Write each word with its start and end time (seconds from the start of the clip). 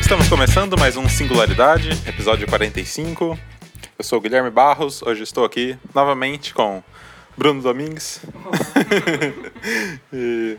Estamos 0.00 0.28
começando 0.28 0.76
mais 0.76 0.94
um 0.98 1.08
Singularidade, 1.08 1.88
episódio 2.06 2.46
45. 2.46 3.38
Eu 3.98 4.04
sou 4.04 4.18
o 4.18 4.20
Guilherme 4.20 4.50
Barros, 4.50 5.00
hoje 5.02 5.22
estou 5.22 5.42
aqui 5.46 5.78
novamente 5.94 6.52
com 6.52 6.82
Bruno 7.34 7.62
Domingues 7.62 8.20
e 10.12 10.58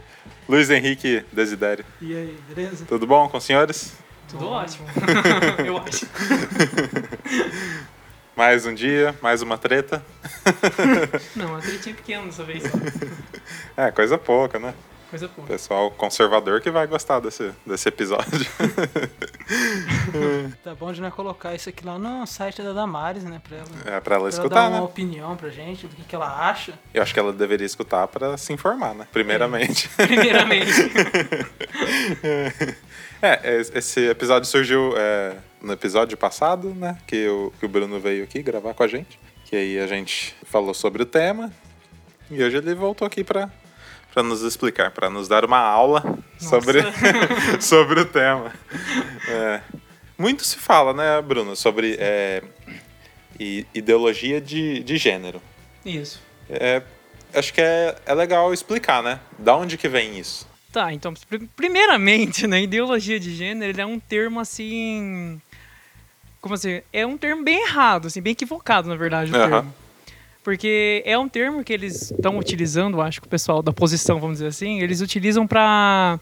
Luiz 0.49 0.71
Henrique 0.71 1.23
Desidério. 1.31 1.85
E 2.01 2.15
aí, 2.15 2.35
beleza? 2.49 2.83
Tudo 2.85 3.05
bom 3.05 3.29
com 3.29 3.37
os 3.37 3.43
senhores? 3.43 3.93
Tudo 4.27 4.47
ótimo. 4.47 4.87
Eu 5.63 5.77
acho. 5.77 6.07
Mais 8.35 8.65
um 8.65 8.73
dia, 8.73 9.15
mais 9.21 9.41
uma 9.41 9.57
treta. 9.57 10.03
Não, 11.35 11.55
a 11.55 11.59
tretinha 11.59 11.93
pequena 11.95 12.25
dessa 12.25 12.43
vez. 12.43 12.63
É, 13.75 13.89
coisa 13.91 14.19
pouca, 14.19 14.59
né? 14.59 14.71
Coisa 15.09 15.27
pouca. 15.27 15.51
Pessoal 15.51 15.89
conservador 15.91 16.61
que 16.61 16.69
vai 16.69 16.85
gostar 16.85 17.19
desse, 17.19 17.51
desse 17.65 17.89
episódio. 17.89 18.45
Tá 20.63 20.75
bom 20.75 20.93
de 20.93 21.01
nós 21.01 21.11
colocar 21.13 21.55
isso 21.55 21.69
aqui 21.69 21.83
lá 21.83 21.97
no 21.97 22.25
site 22.27 22.61
da 22.61 22.71
Damares, 22.71 23.23
né? 23.23 23.41
Pra 23.43 23.57
ela, 23.57 23.67
É 23.67 23.81
pra 23.81 23.91
ela 23.91 24.01
pra 24.01 24.15
ela 24.15 24.29
escutar, 24.29 24.55
dar 24.55 24.67
uma 24.69 24.77
né? 24.77 24.83
opinião 24.83 25.35
pra 25.35 25.49
gente, 25.49 25.87
do 25.87 25.95
que, 25.95 26.03
que 26.03 26.15
ela 26.15 26.47
acha. 26.49 26.73
Eu 26.93 27.01
acho 27.01 27.11
que 27.13 27.19
ela 27.19 27.33
deveria 27.33 27.65
escutar 27.65 28.07
pra 28.07 28.37
se 28.37 28.53
informar, 28.53 28.93
né? 28.93 29.07
Primeiramente. 29.11 29.89
Primeiramente. 29.89 30.71
É, 33.25 33.55
es- 33.57 33.71
esse 33.73 34.01
episódio 34.09 34.49
surgiu 34.49 34.93
é, 34.97 35.37
no 35.63 35.73
episódio 35.73 36.17
passado, 36.17 36.69
né? 36.75 36.97
Que 37.07 37.27
o, 37.27 37.51
que 37.59 37.65
o 37.65 37.69
Bruno 37.69 37.99
veio 37.99 38.23
aqui 38.23 38.43
gravar 38.43 38.73
com 38.73 38.83
a 38.83 38.87
gente. 38.87 39.17
Que 39.45 39.55
aí 39.55 39.79
a 39.79 39.87
gente 39.87 40.35
falou 40.43 40.73
sobre 40.73 41.01
o 41.03 41.05
tema. 41.05 41.51
E 42.29 42.43
hoje 42.43 42.57
ele 42.57 42.75
voltou 42.75 43.05
aqui 43.07 43.23
pra, 43.23 43.49
pra 44.13 44.21
nos 44.21 44.41
explicar, 44.41 44.91
pra 44.91 45.09
nos 45.09 45.27
dar 45.27 45.45
uma 45.45 45.59
aula 45.59 46.03
sobre, 46.37 46.79
sobre 47.61 48.01
o 48.01 48.05
tema. 48.05 48.51
É, 49.29 49.61
muito 50.17 50.43
se 50.43 50.57
fala, 50.57 50.93
né, 50.93 51.21
Bruno, 51.21 51.55
sobre 51.55 51.95
é, 51.99 52.43
ideologia 53.73 54.39
de, 54.41 54.81
de 54.83 54.97
gênero. 54.97 55.41
Isso. 55.85 56.21
É, 56.49 56.81
acho 57.33 57.53
que 57.53 57.61
é, 57.61 57.95
é 58.05 58.13
legal 58.13 58.53
explicar, 58.53 59.01
né? 59.03 59.19
Da 59.37 59.55
onde 59.55 59.77
que 59.77 59.87
vem 59.87 60.17
isso? 60.19 60.47
Tá, 60.71 60.91
então, 60.91 61.13
pri- 61.29 61.47
primeiramente, 61.55 62.47
né, 62.47 62.61
ideologia 62.61 63.19
de 63.19 63.35
gênero, 63.35 63.79
é 63.79 63.85
um 63.85 63.99
termo 63.99 64.39
assim. 64.39 65.39
Como 66.43 66.55
assim? 66.55 66.81
É 66.91 67.07
um 67.07 67.17
termo 67.17 67.41
bem 67.41 67.63
errado, 67.63 68.07
assim, 68.07 68.21
bem 68.21 68.33
equivocado, 68.33 68.89
na 68.89 68.97
verdade, 68.97 69.31
o 69.31 69.33
termo. 69.33 69.73
Porque 70.43 71.01
é 71.05 71.17
um 71.17 71.29
termo 71.29 71.63
que 71.63 71.71
eles 71.71 72.11
estão 72.11 72.37
utilizando, 72.37 73.01
acho 73.01 73.21
que 73.21 73.27
o 73.27 73.29
pessoal 73.29 73.63
da 73.63 73.71
posição, 73.71 74.19
vamos 74.19 74.39
dizer 74.39 74.47
assim, 74.47 74.81
eles 74.81 74.99
utilizam 74.99 75.47
pra 75.47 76.19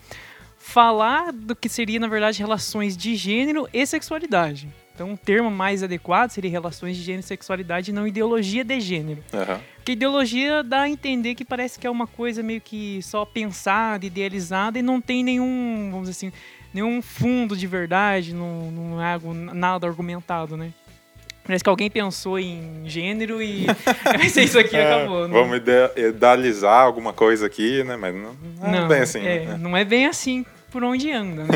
falar 0.60 1.34
do 1.34 1.56
que 1.56 1.68
seria, 1.68 2.00
na 2.00 2.08
verdade, 2.08 2.38
relações 2.38 2.96
de 2.96 3.16
gênero 3.16 3.68
e 3.74 3.84
sexualidade. 3.84 4.70
Então, 4.94 5.10
um 5.10 5.16
termo 5.16 5.50
mais 5.50 5.82
adequado 5.82 6.30
seria 6.30 6.52
relações 6.52 6.98
de 6.98 7.02
gênero 7.02 7.22
e 7.22 7.28
sexualidade, 7.28 7.90
e 7.90 7.94
não 7.94 8.06
ideologia 8.06 8.64
de 8.64 8.80
gênero. 8.80 9.24
Aham. 9.34 9.60
Porque 9.78 9.94
ideologia 9.94 10.62
dá 10.62 10.82
a 10.82 10.90
entender 10.90 11.34
que 11.34 11.44
parece 11.44 11.80
que 11.80 11.88
é 11.88 11.90
uma 11.90 12.06
coisa 12.06 12.44
meio 12.44 12.62
que 12.62 13.02
só 13.02 13.26
pensada, 13.26 14.06
idealizada 14.06 14.78
e 14.78 14.84
não 14.84 15.02
tem 15.02 15.24
nenhum, 15.24 15.90
vamos 15.90 16.08
dizer 16.08 16.28
assim, 16.28 16.38
nenhum 16.74 17.02
fundo 17.02 17.56
de 17.56 17.68
verdade, 17.68 18.34
não, 18.34 18.72
não 18.72 19.02
é 19.02 19.14
algo, 19.14 19.34
nada 19.34 19.88
argumentado, 19.88 20.56
né? 20.58 20.72
Parece 21.44 21.64
que 21.64 21.70
alguém 21.70 21.90
pensou 21.90 22.38
em 22.40 22.84
gênero 22.86 23.42
e 23.42 23.66
vai 24.06 24.30
ser 24.30 24.44
isso 24.44 24.60
aqui 24.60 24.76
e 24.76 24.80
É, 24.80 24.94
acabou. 24.94 25.28
né? 25.28 25.34
Vamos 25.34 25.58
ide- 25.58 26.10
idealizar 26.10 26.82
alguma 26.82 27.14
coisa 27.14 27.48
aqui, 27.48 27.84
né? 27.84 27.96
Mas 27.98 28.14
não, 28.14 28.34
não 28.62 28.86
é 28.86 28.88
bem 28.88 29.00
assim. 29.02 29.20
é, 29.26 29.46
né? 29.46 29.58
não 29.60 29.76
é 29.76 29.84
bem 29.84 30.06
assim 30.06 30.46
por 30.70 30.84
onde 30.84 31.12
anda, 31.12 31.44
né? 31.44 31.50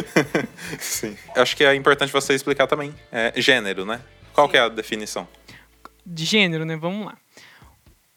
Sim. 0.78 1.16
Acho 1.36 1.56
que 1.56 1.62
é 1.64 1.74
importante 1.74 2.12
você 2.12 2.34
explicar 2.34 2.66
também. 2.66 2.92
É, 3.12 3.32
gênero, 3.36 3.84
né? 3.84 4.00
Qual 4.32 4.48
que 4.48 4.56
é 4.56 4.60
a 4.60 4.68
definição? 4.68 5.28
de 6.04 6.24
gênero, 6.24 6.64
né? 6.64 6.74
Vamos 6.76 7.06
lá. 7.06 7.14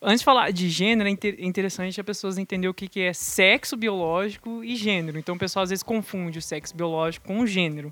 Antes 0.08 0.20
de 0.20 0.26
falar 0.26 0.52
de 0.52 0.70
gênero, 0.70 1.10
é 1.10 1.12
inte- 1.12 1.36
interessante 1.40 2.00
as 2.00 2.06
pessoas 2.06 2.38
entenderem 2.38 2.70
o 2.70 2.74
que 2.76 3.02
é 3.02 3.12
sexo 3.12 3.76
biológico 3.76 4.64
e 4.64 4.76
gênero. 4.76 5.18
Então, 5.18 5.34
o 5.34 5.40
pessoal 5.40 5.64
às 5.64 5.72
vezes 5.72 5.82
confunde 5.82 6.38
o 6.38 6.42
sexo 6.44 6.76
biológico 6.76 7.26
com 7.26 7.40
o 7.40 7.48
gênero. 7.48 7.92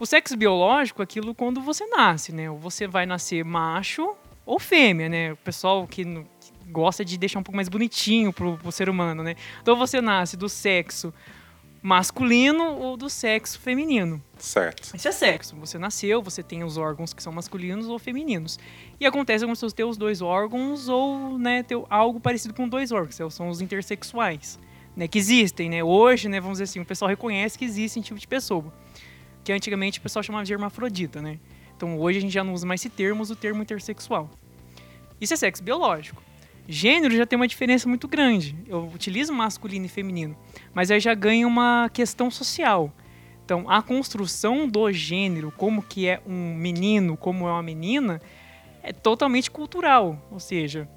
O 0.00 0.04
sexo 0.04 0.36
biológico 0.36 1.00
é 1.00 1.04
aquilo 1.04 1.32
quando 1.32 1.60
você 1.60 1.86
nasce, 1.86 2.32
né? 2.32 2.50
Ou 2.50 2.58
você 2.58 2.88
vai 2.88 3.06
nascer 3.06 3.44
macho 3.44 4.16
ou 4.44 4.58
fêmea, 4.58 5.08
né? 5.08 5.32
O 5.32 5.36
pessoal 5.36 5.86
que, 5.86 6.04
que 6.04 6.72
gosta 6.72 7.04
de 7.04 7.16
deixar 7.16 7.38
um 7.38 7.44
pouco 7.44 7.54
mais 7.54 7.68
bonitinho 7.68 8.32
pro, 8.32 8.58
pro 8.58 8.72
ser 8.72 8.88
humano, 8.88 9.22
né? 9.22 9.36
Então, 9.62 9.76
você 9.76 10.00
nasce 10.00 10.36
do 10.36 10.48
sexo 10.48 11.14
masculino 11.86 12.64
ou 12.80 12.96
do 12.96 13.08
sexo 13.08 13.60
feminino. 13.60 14.20
Certo. 14.36 14.96
Isso 14.96 15.06
é 15.06 15.12
sexo. 15.12 15.54
Você 15.54 15.78
nasceu, 15.78 16.20
você 16.20 16.42
tem 16.42 16.64
os 16.64 16.76
órgãos 16.76 17.14
que 17.14 17.22
são 17.22 17.32
masculinos 17.32 17.86
ou 17.86 17.96
femininos. 17.96 18.58
E 18.98 19.06
acontece 19.06 19.44
algumas 19.44 19.58
pessoas 19.58 19.72
ter 19.72 19.84
os 19.84 19.96
dois 19.96 20.20
órgãos 20.20 20.88
ou 20.88 21.38
né, 21.38 21.62
ter 21.62 21.80
algo 21.88 22.18
parecido 22.18 22.52
com 22.54 22.68
dois 22.68 22.90
órgãos, 22.90 23.14
são 23.32 23.48
os 23.48 23.60
intersexuais, 23.60 24.58
né, 24.96 25.06
que 25.06 25.16
existem, 25.16 25.70
né? 25.70 25.84
Hoje, 25.84 26.28
né, 26.28 26.40
vamos 26.40 26.58
dizer 26.58 26.64
assim, 26.64 26.80
o 26.80 26.84
pessoal 26.84 27.08
reconhece 27.08 27.56
que 27.56 27.64
existe 27.64 28.00
esse 28.00 28.08
tipo 28.08 28.18
de 28.18 28.26
pessoa, 28.26 28.64
que 29.44 29.52
antigamente 29.52 30.00
o 30.00 30.02
pessoal 30.02 30.24
chamava 30.24 30.44
de 30.44 30.52
hermafrodita, 30.52 31.22
né? 31.22 31.38
Então 31.76 32.00
hoje 32.00 32.18
a 32.18 32.20
gente 32.20 32.34
já 32.34 32.42
não 32.42 32.52
usa 32.52 32.66
mais 32.66 32.80
esse 32.80 32.90
termo, 32.90 33.22
usa 33.22 33.34
o 33.34 33.36
termo 33.36 33.62
intersexual. 33.62 34.28
Isso 35.20 35.34
é 35.34 35.36
sexo 35.36 35.62
biológico. 35.62 36.20
Gênero 36.68 37.16
já 37.16 37.24
tem 37.24 37.36
uma 37.36 37.46
diferença 37.46 37.88
muito 37.88 38.08
grande. 38.08 38.56
Eu 38.66 38.88
utilizo 38.92 39.32
masculino 39.32 39.86
e 39.86 39.88
feminino, 39.88 40.36
mas 40.74 40.90
aí 40.90 40.98
já 40.98 41.14
ganha 41.14 41.46
uma 41.46 41.88
questão 41.92 42.30
social. 42.30 42.92
Então, 43.44 43.70
a 43.70 43.80
construção 43.80 44.68
do 44.68 44.90
gênero, 44.90 45.52
como 45.56 45.80
que 45.80 46.08
é 46.08 46.20
um 46.26 46.54
menino, 46.54 47.16
como 47.16 47.46
é 47.46 47.52
uma 47.52 47.62
menina, 47.62 48.20
é 48.82 48.92
totalmente 48.92 49.48
cultural. 49.48 50.20
Ou 50.32 50.40
seja, 50.40 50.88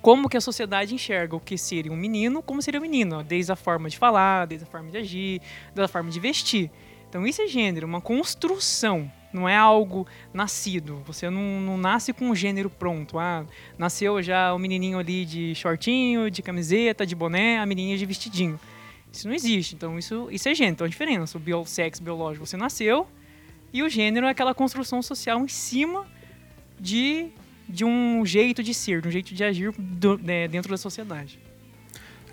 como 0.00 0.28
que 0.28 0.36
a 0.36 0.40
sociedade 0.40 0.94
enxerga 0.94 1.34
o 1.34 1.40
que 1.40 1.58
seria 1.58 1.90
um 1.90 1.96
menino, 1.96 2.40
como 2.40 2.62
seria 2.62 2.78
um 2.78 2.82
menino, 2.82 3.24
desde 3.24 3.50
a 3.50 3.56
forma 3.56 3.88
de 3.90 3.98
falar, 3.98 4.46
desde 4.46 4.64
a 4.64 4.70
forma 4.70 4.92
de 4.92 4.98
agir, 4.98 5.40
desde 5.74 5.82
a 5.82 5.88
forma 5.88 6.10
de 6.10 6.20
vestir. 6.20 6.70
Então, 7.08 7.26
isso 7.26 7.42
é 7.42 7.48
gênero, 7.48 7.86
uma 7.86 8.00
construção. 8.00 9.10
Não 9.32 9.48
é 9.48 9.56
algo 9.56 10.06
nascido. 10.32 11.02
Você 11.06 11.30
não, 11.30 11.60
não 11.60 11.76
nasce 11.78 12.12
com 12.12 12.26
um 12.30 12.34
gênero 12.34 12.68
pronto. 12.68 13.18
Ah, 13.18 13.44
nasceu 13.78 14.22
já 14.22 14.52
o 14.52 14.58
menininho 14.58 14.98
ali 14.98 15.24
de 15.24 15.54
shortinho, 15.54 16.30
de 16.30 16.42
camiseta, 16.42 17.06
de 17.06 17.14
boné, 17.14 17.58
a 17.58 17.64
menininha 17.66 17.96
de 17.96 18.04
vestidinho. 18.04 18.60
Isso 19.10 19.26
não 19.26 19.34
existe. 19.34 19.74
Então, 19.74 19.98
isso, 19.98 20.28
isso 20.30 20.48
é 20.48 20.54
gênero. 20.54 20.74
Então, 20.74 20.84
a 20.86 20.90
diferença. 20.90 21.36
O 21.38 21.40
bio, 21.40 21.64
sexo 21.64 22.02
biológico, 22.02 22.46
você 22.46 22.56
nasceu. 22.56 23.06
E 23.72 23.82
o 23.82 23.88
gênero 23.88 24.26
é 24.26 24.30
aquela 24.30 24.54
construção 24.54 25.00
social 25.02 25.40
em 25.42 25.48
cima 25.48 26.06
de, 26.78 27.28
de 27.68 27.84
um 27.84 28.24
jeito 28.26 28.62
de 28.62 28.74
ser, 28.74 29.00
de 29.00 29.08
um 29.08 29.10
jeito 29.10 29.34
de 29.34 29.42
agir 29.44 29.72
do- 29.78 30.18
né, 30.18 30.46
dentro 30.48 30.70
da 30.70 30.76
sociedade. 30.76 31.38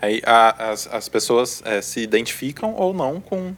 Aí 0.02 0.20
a- 0.26 0.70
as, 0.70 0.86
as 0.86 1.08
pessoas 1.08 1.62
é, 1.64 1.80
se 1.80 2.00
identificam 2.00 2.74
ou 2.74 2.92
não 2.92 3.20
com, 3.20 3.54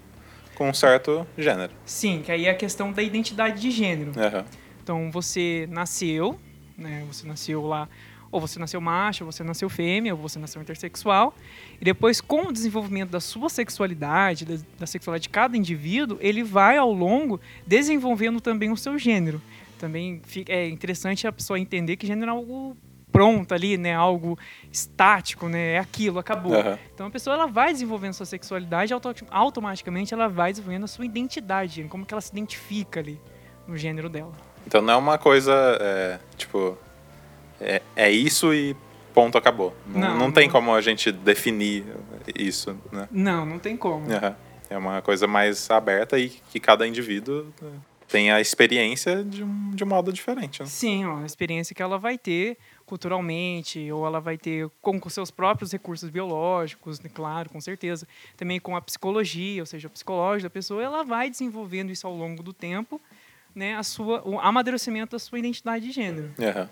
com 0.62 0.70
um 0.70 0.74
certo 0.74 1.26
gênero. 1.36 1.72
Sim, 1.84 2.22
que 2.24 2.30
aí 2.30 2.46
é 2.46 2.50
a 2.50 2.54
questão 2.54 2.92
da 2.92 3.02
identidade 3.02 3.60
de 3.60 3.70
gênero. 3.70 4.12
Aham. 4.16 4.44
Então, 4.82 5.10
você 5.10 5.66
nasceu, 5.70 6.38
né? 6.78 7.04
Você 7.08 7.26
nasceu 7.26 7.66
lá, 7.66 7.88
ou 8.30 8.40
você 8.40 8.58
nasceu 8.60 8.80
macho, 8.80 9.24
ou 9.24 9.32
você 9.32 9.42
nasceu 9.42 9.68
fêmea, 9.68 10.14
ou 10.14 10.20
você 10.20 10.38
nasceu 10.38 10.62
intersexual. 10.62 11.34
E 11.80 11.84
depois, 11.84 12.20
com 12.20 12.48
o 12.48 12.52
desenvolvimento 12.52 13.10
da 13.10 13.20
sua 13.20 13.48
sexualidade, 13.48 14.44
da, 14.44 14.54
da 14.78 14.86
sexualidade 14.86 15.24
de 15.24 15.28
cada 15.30 15.56
indivíduo, 15.56 16.16
ele 16.20 16.44
vai, 16.44 16.76
ao 16.76 16.92
longo, 16.92 17.40
desenvolvendo 17.66 18.40
também 18.40 18.70
o 18.70 18.76
seu 18.76 18.96
gênero. 18.98 19.42
Também 19.78 20.20
fica- 20.24 20.52
é 20.52 20.68
interessante 20.68 21.26
a 21.26 21.32
pessoa 21.32 21.58
entender 21.58 21.96
que 21.96 22.06
gênero 22.06 22.30
é 22.30 22.34
algo 22.34 22.76
pronto 23.12 23.52
ali, 23.52 23.76
né? 23.76 23.94
Algo 23.94 24.38
estático, 24.72 25.48
né? 25.48 25.74
É 25.74 25.78
aquilo, 25.78 26.18
acabou. 26.18 26.54
Aham. 26.54 26.78
Então 26.94 27.06
a 27.06 27.10
pessoa 27.10 27.34
ela 27.34 27.46
vai 27.46 27.72
desenvolvendo 27.72 28.14
sua 28.14 28.26
sexualidade, 28.26 28.92
auto- 28.92 29.14
automaticamente 29.30 30.14
ela 30.14 30.28
vai 30.28 30.52
desenvolvendo 30.52 30.84
a 30.84 30.88
sua 30.88 31.04
identidade, 31.04 31.84
como 31.84 32.06
que 32.06 32.14
ela 32.14 32.20
se 32.20 32.32
identifica 32.32 33.00
ali 33.00 33.20
no 33.68 33.76
gênero 33.76 34.08
dela. 34.08 34.32
Então 34.66 34.80
não 34.80 34.94
é 34.94 34.96
uma 34.96 35.18
coisa, 35.18 35.52
é, 35.80 36.18
tipo, 36.36 36.76
é, 37.60 37.82
é 37.94 38.10
isso 38.10 38.52
e 38.54 38.74
ponto, 39.12 39.36
acabou. 39.36 39.76
Não, 39.86 40.00
Não, 40.00 40.18
não 40.18 40.32
tem 40.32 40.46
não. 40.46 40.52
como 40.52 40.74
a 40.74 40.80
gente 40.80 41.12
definir 41.12 41.84
isso, 42.34 42.76
né? 42.90 43.06
Não, 43.10 43.44
não 43.44 43.58
tem 43.58 43.76
como. 43.76 44.10
Aham. 44.10 44.34
É 44.70 44.78
uma 44.78 45.02
coisa 45.02 45.26
mais 45.26 45.70
aberta 45.70 46.18
e 46.18 46.30
que 46.30 46.58
cada 46.58 46.86
indivíduo 46.88 47.46
né, 47.60 47.72
tem 48.08 48.30
a 48.30 48.40
experiência 48.40 49.22
de 49.22 49.44
um, 49.44 49.70
de 49.72 49.84
um 49.84 49.86
modo 49.86 50.10
diferente. 50.10 50.60
Né? 50.60 50.66
Sim, 50.66 51.04
ó, 51.04 51.18
a 51.18 51.26
experiência 51.26 51.74
que 51.74 51.82
ela 51.82 51.98
vai 51.98 52.16
ter 52.16 52.56
culturalmente, 52.92 53.90
ou 53.90 54.06
ela 54.06 54.20
vai 54.20 54.36
ter 54.36 54.68
com, 54.82 55.00
com 55.00 55.08
seus 55.08 55.30
próprios 55.30 55.72
recursos 55.72 56.10
biológicos, 56.10 57.00
né, 57.00 57.10
claro, 57.12 57.48
com 57.48 57.58
certeza. 57.58 58.06
Também 58.36 58.60
com 58.60 58.76
a 58.76 58.82
psicologia, 58.82 59.62
ou 59.62 59.66
seja, 59.66 59.88
o 59.88 59.90
psicológico 59.90 60.42
da 60.42 60.50
pessoa, 60.50 60.82
ela 60.82 61.02
vai 61.02 61.30
desenvolvendo 61.30 61.90
isso 61.90 62.06
ao 62.06 62.14
longo 62.14 62.42
do 62.42 62.52
tempo, 62.52 63.00
né, 63.54 63.76
a 63.76 63.82
sua, 63.82 64.20
o 64.28 64.38
amadurecimento 64.38 65.12
da 65.12 65.18
sua 65.18 65.38
identidade 65.38 65.86
de 65.86 65.90
gênero. 65.90 66.30
Aham. 66.38 66.68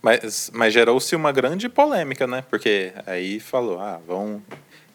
Mas, 0.00 0.52
mas 0.54 0.72
gerou-se 0.72 1.16
uma 1.16 1.32
grande 1.32 1.68
polêmica, 1.68 2.28
né? 2.28 2.44
Porque 2.48 2.92
aí 3.04 3.40
falou, 3.40 3.80
ah, 3.80 4.00
vão 4.06 4.40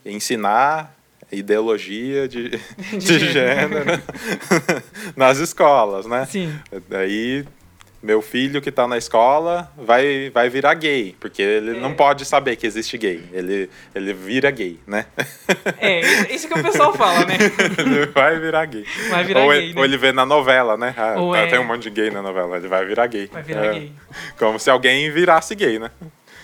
ensinar 0.06 0.96
ideologia 1.30 2.30
de, 2.30 2.50
de, 2.50 2.98
de 2.98 3.20
gênero 3.20 4.02
nas 5.18 5.38
escolas, 5.38 6.06
né? 6.06 6.26
Sim. 6.28 6.58
Daí 6.88 7.46
meu 8.01 8.21
filho 8.21 8.62
que 8.62 8.69
está 8.69 8.88
na 8.88 8.98
escola 8.98 9.71
vai, 9.77 10.30
vai 10.33 10.50
virar 10.50 10.74
gay, 10.74 11.15
porque 11.19 11.42
ele 11.42 11.77
é. 11.77 11.80
não 11.80 11.94
pode 11.94 12.25
saber 12.25 12.56
que 12.56 12.65
existe 12.65 12.98
gay. 12.98 13.24
Ele, 13.31 13.69
ele 13.94 14.13
vira 14.13 14.50
gay, 14.50 14.80
né? 14.88 15.06
É, 15.77 16.33
isso 16.33 16.48
que 16.48 16.59
o 16.59 16.63
pessoal 16.63 16.94
fala, 16.94 17.25
né? 17.25 17.36
ele 17.77 18.07
vai 18.07 18.39
virar 18.39 18.65
gay. 18.65 18.86
Vai 19.09 19.24
virar 19.24 19.42
ou, 19.42 19.50
gay, 19.50 19.57
ele, 19.59 19.74
né? 19.74 19.80
ou 19.80 19.86
ele 19.86 19.98
vê 19.98 20.12
na 20.12 20.25
novela, 20.25 20.75
né? 20.77 20.94
Ah, 20.98 21.15
Ou 21.18 21.33
tá- 21.33 21.39
é- 21.39 21.48
Tem 21.48 21.59
um 21.59 21.63
monte 21.65 21.83
de 21.83 21.89
gay 21.92 22.09
na 22.09 22.21
novela, 22.21 22.57
ele 22.57 22.68
vai 22.68 22.86
virar 22.86 23.07
gay. 23.07 23.30
Vai 23.31 23.44
virar 23.44 23.65
É, 23.65 23.74
gay. 23.74 23.92
Como 24.38 24.57
se 24.59 24.69
alguém 24.69 25.09
virasse 25.12 25.53
gay, 25.56 25.77
né? 25.77 25.92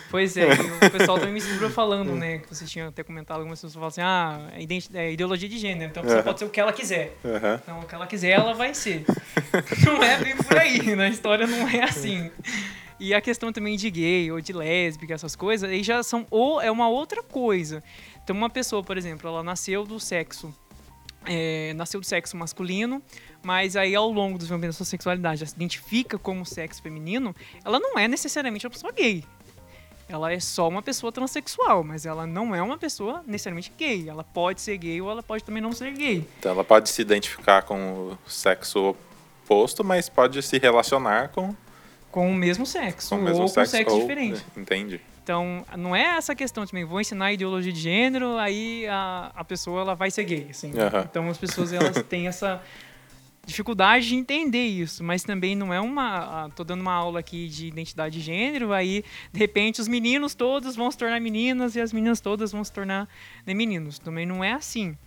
Pois 0.10 0.38
é, 0.38 0.48
o 0.54 0.92
pessoal 0.92 1.18
também 1.18 1.34
me 1.34 1.42
segura 1.42 1.70
falando, 1.70 2.16
né? 2.16 2.40
Que 2.40 2.48
você 2.48 2.66
tinha 2.66 2.88
até 2.88 3.04
comentado, 3.04 3.38
algumas 3.38 3.60
pessoas 3.60 3.74
falam 3.74 3.88
assim, 3.88 4.02
ah, 4.02 4.50
é, 4.94 5.12
ideologia 5.12 5.50
de 5.50 5.58
gênero, 5.58 5.92
então 5.92 6.04
você 6.04 6.22
pode 6.24 6.40
ser 6.40 6.46
o 6.46 6.50
que 6.50 6.60
ela 6.60 6.72
quiser. 6.72 7.18
Então, 7.62 7.80
o 7.80 7.86
que 7.86 7.94
ela 7.94 8.08
quiser, 8.08 8.30
ela 8.30 8.54
vai 8.54 8.74
ser. 8.74 9.04
não 9.86 10.02
é 10.02 10.18
bem 10.18 10.38
por 10.38 10.58
aí, 10.58 10.96
na 10.96 11.10
história 11.10 11.46
não 11.46 11.68
é 11.68 11.84
assim. 11.84 12.32
E 13.00 13.14
a 13.14 13.22
questão 13.22 13.52
também 13.52 13.76
de 13.76 13.90
gay 13.92 14.32
ou 14.32 14.42
de 14.42 14.54
lésbica, 14.54 15.14
essas 15.14 15.36
coisas, 15.36 15.70
aí 15.70 15.84
já 15.84 16.02
são 16.02 16.26
ou 16.32 16.62
é 16.62 16.72
uma 16.72 16.88
outra 16.88 17.22
coisa. 17.22 17.84
Então, 18.24 18.36
uma 18.36 18.50
pessoa, 18.50 18.84
por 18.84 18.98
exemplo, 18.98 19.28
ela 19.30 19.44
nasceu 19.44 19.86
do 19.86 20.00
sexo 20.00 20.54
é, 21.28 21.74
nasceu 21.74 22.00
do 22.00 22.06
sexo 22.06 22.38
masculino, 22.38 23.02
mas 23.44 23.76
aí 23.76 23.94
ao 23.94 24.10
longo 24.10 24.38
do 24.38 24.40
desenvolvimento 24.40 24.72
da 24.72 24.78
sua 24.78 24.86
sexualidade 24.86 25.42
já 25.42 25.46
se 25.46 25.56
identifica 25.56 26.18
como 26.18 26.46
sexo 26.46 26.82
feminino, 26.82 27.36
ela 27.64 27.80
não 27.80 28.00
é 28.00 28.08
necessariamente 28.08 28.66
uma 28.66 28.72
pessoa 28.72 28.92
gay. 28.94 29.24
Ela 30.10 30.32
é 30.32 30.40
só 30.40 30.68
uma 30.70 30.82
pessoa 30.82 31.12
transexual, 31.12 31.84
mas 31.84 32.06
ela 32.06 32.26
não 32.26 32.56
é 32.56 32.62
uma 32.62 32.78
pessoa 32.78 33.22
necessariamente 33.28 33.72
gay. 33.78 34.08
Ela 34.10 34.24
pode 34.24 34.62
ser 34.62 34.78
gay 34.78 35.02
ou 35.02 35.12
ela 35.12 35.22
pode 35.22 35.44
também 35.44 35.62
não 35.62 35.74
ser 35.74 35.92
gay. 35.92 36.26
Então 36.40 36.52
ela 36.54 36.64
pode 36.64 36.90
se 36.90 37.02
identificar 37.02 37.64
com 37.64 38.16
o 38.26 38.30
sexo 38.30 38.96
oposto, 39.44 39.84
mas 39.84 40.08
pode 40.10 40.42
se 40.42 40.58
relacionar 40.58 41.30
com, 41.30 41.54
Com 42.12 42.32
o 42.32 42.34
mesmo 42.34 42.66
sexo, 42.66 43.10
com 43.10 43.16
o 43.16 43.20
ou 43.20 43.24
mesmo 43.26 43.42
com 43.42 43.48
sexo. 43.50 43.72
sexo 43.72 43.96
ou- 43.96 44.02
diferente. 44.02 44.46
Entendi. 44.56 45.02
Então, 45.24 45.66
não 45.76 45.94
é 45.94 46.16
essa 46.16 46.34
questão 46.34 46.66
também, 46.66 46.86
vou 46.86 47.02
ensinar 47.02 47.34
ideologia 47.34 47.74
de 47.74 47.82
gênero, 47.82 48.38
aí 48.38 48.88
a, 48.88 49.30
a 49.36 49.44
pessoa 49.44 49.82
ela 49.82 49.94
vai 49.94 50.10
ser 50.10 50.24
gay, 50.24 50.48
assim. 50.50 50.72
Então, 51.04 51.30
as 51.30 51.38
pessoas 51.38 51.74
elas 51.74 52.02
têm 52.08 52.30
essa 52.30 52.62
dificuldade 53.48 54.10
de 54.10 54.16
entender 54.16 54.66
isso, 54.66 55.04
mas 55.04 55.24
também 55.24 55.56
não 55.56 55.74
é 55.74 55.80
uma, 55.80 56.50
tô 56.56 56.64
dando 56.64 56.82
uma 56.82 56.94
aula 56.94 57.22
aqui 57.22 57.48
de 57.48 57.68
identidade 57.68 58.20
de 58.20 58.22
gênero, 58.24 58.74
aí 58.74 59.04
de 59.32 59.40
repente 59.40 59.80
os 59.80 59.88
meninos 59.88 60.36
todos 60.36 60.76
vão 60.76 60.92
se 60.92 60.98
tornar 60.98 61.20
meninas 61.22 61.76
e 61.76 61.82
as 61.82 61.94
meninas 61.94 62.20
todas 62.20 62.52
vão 62.52 62.64
se 62.64 62.72
tornar 62.72 63.08
né, 63.46 63.54
meninos. 63.54 63.98
Também 63.98 64.26
não 64.26 64.44
é 64.44 64.52
assim. 64.52 64.98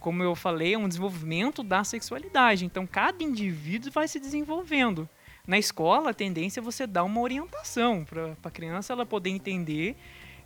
Como 0.00 0.22
eu 0.22 0.34
falei, 0.34 0.74
é 0.74 0.78
um 0.78 0.88
desenvolvimento 0.88 1.62
da 1.62 1.84
sexualidade. 1.84 2.64
Então, 2.64 2.84
cada 2.86 3.22
indivíduo 3.22 3.92
vai 3.92 4.08
se 4.08 4.18
desenvolvendo. 4.18 5.08
Na 5.46 5.58
escola, 5.58 6.10
a 6.10 6.14
tendência 6.14 6.58
é 6.58 6.62
você 6.62 6.86
dar 6.86 7.04
uma 7.04 7.20
orientação 7.20 8.04
para 8.04 8.34
a 8.42 8.50
criança 8.50 8.92
ela 8.92 9.06
poder 9.06 9.30
entender 9.30 9.96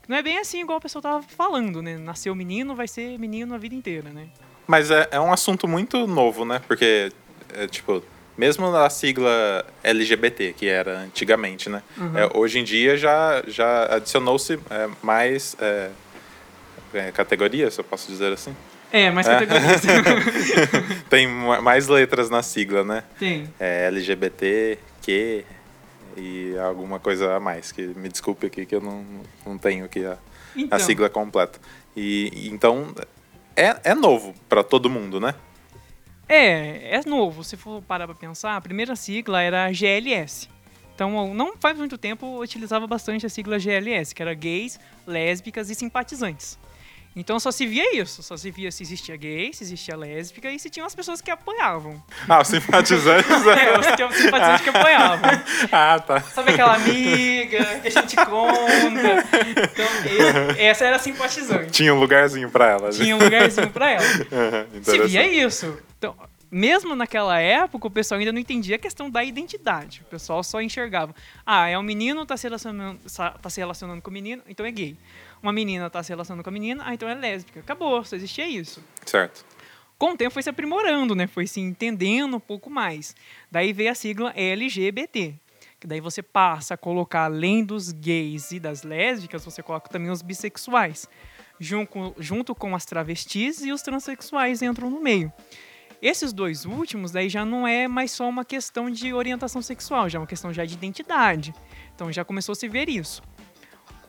não 0.08 0.16
é 0.16 0.22
bem 0.22 0.38
assim 0.38 0.60
igual 0.60 0.78
a 0.78 0.80
pessoa 0.80 1.00
estava 1.00 1.22
falando, 1.22 1.82
né? 1.82 1.96
Nasceu 1.96 2.34
menino, 2.34 2.76
vai 2.76 2.86
ser 2.86 3.18
menino 3.18 3.54
a 3.54 3.58
vida 3.58 3.74
inteira, 3.74 4.10
né? 4.10 4.28
Mas 4.66 4.90
é, 4.90 5.08
é 5.10 5.20
um 5.20 5.32
assunto 5.32 5.66
muito 5.66 6.06
novo, 6.06 6.44
né? 6.44 6.60
Porque, 6.66 7.10
é, 7.54 7.66
tipo, 7.66 8.02
mesmo 8.36 8.66
a 8.74 8.88
sigla 8.90 9.64
LGBT, 9.82 10.52
que 10.52 10.66
era 10.68 10.98
antigamente, 11.00 11.68
né? 11.68 11.82
Uhum. 11.96 12.18
É, 12.18 12.30
hoje 12.34 12.58
em 12.58 12.64
dia 12.64 12.96
já, 12.96 13.42
já 13.46 13.94
adicionou-se 13.96 14.58
é, 14.70 14.88
mais 15.02 15.56
é, 15.60 15.90
é, 16.94 17.12
categorias, 17.12 17.76
eu 17.78 17.84
posso 17.84 18.10
dizer 18.10 18.32
assim. 18.32 18.54
É, 18.92 19.10
mas 19.10 19.26
categorias. 19.26 19.82
Tem 21.10 21.26
ma- 21.26 21.60
mais 21.60 21.88
letras 21.88 22.30
na 22.30 22.42
sigla, 22.42 22.84
né? 22.84 23.02
Tem. 23.18 23.52
É 23.58 23.86
LGBT, 23.88 24.78
Q 25.02 25.44
e 26.16 26.56
alguma 26.58 26.98
coisa 26.98 27.34
a 27.34 27.40
mais. 27.40 27.72
Que 27.72 27.82
me 27.82 28.08
desculpe 28.08 28.46
aqui 28.46 28.64
que 28.64 28.74
eu 28.74 28.80
não, 28.80 29.04
não 29.44 29.58
tenho 29.58 29.84
aqui 29.84 30.04
a, 30.04 30.16
Então, 30.54 30.76
a 30.76 30.78
sigla 30.80 31.08
completa. 31.08 31.58
E 31.96 32.48
então 32.52 32.94
é, 33.56 33.76
é 33.84 33.94
novo 33.94 34.34
para 34.48 34.62
todo 34.62 34.88
mundo, 34.88 35.18
né? 35.20 35.34
É, 36.28 36.96
é 36.96 37.00
novo. 37.06 37.44
Se 37.44 37.56
for 37.56 37.82
parar 37.82 38.06
pra 38.06 38.14
pensar, 38.14 38.56
a 38.56 38.60
primeira 38.60 38.96
sigla 38.96 39.40
era 39.40 39.70
GLS. 39.72 40.48
Então, 40.94 41.34
não 41.34 41.56
faz 41.58 41.76
muito 41.76 41.98
tempo, 41.98 42.24
eu 42.24 42.40
utilizava 42.40 42.86
bastante 42.86 43.26
a 43.26 43.28
sigla 43.28 43.58
GLS, 43.58 44.14
que 44.14 44.22
era 44.22 44.32
gays, 44.32 44.80
lésbicas 45.06 45.68
e 45.68 45.74
simpatizantes. 45.74 46.58
Então 47.18 47.40
só 47.40 47.50
se 47.50 47.66
via 47.66 47.96
isso, 47.98 48.22
só 48.22 48.36
se 48.36 48.50
via 48.50 48.70
se 48.70 48.82
existia 48.82 49.16
gay, 49.16 49.50
se 49.54 49.64
existia 49.64 49.96
lésbica 49.96 50.50
e 50.50 50.58
se 50.58 50.68
tinham 50.68 50.86
as 50.86 50.94
pessoas 50.94 51.22
que 51.22 51.30
apoiavam. 51.30 52.02
Ah, 52.28 52.42
os 52.42 52.48
simpatizantes. 52.48 53.26
É, 53.56 53.78
os 53.78 53.86
os 54.10 54.16
simpatizantes 54.16 54.62
que 54.62 54.68
apoiavam. 54.68 55.30
ah, 55.72 55.98
tá. 55.98 56.20
Sabe 56.20 56.52
aquela 56.52 56.74
amiga 56.74 57.64
que 57.80 57.88
a 57.88 57.90
gente 57.90 58.16
conta? 58.16 59.24
Então, 59.50 59.86
esse- 60.52 60.60
essa 60.60 60.84
era 60.84 60.96
a 60.96 60.98
simpatizante. 60.98 61.70
Tinha 61.70 61.94
um 61.94 61.98
lugarzinho 61.98 62.50
pra 62.50 62.68
elas. 62.70 62.96
Tinha 62.98 63.16
um 63.16 63.18
lugarzinho 63.18 63.70
pra 63.70 63.90
ela. 63.92 64.04
Aham, 64.30 64.66
Se 64.82 64.98
via 65.04 65.26
isso. 65.26 65.78
Então, 65.96 66.14
mesmo 66.50 66.94
naquela 66.94 67.40
época, 67.40 67.86
o 67.86 67.90
pessoal 67.90 68.18
ainda 68.18 68.32
não 68.32 68.38
entendia 68.40 68.76
a 68.76 68.78
questão 68.78 69.10
da 69.10 69.24
identidade. 69.24 70.02
O 70.02 70.10
pessoal 70.10 70.42
só 70.44 70.60
enxergava. 70.60 71.14
Ah, 71.46 71.66
é 71.68 71.78
um 71.78 71.82
menino, 71.82 72.24
tá 72.26 72.36
se 72.36 72.44
relacionando, 72.46 73.00
tá 73.42 73.50
se 73.50 73.58
relacionando 73.60 74.02
com 74.02 74.10
o 74.10 74.12
menino, 74.12 74.42
então 74.48 74.64
é 74.66 74.70
gay. 74.70 74.96
Uma 75.46 75.52
menina 75.52 75.88
tá 75.88 76.02
se 76.02 76.08
relacionando 76.08 76.42
com 76.42 76.50
a 76.50 76.52
menina, 76.52 76.82
ah, 76.84 76.92
então 76.92 77.08
é 77.08 77.14
lésbica. 77.14 77.60
Acabou, 77.60 78.04
só 78.04 78.16
existia 78.16 78.48
isso. 78.48 78.82
Certo. 79.04 79.46
Com 79.96 80.10
o 80.10 80.16
tempo 80.16 80.32
foi 80.32 80.42
se 80.42 80.50
aprimorando, 80.50 81.14
né? 81.14 81.28
Foi 81.28 81.46
se 81.46 81.60
entendendo 81.60 82.36
um 82.36 82.40
pouco 82.40 82.68
mais. 82.68 83.14
Daí 83.48 83.72
veio 83.72 83.92
a 83.92 83.94
sigla 83.94 84.32
LGBT. 84.34 85.36
Que 85.78 85.86
daí 85.86 86.00
você 86.00 86.20
passa 86.20 86.74
a 86.74 86.76
colocar, 86.76 87.26
além 87.26 87.64
dos 87.64 87.92
gays 87.92 88.50
e 88.50 88.58
das 88.58 88.82
lésbicas, 88.82 89.44
você 89.44 89.62
coloca 89.62 89.88
também 89.88 90.10
os 90.10 90.20
bissexuais. 90.20 91.08
Junto, 91.60 92.12
junto 92.18 92.52
com 92.52 92.74
as 92.74 92.84
travestis 92.84 93.64
e 93.64 93.70
os 93.70 93.82
transexuais 93.82 94.62
entram 94.62 94.90
no 94.90 95.00
meio. 95.00 95.32
Esses 96.02 96.32
dois 96.32 96.64
últimos, 96.64 97.12
daí 97.12 97.28
já 97.28 97.44
não 97.44 97.68
é 97.68 97.86
mais 97.86 98.10
só 98.10 98.28
uma 98.28 98.44
questão 98.44 98.90
de 98.90 99.14
orientação 99.14 99.62
sexual, 99.62 100.08
já 100.08 100.18
é 100.18 100.20
uma 100.20 100.26
questão 100.26 100.52
já 100.52 100.64
de 100.64 100.74
identidade. 100.74 101.54
Então 101.94 102.10
já 102.10 102.24
começou 102.24 102.52
a 102.52 102.56
se 102.56 102.66
ver 102.66 102.88
isso. 102.88 103.22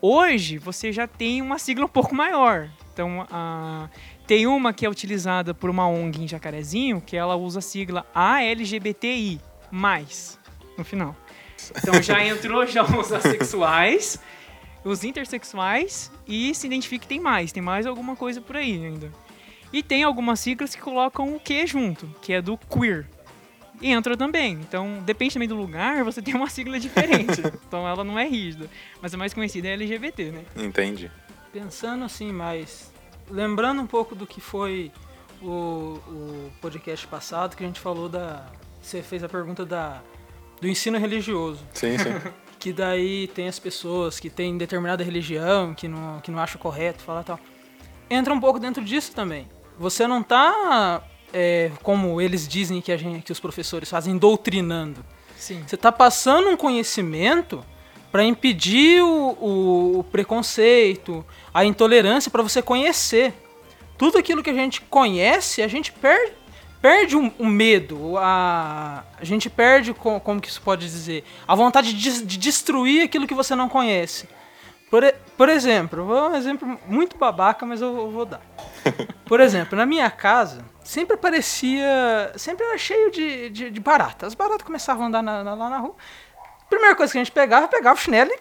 Hoje 0.01 0.57
você 0.57 0.91
já 0.91 1.07
tem 1.07 1.41
uma 1.41 1.57
sigla 1.57 1.85
um 1.85 1.89
pouco 1.89 2.13
maior. 2.13 2.69
Então 2.93 3.25
a, 3.31 3.89
tem 4.25 4.45
uma 4.45 4.73
que 4.73 4.85
é 4.85 4.89
utilizada 4.89 5.53
por 5.53 5.69
uma 5.69 5.87
ONG 5.87 6.23
em 6.23 6.27
Jacarezinho, 6.27 7.01
que 7.01 7.15
ela 7.15 7.35
usa 7.35 7.59
a 7.59 7.61
sigla 7.61 8.05
ALGBTI, 8.13 9.39
no 10.77 10.83
final. 10.83 11.15
Então 11.75 12.01
já 12.01 12.23
entrou 12.25 12.65
já 12.65 12.83
os 12.83 13.11
assexuais, 13.11 14.19
os 14.83 15.03
intersexuais 15.03 16.11
e 16.27 16.53
se 16.53 16.67
identifica 16.67 17.03
que 17.03 17.07
tem 17.07 17.19
mais, 17.19 17.51
tem 17.51 17.63
mais 17.63 17.85
alguma 17.85 18.15
coisa 18.15 18.41
por 18.41 18.55
aí 18.55 18.85
ainda. 18.85 19.11
E 19.73 19.83
tem 19.83 20.03
algumas 20.03 20.39
siglas 20.39 20.75
que 20.75 20.81
colocam 20.81 21.35
o 21.35 21.39
que 21.39 21.65
junto, 21.67 22.07
que 22.21 22.33
é 22.33 22.41
do 22.41 22.57
queer. 22.57 23.07
E 23.81 23.91
entra 23.91 24.17
também. 24.17 24.53
Então, 24.53 25.01
depende 25.05 25.33
também 25.33 25.47
do 25.47 25.55
lugar, 25.55 26.03
você 26.05 26.21
tem 26.21 26.35
uma 26.35 26.49
sigla 26.49 26.79
diferente. 26.79 27.41
então 27.67 27.87
ela 27.87 28.03
não 28.03 28.17
é 28.17 28.27
rígida. 28.27 28.69
Mas 29.01 29.13
a 29.13 29.17
mais 29.17 29.33
conhecida 29.33 29.67
é 29.67 29.73
LGBT, 29.73 30.31
né? 30.31 30.43
Entendi. 30.55 31.11
Pensando 31.51 32.03
assim, 32.03 32.31
mas 32.31 32.91
lembrando 33.29 33.81
um 33.81 33.87
pouco 33.87 34.15
do 34.15 34.25
que 34.25 34.41
foi 34.41 34.91
o, 35.41 35.99
o 36.07 36.51
podcast 36.61 37.05
passado, 37.07 37.55
que 37.55 37.63
a 37.63 37.67
gente 37.67 37.79
falou 37.79 38.09
da. 38.09 38.45
Você 38.81 39.01
fez 39.01 39.23
a 39.23 39.29
pergunta 39.29 39.65
da, 39.65 40.01
do 40.61 40.67
ensino 40.67 40.97
religioso. 40.97 41.63
Sim, 41.73 41.97
sim. 41.97 42.13
Que 42.59 42.73
daí 42.73 43.27
tem 43.27 43.47
as 43.47 43.59
pessoas 43.59 44.19
que 44.19 44.31
têm 44.31 44.57
determinada 44.57 45.03
religião, 45.03 45.75
que 45.75 45.87
não, 45.87 46.19
que 46.19 46.31
não 46.31 46.39
acham 46.39 46.59
correto 46.59 47.03
falar 47.03 47.23
tal. 47.23 47.39
Entra 48.09 48.33
um 48.33 48.39
pouco 48.39 48.59
dentro 48.59 48.83
disso 48.83 49.13
também. 49.13 49.47
Você 49.77 50.07
não 50.07 50.23
tá, 50.23 51.03
é, 51.33 51.71
como 51.83 52.19
eles 52.21 52.47
dizem 52.47 52.81
que, 52.81 52.91
a 52.91 52.97
gente, 52.97 53.23
que 53.23 53.31
os 53.31 53.39
professores 53.39 53.89
fazem, 53.89 54.17
doutrinando. 54.17 55.03
Sim. 55.37 55.63
Você 55.67 55.75
está 55.75 55.91
passando 55.91 56.49
um 56.49 56.57
conhecimento 56.57 57.63
para 58.11 58.23
impedir 58.23 59.01
o, 59.03 59.97
o- 59.99 60.03
preconceito, 60.11 61.25
a 61.53 61.63
intolerância, 61.65 62.31
para 62.31 62.41
você 62.41 62.61
conhecer. 62.61 63.33
Tudo 63.97 64.17
aquilo 64.17 64.41
que 64.43 64.49
a 64.49 64.53
gente 64.53 64.81
conhece, 64.81 65.61
a 65.61 65.67
gente 65.67 65.91
perde, 65.91 66.31
perde 66.81 67.15
o 67.15 67.31
um, 67.39 67.45
medo, 67.47 68.17
a, 68.17 69.03
a 69.19 69.25
gente 69.25 69.49
perde, 69.49 69.93
co- 69.93 70.19
como 70.19 70.39
que 70.39 70.47
isso 70.47 70.61
pode 70.61 70.85
dizer, 70.85 71.23
a 71.47 71.53
vontade 71.55 71.93
de, 71.93 72.23
de 72.23 72.37
destruir 72.37 73.03
aquilo 73.03 73.27
que 73.27 73.33
você 73.33 73.55
não 73.55 73.67
conhece. 73.67 74.27
Por, 74.89 75.03
por 75.37 75.49
exemplo, 75.49 76.05
vou 76.05 76.29
um 76.29 76.35
exemplo 76.35 76.79
muito 76.87 77.17
babaca, 77.17 77.65
mas 77.65 77.81
eu, 77.81 77.95
eu 77.97 78.09
vou 78.11 78.25
dar. 78.25 78.39
Por 79.25 79.41
exemplo, 79.41 79.77
na 79.77 79.85
minha 79.85 80.09
casa, 80.09 80.63
sempre 80.81 81.15
aparecia. 81.15 82.31
Sempre 82.37 82.65
era 82.65 82.77
cheio 82.77 83.11
de, 83.11 83.49
de, 83.49 83.69
de 83.69 83.79
barata. 83.81 84.25
As 84.25 84.33
baratas 84.33 84.61
começavam 84.65 85.03
a 85.03 85.07
andar 85.07 85.21
na- 85.21 85.43
na- 85.43 85.53
lá 85.55 85.69
na 85.69 85.77
rua. 85.79 85.95
Primeira 86.69 86.95
coisa 86.95 87.11
que 87.11 87.17
a 87.17 87.21
gente 87.23 87.33
pegava, 87.33 87.67
pegava 87.67 87.95
o 87.99 88.01
chinelo 88.01 88.31
e 88.31 88.39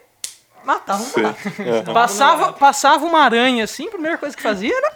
matava 0.64 1.00
Sim. 1.02 1.22
barato. 1.22 1.38
Aham. 1.60 1.92
Passava, 1.94 2.52
passava 2.52 3.04
uma 3.04 3.20
aranha 3.22 3.64
assim, 3.64 3.88
a 3.88 3.90
primeira 3.90 4.16
coisa 4.16 4.36
que 4.36 4.42
fazia 4.42 4.72
era 4.76 4.92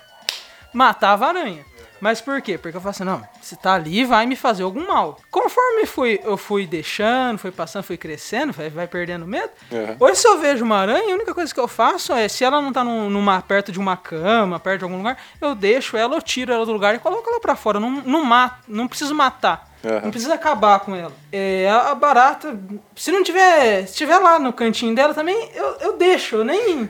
matava 0.73 1.27
a 1.27 1.29
aranha. 1.31 1.65
Mas 2.01 2.21
por 2.21 2.41
quê? 2.41 2.57
Porque 2.57 2.77
eu 2.77 2.81
falei 2.81 2.91
assim, 2.93 3.05
não, 3.05 3.23
se 3.43 3.57
tá 3.57 3.75
ali, 3.75 4.05
vai 4.05 4.25
me 4.27 4.35
fazer 4.37 4.63
algum 4.63 4.87
mal. 4.89 5.19
Conforme 5.31 5.85
fui, 5.87 6.19
eu 6.25 6.37
fui 6.37 6.67
deixando, 6.67 7.39
fui 7.39 7.51
passando, 7.51 7.83
fui 7.85 7.97
crescendo, 7.97 8.53
vai, 8.53 8.71
vai 8.71 8.87
perdendo 8.87 9.27
medo. 9.27 9.51
Uhum. 9.71 9.97
Hoje, 10.01 10.17
se 10.21 10.27
eu 10.29 10.39
vejo 10.41 10.65
uma 10.65 10.79
aranha, 10.79 11.13
a 11.13 11.15
única 11.17 11.35
coisa 11.35 11.53
que 11.53 11.61
eu 11.61 11.69
faço 11.69 12.13
é, 12.13 12.27
se 12.29 12.43
ela 12.43 12.61
não 12.63 12.73
tá 12.73 12.83
num- 12.83 13.11
numa, 13.11 13.43
perto 13.43 13.71
de 13.71 13.79
uma 13.79 13.97
cama, 13.97 14.59
perto 14.59 14.79
de 14.79 14.85
algum 14.85 14.97
lugar, 14.97 15.19
eu 15.41 15.55
deixo 15.55 15.97
ela, 15.97 16.17
eu 16.17 16.23
tiro 16.23 16.53
ela 16.53 16.65
do 16.65 16.73
lugar 16.73 16.95
e 16.95 16.99
coloco 16.99 17.29
ela 17.29 17.41
pra 17.41 17.55
fora. 17.55 17.79
Não, 17.79 17.91
não 17.91 18.25
mato, 18.25 18.65
não 18.67 18.89
preciso 18.89 19.15
matar. 19.15 19.69
Uhum. 19.85 20.01
Não 20.05 20.11
precisa 20.11 20.35
acabar 20.35 20.81
com 20.81 20.95
ela. 20.95 21.13
É, 21.33 21.69
a, 21.71 21.91
a 21.91 21.95
barata, 21.95 22.59
se 22.97 23.11
não 23.11 23.23
tiver, 23.23 23.87
se 23.87 23.95
tiver 23.97 24.19
lá 24.19 24.39
no 24.39 24.53
cantinho 24.53 24.95
dela 24.95 25.15
também, 25.15 25.51
eu, 25.55 25.77
eu 25.81 25.93
deixo, 25.99 26.37
eu 26.37 26.45
nem 26.45 26.89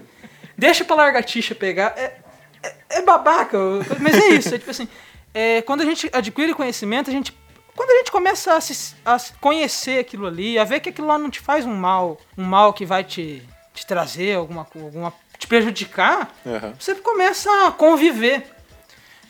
deixa 0.58 0.84
pra 0.84 0.96
largatixa 0.96 1.54
pegar. 1.54 1.94
É, 1.96 2.16
é, 2.62 2.74
é 2.90 3.02
babaca, 3.02 3.58
mas 4.00 4.14
é 4.16 4.28
isso. 4.30 4.54
É 4.54 4.58
tipo 4.58 4.70
assim, 4.70 4.88
é, 5.34 5.62
quando 5.62 5.82
a 5.82 5.84
gente 5.84 6.10
adquire 6.12 6.54
conhecimento, 6.54 7.10
a 7.10 7.12
gente 7.12 7.38
quando 7.74 7.90
a 7.92 7.94
gente 7.98 8.10
começa 8.12 8.54
a, 8.54 8.60
se, 8.60 8.94
a 9.04 9.16
conhecer 9.40 10.00
aquilo 10.00 10.26
ali, 10.26 10.58
a 10.58 10.64
ver 10.64 10.80
que 10.80 10.90
aquilo 10.90 11.06
lá 11.06 11.18
não 11.18 11.30
te 11.30 11.40
faz 11.40 11.64
um 11.64 11.74
mal, 11.74 12.20
um 12.36 12.44
mal 12.44 12.74
que 12.74 12.84
vai 12.84 13.02
te, 13.04 13.42
te 13.72 13.86
trazer 13.86 14.36
alguma, 14.36 14.66
alguma 14.74 15.14
te 15.38 15.46
prejudicar, 15.46 16.30
Uhum. 16.44 16.74
você 16.78 16.94
começa 16.96 17.48
a 17.66 17.72
conviver. 17.72 18.44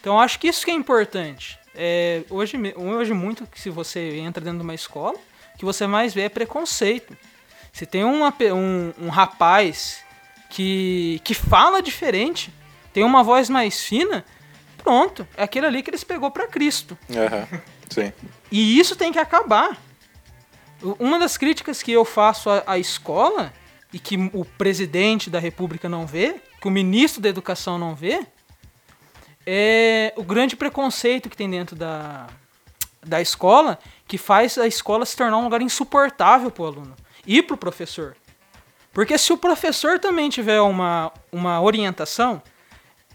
Então 0.00 0.18
acho 0.18 0.38
que 0.40 0.48
isso 0.48 0.64
que 0.64 0.70
é 0.70 0.74
importante. 0.74 1.58
É, 1.74 2.22
hoje, 2.28 2.56
hoje 2.74 3.12
muito, 3.12 3.46
que 3.46 3.60
se 3.60 3.70
você 3.70 4.16
entra 4.18 4.42
dentro 4.42 4.58
de 4.58 4.64
uma 4.64 4.74
escola, 4.74 5.16
o 5.54 5.58
que 5.58 5.64
você 5.64 5.86
mais 5.86 6.12
vê 6.12 6.22
é 6.22 6.28
preconceito. 6.28 7.16
Se 7.72 7.86
tem 7.86 8.02
uma, 8.02 8.34
um, 8.52 9.06
um 9.06 9.08
rapaz 9.10 10.02
que, 10.48 11.20
que 11.22 11.34
fala 11.34 11.80
diferente, 11.80 12.52
tem 12.92 13.04
uma 13.04 13.22
voz 13.22 13.48
mais 13.48 13.82
fina, 13.82 14.24
pronto, 14.78 15.26
é 15.36 15.42
aquele 15.42 15.66
ali 15.66 15.82
que 15.82 15.90
eles 15.90 16.04
pegou 16.04 16.30
para 16.30 16.46
Cristo. 16.46 16.98
Uhum. 17.08 17.60
Sim. 17.88 18.12
E 18.50 18.78
isso 18.78 18.96
tem 18.96 19.12
que 19.12 19.18
acabar. 19.18 19.78
Uma 20.98 21.18
das 21.18 21.36
críticas 21.36 21.82
que 21.82 21.92
eu 21.92 22.04
faço 22.04 22.48
à, 22.48 22.62
à 22.66 22.78
escola, 22.78 23.52
e 23.92 23.98
que 23.98 24.16
o 24.32 24.44
presidente 24.44 25.28
da 25.28 25.38
república 25.38 25.88
não 25.88 26.06
vê, 26.06 26.40
que 26.60 26.68
o 26.68 26.70
ministro 26.70 27.20
da 27.20 27.28
educação 27.28 27.78
não 27.78 27.94
vê, 27.94 28.24
é 29.46 30.12
o 30.16 30.22
grande 30.22 30.54
preconceito 30.56 31.28
que 31.28 31.36
tem 31.36 31.50
dentro 31.50 31.74
da, 31.74 32.28
da 33.04 33.20
escola, 33.20 33.78
que 34.06 34.16
faz 34.18 34.58
a 34.58 34.66
escola 34.66 35.04
se 35.04 35.16
tornar 35.16 35.36
um 35.38 35.44
lugar 35.44 35.62
insuportável 35.62 36.50
para 36.50 36.62
o 36.62 36.66
aluno 36.66 36.96
e 37.26 37.42
para 37.42 37.54
o 37.54 37.58
professor. 37.58 38.16
Porque 38.92 39.16
se 39.16 39.32
o 39.32 39.38
professor 39.38 39.98
também 39.98 40.28
tiver 40.28 40.60
uma, 40.60 41.12
uma 41.32 41.60
orientação 41.60 42.42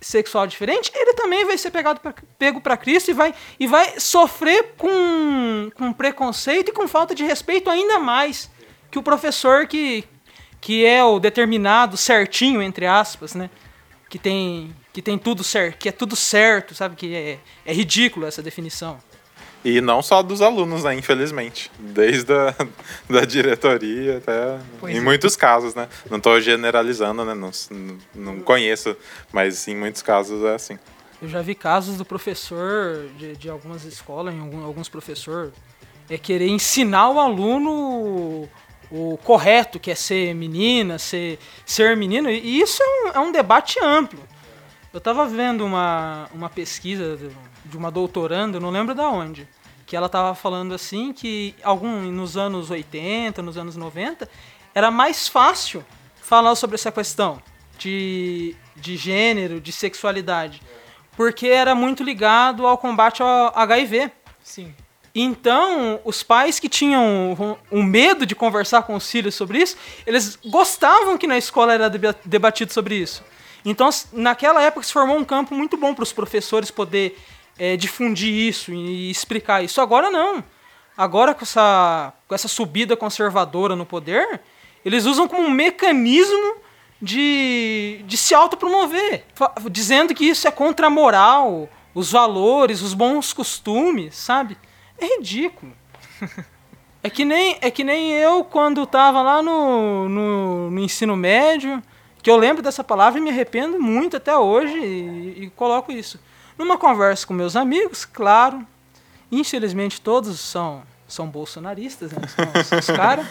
sexual 0.02 0.46
diferente, 0.46 0.92
ele 0.94 1.14
também 1.14 1.46
vai 1.46 1.58
ser 1.58 1.72
pegado 1.72 2.00
pra, 2.00 2.14
pego 2.38 2.62
para 2.62 2.78
Cristo 2.78 3.10
e 3.12 3.14
vai, 3.14 3.34
e 3.60 3.66
vai 3.66 4.00
sofrer 4.00 4.74
com, 4.78 5.70
com 5.74 5.94
preconceito 5.94 6.70
e 6.70 6.72
com 6.72 6.88
falta 6.88 7.16
de 7.16 7.24
respeito 7.24 7.70
ainda 7.70 7.98
mais 8.00 8.50
que 8.92 9.00
o 9.00 9.04
professor 9.04 9.68
que, 9.68 10.04
que 10.62 10.86
é 10.86 11.04
o 11.04 11.20
determinado 11.20 11.98
certinho, 11.98 12.62
entre 12.62 12.86
aspas, 12.86 13.34
né? 13.34 13.50
Que 14.10 14.20
tem, 14.20 14.76
que 14.94 15.02
tem 15.02 15.18
tudo 15.18 15.44
certo, 15.44 15.78
que 15.80 15.90
é 15.90 15.92
tudo 15.92 16.16
certo, 16.16 16.76
sabe? 16.76 16.96
Que 16.96 17.16
é, 17.16 17.40
é 17.66 17.74
ridículo 17.74 18.26
essa 18.26 18.42
definição. 18.42 19.00
E 19.66 19.82
não 19.82 20.00
só 20.04 20.22
dos 20.22 20.42
alunos, 20.44 20.84
né? 20.84 20.94
Infelizmente. 20.94 21.72
Desde 21.80 22.32
a 22.32 22.54
da 23.10 23.26
diretoria 23.26 24.20
até. 24.20 24.60
Pois 24.80 24.96
em 24.96 25.00
é. 25.00 25.02
muitos 25.02 25.36
casos, 25.36 25.74
né? 25.74 25.90
Não 26.10 26.18
estou 26.18 26.40
generalizando, 26.40 27.26
né? 27.26 27.34
Não, 27.34 27.50
não 28.14 28.40
conheço, 28.42 28.96
mas 29.34 29.68
em 29.68 29.76
muitos 29.76 30.04
casos 30.04 30.44
é 30.44 30.54
assim. 30.54 30.78
Eu 31.20 31.28
já 31.28 31.42
vi 31.42 31.56
casos 31.56 31.98
do 31.98 32.06
professor 32.06 33.08
de, 33.18 33.36
de 33.36 33.50
algumas 33.50 33.84
escolas, 33.86 34.36
em 34.36 34.40
algum- 34.40 34.64
alguns 34.64 34.88
professores, 34.88 35.52
é 36.08 36.18
querer 36.18 36.48
ensinar 36.48 37.10
o 37.10 37.20
aluno 37.20 38.48
o, 38.92 39.18
correto, 39.24 39.80
que 39.80 39.90
é 39.90 39.96
ser 39.96 40.36
menina, 40.36 41.00
ser, 41.00 41.40
ser 41.66 41.98
menino, 41.98 42.30
e 42.30 42.62
isso 42.62 42.84
é 42.84 42.86
um, 42.86 43.08
é 43.14 43.20
um 43.20 43.32
debate 43.32 43.80
amplo. 43.84 44.20
Eu 44.94 45.00
estava 45.00 45.26
vendo 45.26 45.66
uma, 45.66 46.30
uma 46.34 46.50
pesquisa 46.50 47.18
de 47.66 47.76
uma 47.78 47.90
doutoranda, 47.90 48.60
não 48.60 48.70
lembro 48.70 48.94
da 48.94 49.10
onde, 49.10 49.48
que 49.86 49.96
ela 49.96 50.08
estava 50.08 50.34
falando 50.34 50.74
assim 50.74 51.14
que 51.14 51.56
algum, 51.64 52.02
nos 52.12 52.36
anos 52.38 52.70
80, 52.70 53.42
nos 53.42 53.58
anos 53.58 53.76
90, 53.76 54.28
era 54.74 54.90
mais 54.90 55.28
fácil 55.28 55.86
falar 56.22 56.56
sobre 56.56 56.76
essa 56.76 56.92
questão 56.92 57.42
de, 57.78 58.56
de 58.76 58.98
gênero, 58.98 59.62
de 59.62 59.72
sexualidade, 59.72 60.62
porque 61.16 61.48
era 61.48 61.76
muito 61.76 62.04
ligado 62.04 62.66
ao 62.66 62.78
combate 62.78 63.22
ao 63.22 63.52
HIV. 63.56 64.12
Sim. 64.44 64.74
Então, 65.14 66.02
os 66.04 66.24
pais 66.24 66.60
que 66.60 66.68
tinham 66.68 67.58
um 67.72 67.82
medo 67.84 68.26
de 68.26 68.36
conversar 68.36 68.84
com 68.84 68.96
os 68.96 69.10
filhos 69.10 69.34
sobre 69.34 69.60
isso, 69.60 69.78
eles 70.06 70.38
gostavam 70.46 71.18
que 71.18 71.26
na 71.26 71.38
escola 71.38 71.74
era 71.74 71.90
deba- 71.90 72.16
debatido 72.26 72.74
sobre 72.74 72.96
isso. 72.96 73.24
Então, 73.64 73.90
naquela 74.12 74.62
época 74.62 74.86
se 74.86 74.92
formou 74.92 75.18
um 75.18 75.24
campo 75.24 75.56
muito 75.56 75.78
bom 75.78 75.94
para 75.94 76.04
os 76.04 76.12
professores 76.12 76.70
poder 76.70 77.18
eh, 77.58 77.78
difundir 77.78 78.34
isso 78.34 78.74
e 78.74 79.10
explicar 79.10 79.64
isso. 79.64 79.82
Agora 79.82 80.10
não. 80.10 80.44
Agora 80.98 81.34
com 81.34 81.44
essa, 81.44 82.14
com 82.28 82.36
essa 82.36 82.48
subida 82.48 82.96
conservadora 82.96 83.76
no 83.76 83.86
poder, 83.86 84.42
eles 84.84 85.06
usam 85.06 85.28
como 85.28 85.44
um 85.44 85.52
mecanismo 85.52 86.56
de, 87.02 88.02
de 88.06 88.16
se 88.16 88.34
autopromover, 88.34 89.26
dizendo 89.70 90.14
que 90.14 90.26
isso 90.26 90.48
é 90.48 90.52
contra 90.52 90.88
a 90.88 90.90
moral, 90.90 91.70
os 91.94 92.12
valores, 92.12 92.82
os 92.82 92.94
bons 92.94 93.34
costumes, 93.34 94.16
sabe? 94.16 94.58
É 94.98 95.18
ridículo. 95.18 95.74
É 97.06 97.10
que 97.12 97.24
nem, 97.24 97.56
é 97.62 97.70
que 97.70 97.84
nem 97.84 98.14
eu 98.14 98.44
quando 98.44 98.84
tava 98.88 99.22
lá 99.22 99.40
no, 99.40 100.10
no, 100.10 100.72
no 100.72 100.80
ensino 100.80 101.16
médio, 101.16 101.80
que 102.24 102.28
eu 102.28 102.36
lembro 102.36 102.64
dessa 102.64 102.84
palavra 102.84 103.20
e 103.20 103.22
me 103.22 103.30
arrependo 103.30 103.80
muito 103.80 104.18
até 104.18 104.36
hoje 104.36 104.76
e, 104.76 105.44
e 105.44 105.50
coloco 105.52 105.92
isso. 105.92 106.20
Numa 106.58 106.78
conversa 106.78 107.26
com 107.28 107.34
meus 107.34 107.56
amigos, 107.56 108.06
claro, 108.06 108.66
infelizmente 109.32 110.00
todos 110.00 110.40
são, 110.40 110.84
são 111.08 111.28
bolsonaristas, 111.28 112.12
né? 112.12 112.22
São, 112.28 112.64
são 112.64 112.80
os 112.80 112.88
caras. 112.98 113.26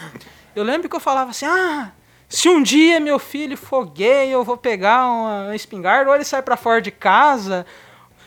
Eu 0.55 0.63
lembro 0.63 0.87
que 0.87 0.95
eu 0.95 0.99
falava 0.99 1.31
assim, 1.31 1.45
ah, 1.45 1.91
se 2.29 2.49
um 2.49 2.61
dia 2.61 2.99
meu 2.99 3.19
filho 3.19 3.57
for 3.57 3.85
gay, 3.85 4.29
eu 4.29 4.43
vou 4.43 4.57
pegar 4.57 5.07
uma 5.07 5.55
espingarda, 5.55 6.09
ou 6.09 6.15
ele 6.15 6.23
sai 6.23 6.41
pra 6.41 6.57
fora 6.57 6.81
de 6.81 6.91
casa. 6.91 7.65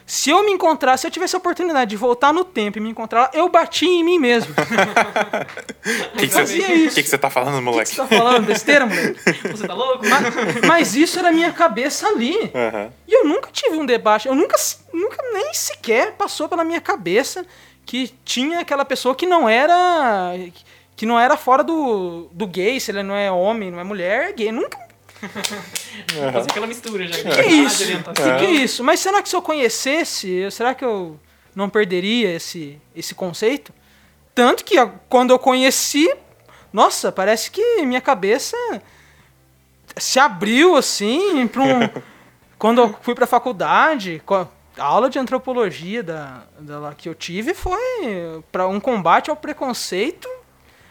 Se 0.08 0.30
eu 0.30 0.42
me 0.42 0.50
encontrar, 0.52 0.96
se 0.96 1.06
eu 1.06 1.10
tivesse 1.10 1.36
a 1.36 1.38
oportunidade 1.38 1.90
de 1.90 1.96
voltar 1.96 2.32
no 2.32 2.42
tempo 2.42 2.78
e 2.78 2.80
me 2.80 2.88
encontrar 2.88 3.30
eu 3.34 3.46
bati 3.50 3.84
em 3.84 4.02
mim 4.02 4.18
mesmo. 4.18 4.54
O 4.54 4.56
que, 6.16 6.28
que, 6.28 6.32
fazia 6.32 6.74
isso. 6.74 6.94
que, 6.94 7.02
que 7.02 7.10
você 7.10 7.18
tá 7.18 7.28
falando, 7.28 7.56
O 7.56 7.58
que 7.58 7.64
moleque? 7.64 7.90
você 7.90 7.96
tá 7.96 8.06
falando? 8.06 8.46
Besteira, 8.46 8.86
moleque? 8.88 9.48
Você 9.50 9.66
tá 9.66 9.74
louco? 9.74 10.06
Mas, 10.08 10.60
mas 10.66 10.96
isso 10.96 11.18
era 11.18 11.30
minha 11.30 11.52
cabeça 11.52 12.08
ali. 12.08 12.50
Aham. 12.54 12.90
E 13.06 13.12
eu 13.12 13.26
nunca 13.26 13.50
tive 13.52 13.76
um 13.76 13.84
debate, 13.84 14.28
eu 14.28 14.34
nunca, 14.34 14.56
nunca 14.94 15.22
nem 15.30 15.52
sequer 15.52 16.12
passou 16.12 16.48
pela 16.48 16.64
minha 16.64 16.80
cabeça 16.80 17.44
que 17.84 18.10
tinha 18.24 18.60
aquela 18.60 18.86
pessoa 18.86 19.14
que 19.14 19.26
não 19.26 19.46
era 19.46 20.32
que 20.96 21.04
não 21.04 21.20
era 21.20 21.36
fora 21.36 21.62
do, 21.62 22.30
do 22.32 22.46
gay, 22.46 22.80
se 22.80 22.90
ele 22.90 23.02
não 23.02 23.14
é 23.14 23.30
homem, 23.30 23.70
não 23.70 23.78
é 23.78 23.84
mulher, 23.84 24.30
é 24.30 24.32
gay. 24.32 24.50
Nunca. 24.50 24.87
Fazer 26.32 26.50
aquela 26.50 26.66
mistura 26.66 27.06
já. 27.06 27.14
Que 27.34 27.42
isso? 27.46 27.84
Que, 28.38 28.46
que 28.46 28.50
isso? 28.52 28.84
Mas 28.84 29.00
será 29.00 29.22
que 29.22 29.28
se 29.28 29.36
eu 29.36 29.42
conhecesse, 29.42 30.30
eu- 30.30 30.50
será 30.50 30.74
que 30.74 30.84
eu 30.84 31.18
não 31.54 31.68
perderia 31.68 32.34
esse, 32.34 32.80
esse 32.94 33.14
conceito? 33.14 33.72
Tanto 34.34 34.64
que 34.64 34.76
quando 35.08 35.30
eu 35.30 35.38
conheci, 35.38 36.08
nossa, 36.72 37.10
parece 37.10 37.50
que 37.50 37.82
minha 37.84 38.00
cabeça 38.00 38.56
se 39.96 40.20
abriu 40.20 40.76
assim 40.76 41.46
para 41.48 41.62
um 41.62 41.80
quando 42.58 42.80
eu 42.80 42.96
fui 43.02 43.14
para 43.14 43.24
a 43.24 43.28
faculdade, 43.28 44.22
a 44.76 44.84
aula 44.84 45.10
de 45.10 45.18
antropologia 45.18 46.02
da, 46.02 46.42
da 46.58 46.78
lá 46.78 46.94
que 46.94 47.08
eu 47.08 47.14
tive 47.14 47.54
foi 47.54 48.42
para 48.52 48.66
um 48.68 48.78
combate 48.78 49.30
ao 49.30 49.36
preconceito, 49.36 50.28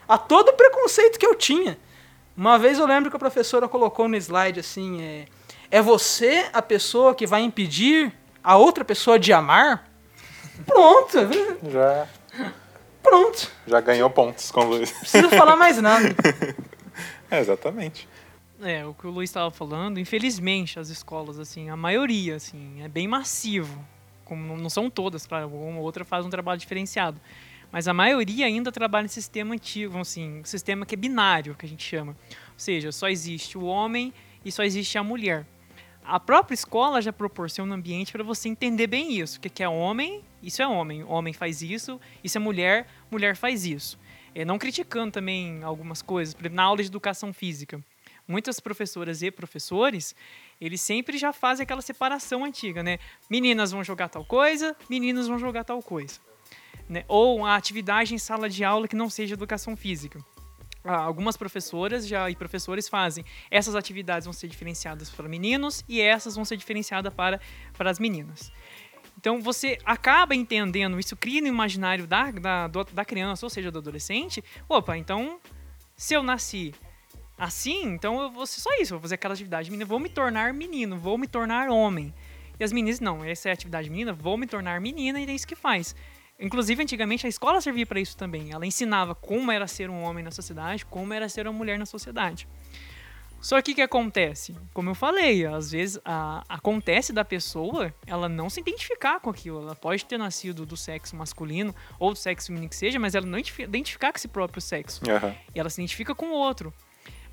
a 0.08 0.18
todo 0.18 0.50
o 0.50 0.54
preconceito 0.54 1.18
que 1.20 1.26
eu 1.26 1.36
tinha. 1.36 1.78
Uma 2.38 2.60
vez 2.60 2.78
eu 2.78 2.86
lembro 2.86 3.10
que 3.10 3.16
a 3.16 3.20
professora 3.20 3.68
colocou 3.68 4.08
no 4.08 4.16
slide 4.16 4.60
assim, 4.60 5.02
é, 5.02 5.26
é 5.72 5.82
você 5.82 6.46
a 6.54 6.62
pessoa 6.62 7.16
que 7.16 7.26
vai 7.26 7.42
impedir 7.42 8.14
a 8.44 8.56
outra 8.56 8.86
pessoa 8.86 9.18
de 9.18 9.34
amar? 9.34 9.90
Pronto, 10.66 11.18
Já, 11.72 12.08
pronto. 13.02 13.52
já 13.66 13.82
ganhou 13.82 14.10
pontos 14.10 14.52
com 14.52 14.62
o 14.62 14.70
Luiz. 14.70 14.92
Não 14.94 15.00
precisa 15.00 15.30
falar 15.30 15.56
mais 15.56 15.82
nada. 15.82 16.08
É, 17.30 17.42
exatamente. 17.42 18.08
É, 18.62 18.86
o 18.86 18.94
que 18.94 19.06
o 19.06 19.10
Luiz 19.10 19.30
estava 19.30 19.52
falando, 19.52 20.00
infelizmente 20.00 20.80
as 20.80 20.88
escolas, 20.88 21.38
assim, 21.38 21.70
a 21.70 21.76
maioria, 21.76 22.38
assim, 22.38 22.82
é 22.82 22.88
bem 22.88 23.06
massivo. 23.06 23.84
Como 24.24 24.42
não- 24.42 24.56
não 24.56 24.70
são 24.70 24.90
todas, 24.90 25.28
claro, 25.28 25.50
uma 25.50 25.78
ou 25.78 25.84
outra 25.84 26.06
faz 26.06 26.26
um 26.26 26.30
trabalho 26.30 26.58
diferenciado. 26.58 27.20
Mas 27.72 27.88
a 27.88 27.94
maioria 27.94 28.46
ainda 28.46 28.72
trabalha 28.72 29.06
em 29.06 29.10
sistema 29.10 29.54
antigo, 29.54 29.98
assim, 29.98 30.42
sistema 30.44 30.86
que 30.86 30.96
é 30.96 30.98
binário, 30.98 31.56
que 31.56 31.66
a 31.66 31.70
gente 31.70 31.84
chama. 31.84 32.16
Ou 32.30 32.60
seja, 32.60 32.92
só 32.92 33.10
existe 33.10 33.58
o 33.58 33.66
homem 33.66 34.14
e 34.44 34.52
só 34.52 34.64
existe 34.64 34.98
a 34.98 35.04
mulher. 35.04 35.46
A 36.04 36.20
própria 36.20 36.54
escola 36.54 37.02
já 37.02 37.12
proporciona 37.12 37.74
um 37.74 37.78
ambiente 37.78 38.14
para 38.14 38.24
você 38.24 38.48
entender 38.48 38.88
bem 38.88 39.20
isso. 39.20 39.38
O 39.38 39.42
que 39.42 39.62
é 39.62 39.68
homem, 39.68 40.24
isso 40.42 40.62
é 40.62 40.68
homem. 40.68 41.04
Homem 41.04 41.34
faz 41.34 41.62
isso, 41.62 42.00
isso 42.24 42.38
é 42.38 42.40
mulher, 42.40 42.88
mulher 43.12 43.36
faz 43.36 43.66
isso. 43.66 44.00
É, 44.34 44.46
não 44.46 44.58
criticando 44.58 45.12
também 45.12 45.62
algumas 45.64 46.02
coisas. 46.02 46.34
Por 46.34 46.44
exemplo, 46.44 46.56
na 46.56 46.64
aula 46.64 46.82
de 46.82 46.88
educação 46.88 47.34
física, 47.34 47.84
muitas 48.26 48.60
professoras 48.60 49.22
e 49.22 49.30
professores, 49.30 50.16
eles 50.62 50.80
sempre 50.80 51.18
já 51.18 51.34
fazem 51.34 51.64
aquela 51.64 51.82
separação 51.82 52.46
antiga, 52.46 52.82
né? 52.82 53.00
Meninas 53.30 53.72
vão 53.72 53.84
jogar 53.84 54.08
tal 54.08 54.24
coisa, 54.24 54.76
meninos 54.90 55.28
vão 55.28 55.38
jogar 55.38 55.66
tal 55.66 55.82
coisa. 55.82 56.22
Né? 56.88 57.04
Ou 57.08 57.46
a 57.46 57.56
atividade 57.56 58.14
em 58.14 58.18
sala 58.18 58.50
de 58.50 58.64
aula 58.64 58.88
que 58.88 58.96
não 58.96 59.10
seja 59.10 59.34
educação 59.34 59.76
física. 59.76 60.20
Ah, 60.84 61.02
algumas 61.02 61.36
professoras 61.36 62.08
já 62.08 62.30
e 62.30 62.36
professores 62.36 62.88
fazem. 62.88 63.26
Essas 63.52 63.76
atividades 63.76 64.26
vão 64.26 64.34
ser 64.34 64.48
diferenciadas 64.48 65.10
para 65.10 65.28
meninos 65.28 65.84
e 65.88 66.00
essas 66.00 66.36
vão 66.36 66.46
ser 66.46 66.56
diferenciadas 66.56 67.14
para, 67.14 67.42
para 67.78 67.92
as 67.92 68.00
meninas. 68.00 68.52
Então 69.18 69.42
você 69.42 69.78
acaba 69.84 70.34
entendendo, 70.36 71.00
isso 71.00 71.16
cria 71.16 71.42
no 71.42 71.48
imaginário 71.48 72.08
da, 72.08 72.32
da, 72.32 72.68
da 72.68 73.04
criança, 73.04 73.46
ou 73.46 73.50
seja, 73.50 73.72
do 73.72 73.80
adolescente. 73.80 74.44
Opa, 74.70 74.98
então 74.98 75.42
se 75.96 76.14
eu 76.14 76.24
nasci 76.24 76.74
assim, 77.38 77.84
então 77.84 78.22
eu 78.22 78.32
vou 78.32 78.46
ser 78.46 78.62
só 78.62 78.70
isso, 78.80 78.94
vou 78.94 79.02
fazer 79.02 79.16
aquela 79.16 79.34
atividade 79.34 79.70
menina, 79.70 79.86
vou 79.86 80.00
me 80.00 80.10
tornar 80.10 80.54
menino, 80.54 80.98
vou 80.98 81.18
me 81.18 81.28
tornar 81.28 81.70
homem. 81.70 82.14
E 82.60 82.64
as 82.64 82.72
meninas, 82.72 83.00
não, 83.00 83.24
essa 83.24 83.50
é 83.50 83.52
a 83.52 83.54
atividade 83.54 83.90
menina, 83.90 84.14
vou 84.14 84.38
me 84.38 84.48
tornar 84.48 84.80
menina 84.80 85.20
e 85.20 85.26
é 85.26 85.32
isso 85.32 85.48
que 85.48 85.56
faz. 85.56 85.96
Inclusive, 86.40 86.84
antigamente, 86.84 87.26
a 87.26 87.30
escola 87.30 87.60
servia 87.60 87.86
para 87.86 88.00
isso 88.00 88.16
também. 88.16 88.52
Ela 88.52 88.66
ensinava 88.66 89.16
como 89.16 89.52
era 89.52 89.68
ser 89.68 89.90
um 89.90 90.04
homem 90.04 90.24
na 90.24 90.32
sociedade, 90.32 90.86
como 90.86 91.14
era 91.14 91.28
ser 91.28 91.48
uma 91.48 91.54
mulher 91.54 91.80
na 91.80 91.86
sociedade. 91.86 92.48
Só 93.42 93.62
que 93.62 93.72
o 93.72 93.76
que 93.76 93.82
acontece? 93.82 94.56
Como 94.74 94.90
eu 94.90 94.96
falei, 94.96 95.46
às 95.46 95.72
vezes 95.72 96.00
a, 96.04 96.44
acontece 96.50 97.14
da 97.14 97.24
pessoa 97.24 97.94
ela 98.06 98.28
não 98.28 98.50
se 98.50 98.60
identificar 98.60 99.20
com 99.20 99.30
aquilo. 99.30 99.62
Ela 99.62 99.76
pode 99.76 100.06
ter 100.06 100.18
nascido 100.18 100.66
do 100.66 100.76
sexo 100.76 101.16
masculino 101.16 101.74
ou 102.00 102.14
do 102.14 102.18
sexo 102.18 102.48
feminino 102.48 102.70
que 102.70 102.76
seja, 102.76 103.00
mas 103.00 103.16
ela 103.16 103.26
não 103.26 103.38
identificar 103.38 104.12
com 104.12 104.18
esse 104.18 104.28
próprio 104.28 104.62
sexo. 104.62 105.02
Uhum. 105.06 105.36
E 105.54 105.60
ela 105.60 105.70
se 105.70 105.80
identifica 105.80 106.16
com 106.16 106.28
o 106.28 106.34
outro. 106.34 106.74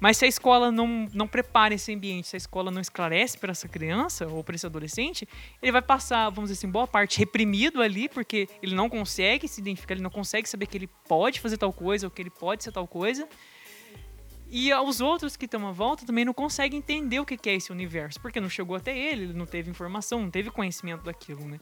Mas 0.05 0.19
se 0.19 0.27
a 0.27 0.29
escola 0.29 0.71
não, 0.71 1.09
não 1.15 1.27
prepara 1.27 1.73
esse 1.73 1.91
ambiente, 1.91 2.29
se 2.29 2.37
a 2.37 2.43
escola 2.45 2.71
não 2.71 2.79
esclarece 2.79 3.39
para 3.39 3.53
essa 3.53 3.67
criança 3.67 4.27
ou 4.27 4.45
para 4.45 4.55
esse 4.55 4.67
adolescente, 4.67 5.27
ele 5.63 5.73
vai 5.73 5.81
passar, 5.81 6.29
vamos 6.29 6.51
dizer 6.51 6.59
assim, 6.59 6.71
boa 6.71 6.87
parte 6.87 7.19
reprimido 7.19 7.81
ali, 7.81 8.07
porque 8.07 8.47
ele 8.63 8.75
não 8.75 8.91
consegue 8.91 9.49
se 9.49 9.63
identificar, 9.63 9.95
ele 9.95 10.03
não 10.03 10.11
consegue 10.11 10.47
saber 10.47 10.67
que 10.67 10.77
ele 10.77 10.91
pode 11.09 11.41
fazer 11.41 11.57
tal 11.57 11.73
coisa 11.73 12.07
ou 12.07 12.11
que 12.11 12.21
ele 12.21 12.29
pode 12.29 12.63
ser 12.63 12.71
tal 12.71 12.87
coisa. 12.87 13.27
E 14.51 14.75
os 14.75 15.01
outros 15.01 15.39
que 15.39 15.47
estão 15.47 15.67
à 15.67 15.73
volta 15.73 16.05
também 16.05 16.27
não 16.27 16.35
conseguem 16.35 16.81
entender 16.81 17.19
o 17.19 17.25
que 17.25 17.49
é 17.49 17.55
esse 17.55 17.73
universo, 17.73 18.21
porque 18.21 18.39
não 18.39 18.51
chegou 18.51 18.77
até 18.77 18.95
ele, 18.95 19.23
ele 19.23 19.33
não 19.33 19.47
teve 19.47 19.71
informação, 19.71 20.21
não 20.21 20.31
teve 20.31 20.51
conhecimento 20.51 21.03
daquilo, 21.03 21.49
né? 21.49 21.59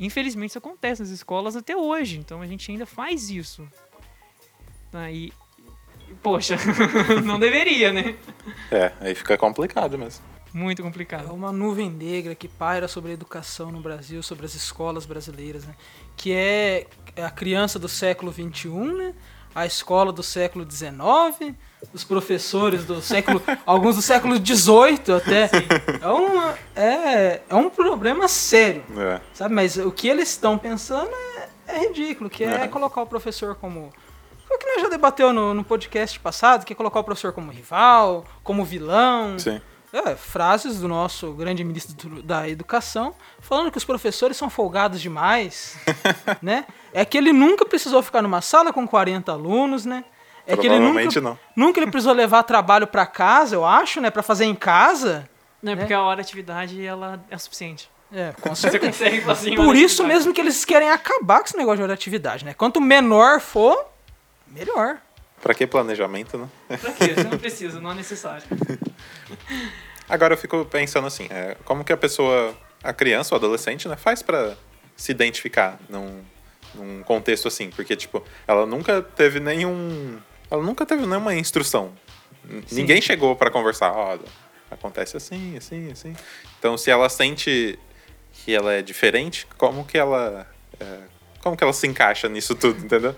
Infelizmente 0.00 0.50
isso 0.50 0.58
acontece 0.58 1.02
nas 1.02 1.10
escolas 1.10 1.54
até 1.54 1.76
hoje, 1.76 2.18
então 2.18 2.42
a 2.42 2.48
gente 2.48 2.68
ainda 2.68 2.84
faz 2.84 3.30
isso. 3.30 3.64
Tá? 4.90 5.08
E 5.08 5.32
poxa, 6.22 6.56
não 7.24 7.38
deveria, 7.38 7.92
né? 7.92 8.16
É, 8.70 8.92
aí 9.00 9.14
fica 9.14 9.36
complicado 9.36 9.98
mesmo. 9.98 10.24
Muito 10.52 10.82
complicado. 10.82 11.28
É 11.28 11.32
uma 11.32 11.52
nuvem 11.52 11.90
negra 11.90 12.34
que 12.34 12.48
paira 12.48 12.88
sobre 12.88 13.10
a 13.10 13.14
educação 13.14 13.70
no 13.70 13.80
Brasil, 13.80 14.22
sobre 14.22 14.46
as 14.46 14.54
escolas 14.54 15.04
brasileiras, 15.04 15.66
né? 15.66 15.74
Que 16.16 16.32
é 16.32 16.86
a 17.22 17.30
criança 17.30 17.78
do 17.78 17.88
século 17.88 18.32
XXI, 18.32 18.68
né? 18.70 19.14
a 19.56 19.64
escola 19.64 20.12
do 20.12 20.22
século 20.22 20.70
XIX, 20.70 21.54
os 21.94 22.04
professores 22.04 22.84
do 22.84 23.00
século. 23.00 23.42
alguns 23.64 23.96
do 23.96 24.02
século 24.02 24.36
XVIII 24.36 25.16
até. 25.16 25.50
É, 26.02 26.06
uma, 26.06 26.54
é, 26.76 27.40
é 27.48 27.54
um 27.54 27.70
problema 27.70 28.28
sério. 28.28 28.84
É. 28.98 29.18
Sabe? 29.32 29.54
Mas 29.54 29.78
o 29.78 29.90
que 29.90 30.08
eles 30.08 30.28
estão 30.28 30.58
pensando 30.58 31.10
é, 31.10 31.48
é 31.68 31.78
ridículo, 31.86 32.28
que 32.28 32.44
é, 32.44 32.64
é 32.64 32.68
colocar 32.68 33.00
o 33.00 33.06
professor 33.06 33.54
como 33.54 33.90
o 34.50 34.58
que 34.58 34.66
nós 34.66 34.82
já 34.82 34.88
debateu 34.88 35.32
no, 35.32 35.54
no 35.54 35.64
podcast 35.64 36.18
passado, 36.20 36.64
que 36.64 36.72
é 36.72 36.76
colocar 36.76 37.00
o 37.00 37.04
professor 37.04 37.32
como 37.32 37.50
rival, 37.50 38.24
como 38.42 38.64
vilão. 38.64 39.38
Sim. 39.38 39.60
É, 39.92 40.14
frases 40.14 40.80
do 40.80 40.88
nosso 40.88 41.32
grande 41.32 41.64
ministro 41.64 42.22
da 42.22 42.46
Educação 42.48 43.14
falando 43.40 43.70
que 43.70 43.78
os 43.78 43.84
professores 43.84 44.36
são 44.36 44.50
folgados 44.50 45.00
demais, 45.00 45.78
né? 46.42 46.66
É 46.92 47.04
que 47.04 47.16
ele 47.16 47.32
nunca 47.32 47.64
precisou 47.64 48.02
ficar 48.02 48.20
numa 48.20 48.42
sala 48.42 48.72
com 48.72 48.86
40 48.86 49.32
alunos, 49.32 49.86
né? 49.86 50.04
É 50.46 50.56
que 50.56 50.66
ele 50.66 50.78
nunca, 50.78 51.20
não. 51.20 51.38
nunca 51.56 51.80
ele 51.80 51.90
precisou 51.90 52.12
levar 52.12 52.42
trabalho 52.44 52.86
para 52.86 53.04
casa, 53.04 53.56
eu 53.56 53.64
acho, 53.64 54.00
né, 54.00 54.10
para 54.10 54.22
fazer 54.22 54.44
em 54.44 54.54
casa. 54.54 55.28
Não, 55.60 55.72
é 55.72 55.74
né? 55.74 55.82
porque 55.82 55.94
a 55.94 56.02
hora 56.02 56.16
de 56.16 56.28
atividade 56.28 56.84
ela 56.84 57.24
é 57.28 57.36
suficiente. 57.36 57.90
É, 58.12 58.32
com 58.40 58.54
certeza. 58.54 58.84
Você 58.84 58.92
consegue 58.92 59.20
fazer 59.22 59.56
Por 59.56 59.74
isso 59.74 60.04
mesmo 60.04 60.32
que 60.32 60.40
eles 60.40 60.64
querem 60.64 60.90
acabar 60.90 61.40
com 61.40 61.46
esse 61.46 61.56
negócio 61.56 61.78
de 61.78 61.82
hora 61.82 61.92
de 61.92 61.98
atividade, 61.98 62.44
né? 62.44 62.54
Quanto 62.54 62.80
menor 62.80 63.40
for, 63.40 63.76
melhor. 64.48 64.98
Pra 65.40 65.54
que 65.54 65.66
planejamento, 65.66 66.38
né? 66.38 66.48
Pra 66.78 66.92
quê? 66.92 67.14
Você 67.14 67.24
não 67.24 67.38
precisa, 67.38 67.80
não 67.80 67.92
é 67.92 67.94
necessário. 67.94 68.44
Agora 70.08 70.34
eu 70.34 70.38
fico 70.38 70.64
pensando 70.64 71.06
assim, 71.06 71.26
é, 71.30 71.56
como 71.64 71.84
que 71.84 71.92
a 71.92 71.96
pessoa, 71.96 72.56
a 72.82 72.92
criança 72.92 73.34
ou 73.34 73.38
adolescente, 73.38 73.88
né, 73.88 73.96
faz 73.96 74.22
para 74.22 74.56
se 74.96 75.10
identificar 75.10 75.78
num, 75.88 76.22
num 76.74 77.02
contexto 77.02 77.48
assim? 77.48 77.70
Porque, 77.70 77.96
tipo, 77.96 78.24
ela 78.46 78.64
nunca 78.64 79.02
teve 79.02 79.40
nenhum... 79.40 80.18
Ela 80.50 80.62
nunca 80.62 80.86
teve 80.86 81.04
nenhuma 81.04 81.34
instrução. 81.34 81.92
Sim. 82.66 82.76
Ninguém 82.76 83.02
chegou 83.02 83.34
para 83.34 83.50
conversar, 83.50 83.92
ó, 83.92 84.16
oh, 84.16 84.74
acontece 84.74 85.16
assim, 85.16 85.56
assim, 85.56 85.90
assim. 85.90 86.16
Então, 86.58 86.78
se 86.78 86.90
ela 86.90 87.08
sente 87.08 87.78
que 88.32 88.54
ela 88.54 88.72
é 88.72 88.82
diferente, 88.82 89.46
como 89.58 89.84
que 89.84 89.98
ela... 89.98 90.46
É, 90.78 90.98
como 91.40 91.56
que 91.56 91.64
ela 91.64 91.72
se 91.72 91.86
encaixa 91.86 92.28
nisso 92.28 92.54
tudo, 92.54 92.84
entendeu? 92.84 93.14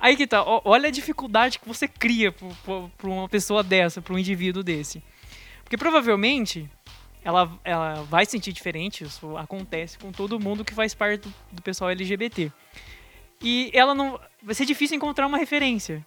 Aí 0.00 0.16
que 0.16 0.26
tá, 0.26 0.42
olha 0.64 0.88
a 0.88 0.90
dificuldade 0.90 1.58
que 1.58 1.68
você 1.68 1.86
cria 1.86 2.32
para 2.32 3.08
uma 3.08 3.28
pessoa 3.28 3.62
dessa, 3.62 4.00
para 4.00 4.14
um 4.14 4.18
indivíduo 4.18 4.62
desse. 4.62 5.02
Porque 5.62 5.76
provavelmente 5.76 6.68
ela, 7.22 7.52
ela 7.62 8.02
vai 8.04 8.24
sentir 8.24 8.52
diferente, 8.52 9.04
isso 9.04 9.36
acontece 9.36 9.98
com 9.98 10.10
todo 10.10 10.40
mundo 10.40 10.64
que 10.64 10.74
faz 10.74 10.94
parte 10.94 11.28
do, 11.52 11.62
pessoal 11.62 11.90
LGBT. 11.90 12.50
E 13.42 13.70
ela 13.74 13.94
não. 13.94 14.18
Vai 14.42 14.54
ser 14.54 14.64
difícil 14.64 14.96
encontrar 14.96 15.26
uma 15.26 15.38
referência. 15.38 16.04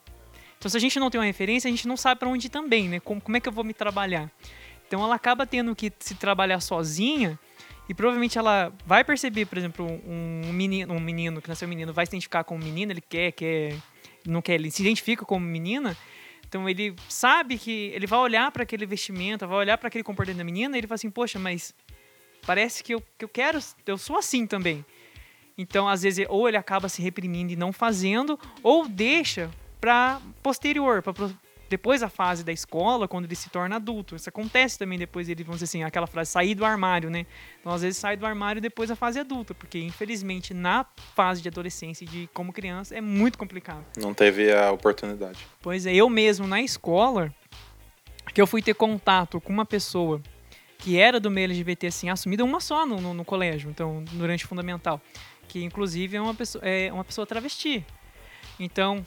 Então, 0.58 0.70
se 0.70 0.78
a 0.78 0.80
gente 0.80 1.00
não 1.00 1.10
tem 1.10 1.20
uma 1.20 1.26
referência, 1.26 1.68
a 1.68 1.72
gente 1.72 1.88
não 1.88 1.98
sabe 1.98 2.20
para 2.20 2.30
onde 2.30 2.50
também, 2.50 2.90
né? 2.90 3.00
Como, 3.00 3.22
como 3.22 3.38
é 3.38 3.40
que 3.40 3.48
eu 3.48 3.54
vou 3.54 3.64
me 3.64 3.74
trabalhar? 3.74 4.32
Então, 4.88 5.04
ela 5.04 5.16
acaba 5.16 5.46
tendo 5.46 5.76
que 5.76 5.92
se 6.00 6.16
trabalhar 6.16 6.60
sozinha 6.62 7.38
e 7.88 7.94
provavelmente 7.94 8.38
ela 8.38 8.72
vai 8.86 9.04
perceber, 9.04 9.46
por 9.46 9.58
exemplo, 9.58 9.86
um 10.06 10.54
menino, 10.54 10.94
um 10.94 11.00
menino 11.00 11.42
que 11.42 11.50
nasceu 11.50 11.68
menino 11.68 11.94
vai 11.94 12.06
se 12.06 12.12
identificar 12.12 12.44
como 12.44 12.64
menino, 12.64 12.92
ele 12.92 13.02
quer, 13.02 13.32
quer, 13.32 13.76
não 14.26 14.42
quer, 14.42 14.56
ele 14.56 14.72
se 14.72 14.82
identifica 14.82 15.26
como 15.26 15.46
menina. 15.46 15.98
Então 16.48 16.70
ele 16.70 16.96
sabe 17.10 17.58
que 17.58 17.92
ele 17.94 18.08
vai 18.08 18.20
olhar 18.20 18.52
para 18.52 18.64
aquele 18.64 18.86
vestimento, 18.86 19.48
vai 19.48 19.58
olhar 19.58 19.78
para 19.78 19.88
aquele 19.88 20.04
comportamento 20.04 20.38
da 20.38 20.44
menina 20.44 20.78
e 20.78 20.80
ele 20.80 20.88
fala 20.88 20.96
assim: 20.96 21.10
"Poxa, 21.10 21.40
mas 21.40 21.74
parece 22.46 22.84
que 22.84 22.94
eu, 22.94 23.04
que 23.18 23.26
eu 23.26 23.30
quero, 23.30 23.60
eu 23.86 23.98
sou 23.98 24.18
assim 24.18 24.48
também". 24.48 24.86
Então, 25.58 25.88
às 25.88 26.04
vezes, 26.04 26.26
ou 26.30 26.48
ele 26.48 26.58
acaba 26.58 26.90
se 26.90 27.02
reprimindo 27.02 27.52
e 27.52 27.56
não 27.56 27.74
fazendo, 27.74 28.40
ou 28.64 28.88
deixa 28.88 29.52
para 29.80 30.22
posterior, 30.42 31.02
para 31.02 31.14
depois 31.74 32.02
da 32.02 32.08
fase 32.08 32.44
da 32.44 32.52
escola, 32.52 33.08
quando 33.08 33.26
ele 33.26 33.34
se 33.36 33.50
torna 33.50 33.78
adulto. 33.78 34.16
Isso 34.16 34.30
acontece 34.30 34.78
também 34.78 35.00
depois 35.00 35.28
ele, 35.28 35.44
vamos 35.44 35.60
dizer 35.60 35.66
assim, 35.66 35.84
aquela 35.84 36.06
frase, 36.06 36.30
sair 36.30 36.54
do 36.54 36.64
armário, 36.64 37.10
né? 37.10 37.26
Então, 37.60 37.74
às 37.74 37.82
vezes, 37.82 37.98
sai 37.98 38.16
do 38.16 38.28
armário 38.28 38.62
depois 38.62 38.90
da 38.90 38.96
fase 38.96 39.20
adulta, 39.20 39.56
porque, 39.56 39.80
infelizmente, 39.80 40.54
na 40.54 40.86
fase 41.16 41.42
de 41.42 41.50
adolescência 41.50 42.06
e 42.06 42.08
de 42.08 42.30
como 42.32 42.54
criança, 42.54 42.96
é 42.96 43.02
muito 43.02 43.40
complicado. 43.40 43.84
Não 43.98 44.14
teve 44.14 44.54
a 44.54 44.70
oportunidade. 44.70 45.40
Pois 45.64 45.88
é, 45.88 45.96
eu 45.96 46.08
mesmo, 46.12 46.46
na 46.46 46.62
escola, 46.62 47.34
que 48.32 48.40
eu 48.40 48.46
fui 48.46 48.62
ter 48.62 48.76
contato 48.76 49.42
com 49.42 49.52
uma 49.52 49.66
pessoa 49.66 50.22
que 50.78 51.00
era 51.00 51.20
do 51.20 51.32
meio 51.32 51.46
LGBT, 51.46 51.88
assim, 51.88 52.08
assumida, 52.08 52.44
uma 52.44 52.60
só 52.60 52.86
no, 52.86 53.02
no, 53.02 53.16
no 53.16 53.26
colégio, 53.26 53.72
então, 53.72 54.06
durante 54.12 54.46
o 54.46 54.48
fundamental, 54.48 55.02
que, 55.48 55.64
inclusive, 55.64 56.18
é 56.18 56.22
uma 56.22 56.36
pessoa, 56.36 56.64
é 56.64 56.94
uma 56.94 57.04
pessoa 57.04 57.26
travesti. 57.26 57.84
Então, 58.60 59.04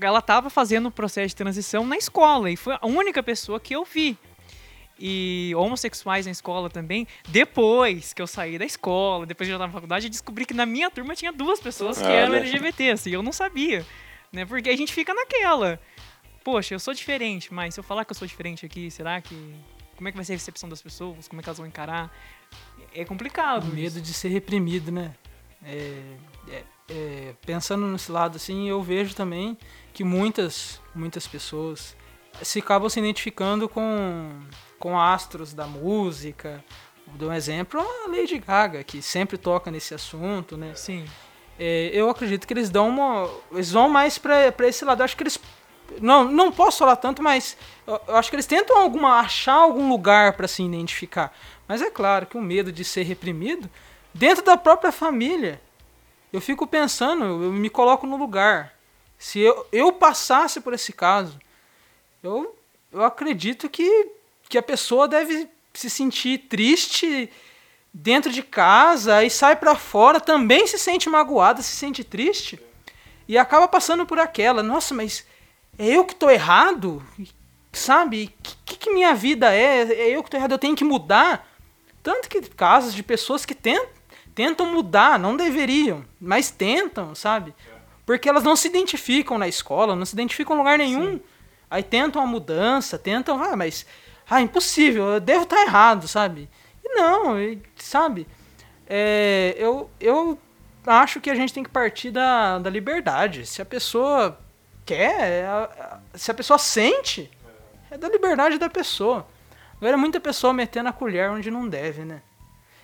ela 0.00 0.18
estava 0.18 0.50
fazendo 0.50 0.86
o 0.86 0.90
processo 0.90 1.28
de 1.28 1.36
transição 1.36 1.86
na 1.86 1.96
escola 1.96 2.50
e 2.50 2.56
foi 2.56 2.76
a 2.80 2.86
única 2.86 3.22
pessoa 3.22 3.60
que 3.60 3.74
eu 3.74 3.84
vi. 3.84 4.16
E 4.98 5.52
homossexuais 5.56 6.26
na 6.26 6.32
escola 6.32 6.70
também. 6.70 7.08
Depois 7.28 8.12
que 8.12 8.22
eu 8.22 8.26
saí 8.26 8.58
da 8.58 8.64
escola, 8.64 9.26
depois 9.26 9.48
de 9.48 9.52
eu 9.52 9.56
estar 9.56 9.66
na 9.66 9.72
faculdade, 9.72 10.06
eu 10.06 10.10
descobri 10.10 10.44
que 10.46 10.54
na 10.54 10.64
minha 10.64 10.90
turma 10.90 11.14
tinha 11.14 11.32
duas 11.32 11.58
pessoas 11.58 11.98
que 12.00 12.06
eram 12.06 12.34
LGBT, 12.34 12.90
assim, 12.90 13.10
eu 13.10 13.22
não 13.22 13.32
sabia. 13.32 13.84
Né? 14.30 14.46
Porque 14.46 14.70
a 14.70 14.76
gente 14.76 14.92
fica 14.92 15.12
naquela. 15.12 15.80
Poxa, 16.44 16.74
eu 16.74 16.80
sou 16.80 16.94
diferente, 16.94 17.52
mas 17.52 17.74
se 17.74 17.80
eu 17.80 17.84
falar 17.84 18.04
que 18.04 18.12
eu 18.12 18.16
sou 18.16 18.28
diferente 18.28 18.64
aqui, 18.64 18.90
será 18.90 19.20
que. 19.20 19.54
Como 19.96 20.08
é 20.08 20.12
que 20.12 20.16
vai 20.16 20.24
ser 20.24 20.32
a 20.32 20.36
recepção 20.36 20.68
das 20.68 20.82
pessoas? 20.82 21.28
Como 21.28 21.40
é 21.40 21.42
que 21.42 21.48
elas 21.48 21.58
vão 21.58 21.66
encarar? 21.66 22.12
É 22.94 23.04
complicado. 23.04 23.64
O 23.64 23.74
medo 23.74 23.96
isso. 23.96 24.00
de 24.00 24.12
ser 24.12 24.28
reprimido, 24.28 24.90
né? 24.90 25.14
É, 25.64 26.16
é, 26.48 26.64
é, 26.90 27.34
pensando 27.46 27.86
nesse 27.86 28.10
lado 28.10 28.36
assim, 28.36 28.68
eu 28.68 28.82
vejo 28.82 29.14
também 29.14 29.56
que 29.92 30.04
muitas, 30.04 30.80
muitas 30.94 31.26
pessoas 31.26 31.96
se 32.42 32.60
acabam 32.60 32.88
se 32.88 32.98
identificando 32.98 33.68
com, 33.68 34.30
com 34.78 34.98
astros 34.98 35.52
da 35.52 35.66
música. 35.66 36.64
Dou 37.14 37.28
um 37.28 37.32
exemplo, 37.32 37.80
a 37.80 38.08
Lady 38.08 38.38
Gaga, 38.38 38.82
que 38.82 39.02
sempre 39.02 39.36
toca 39.36 39.70
nesse 39.70 39.94
assunto, 39.94 40.56
né? 40.56 40.72
Sim. 40.74 41.04
É, 41.58 41.90
eu 41.92 42.08
acredito 42.08 42.46
que 42.46 42.54
eles 42.54 42.70
dão 42.70 42.88
uma. 42.88 43.28
Eles 43.52 43.70
vão 43.70 43.88
mais 43.88 44.16
pra 44.18 44.52
esse 44.60 44.84
lado. 44.84 45.00
Eu 45.00 45.04
acho 45.04 45.16
que 45.16 45.22
eles. 45.22 45.38
Não, 46.00 46.24
não 46.24 46.50
posso 46.50 46.78
falar 46.78 46.96
tanto, 46.96 47.22
mas 47.22 47.56
eu, 47.86 48.00
eu 48.08 48.16
acho 48.16 48.30
que 48.30 48.36
eles 48.36 48.46
tentam 48.46 48.78
alguma, 48.78 49.20
achar 49.20 49.54
algum 49.54 49.90
lugar 49.90 50.32
para 50.32 50.48
se 50.48 50.62
identificar. 50.62 51.36
Mas 51.68 51.82
é 51.82 51.90
claro 51.90 52.26
que 52.26 52.38
o 52.38 52.40
medo 52.40 52.72
de 52.72 52.84
ser 52.84 53.02
reprimido 53.02 53.68
dentro 54.14 54.44
da 54.44 54.56
própria 54.56 54.90
família. 54.90 55.60
Eu 56.32 56.40
fico 56.40 56.66
pensando, 56.66 57.24
eu 57.24 57.52
me 57.52 57.68
coloco 57.68 58.06
no 58.06 58.16
lugar. 58.16 58.72
Se 59.22 59.38
eu, 59.38 59.64
eu 59.70 59.92
passasse 59.92 60.60
por 60.60 60.74
esse 60.74 60.92
caso, 60.92 61.38
eu, 62.24 62.58
eu 62.90 63.04
acredito 63.04 63.70
que, 63.70 64.08
que 64.48 64.58
a 64.58 64.62
pessoa 64.62 65.06
deve 65.06 65.48
se 65.72 65.88
sentir 65.88 66.38
triste 66.48 67.30
dentro 67.94 68.32
de 68.32 68.42
casa 68.42 69.22
e 69.22 69.30
sai 69.30 69.54
para 69.54 69.76
fora, 69.76 70.20
também 70.20 70.66
se 70.66 70.76
sente 70.76 71.08
magoada, 71.08 71.62
se 71.62 71.76
sente 71.76 72.02
triste 72.02 72.60
e 73.28 73.38
acaba 73.38 73.68
passando 73.68 74.04
por 74.04 74.18
aquela. 74.18 74.60
Nossa, 74.60 74.92
mas 74.92 75.24
é 75.78 75.86
eu 75.86 76.04
que 76.04 76.16
tô 76.16 76.28
errado? 76.28 77.00
Sabe? 77.72 78.34
O 78.40 78.42
que, 78.64 78.76
que 78.76 78.92
minha 78.92 79.14
vida 79.14 79.54
é? 79.54 79.82
É 79.82 80.16
eu 80.16 80.24
que 80.24 80.30
tô 80.30 80.36
errado, 80.36 80.50
eu 80.50 80.58
tenho 80.58 80.74
que 80.74 80.82
mudar? 80.82 81.48
Tanto 82.02 82.28
que 82.28 82.40
casos 82.40 82.92
de 82.92 83.04
pessoas 83.04 83.44
que 83.44 83.54
tentam, 83.54 83.88
tentam 84.34 84.66
mudar, 84.66 85.16
não 85.16 85.36
deveriam, 85.36 86.04
mas 86.20 86.50
tentam, 86.50 87.14
sabe? 87.14 87.54
Porque 88.04 88.28
elas 88.28 88.42
não 88.42 88.56
se 88.56 88.68
identificam 88.68 89.38
na 89.38 89.48
escola, 89.48 89.94
não 89.94 90.04
se 90.04 90.14
identificam 90.14 90.54
em 90.56 90.58
lugar 90.58 90.78
nenhum. 90.78 91.12
Sim. 91.12 91.22
Aí 91.70 91.82
tentam 91.82 92.20
a 92.20 92.26
mudança, 92.26 92.98
tentam, 92.98 93.42
ah, 93.42 93.56
mas 93.56 93.86
ah, 94.28 94.40
impossível, 94.40 95.04
eu 95.04 95.20
devo 95.20 95.44
estar 95.44 95.62
errado, 95.62 96.06
sabe? 96.08 96.48
não, 96.94 97.36
sabe? 97.76 98.26
É, 98.86 99.54
eu, 99.56 99.90
eu 100.00 100.38
acho 100.86 101.20
que 101.20 101.30
a 101.30 101.34
gente 101.34 101.52
tem 101.52 101.62
que 101.62 101.70
partir 101.70 102.10
da, 102.10 102.58
da 102.58 102.70
liberdade. 102.70 103.46
Se 103.46 103.62
a 103.62 103.64
pessoa 103.64 104.38
quer, 104.84 105.20
é 105.20 105.68
se 106.14 106.30
a 106.30 106.34
pessoa 106.34 106.58
sente, 106.58 107.30
é 107.90 107.96
da 107.96 108.08
liberdade 108.08 108.58
da 108.58 108.68
pessoa. 108.68 109.26
Agora, 109.76 109.96
muita 109.96 110.20
pessoa 110.20 110.52
metendo 110.52 110.88
a 110.88 110.92
colher 110.92 111.30
onde 111.30 111.50
não 111.50 111.68
deve, 111.68 112.04
né? 112.04 112.22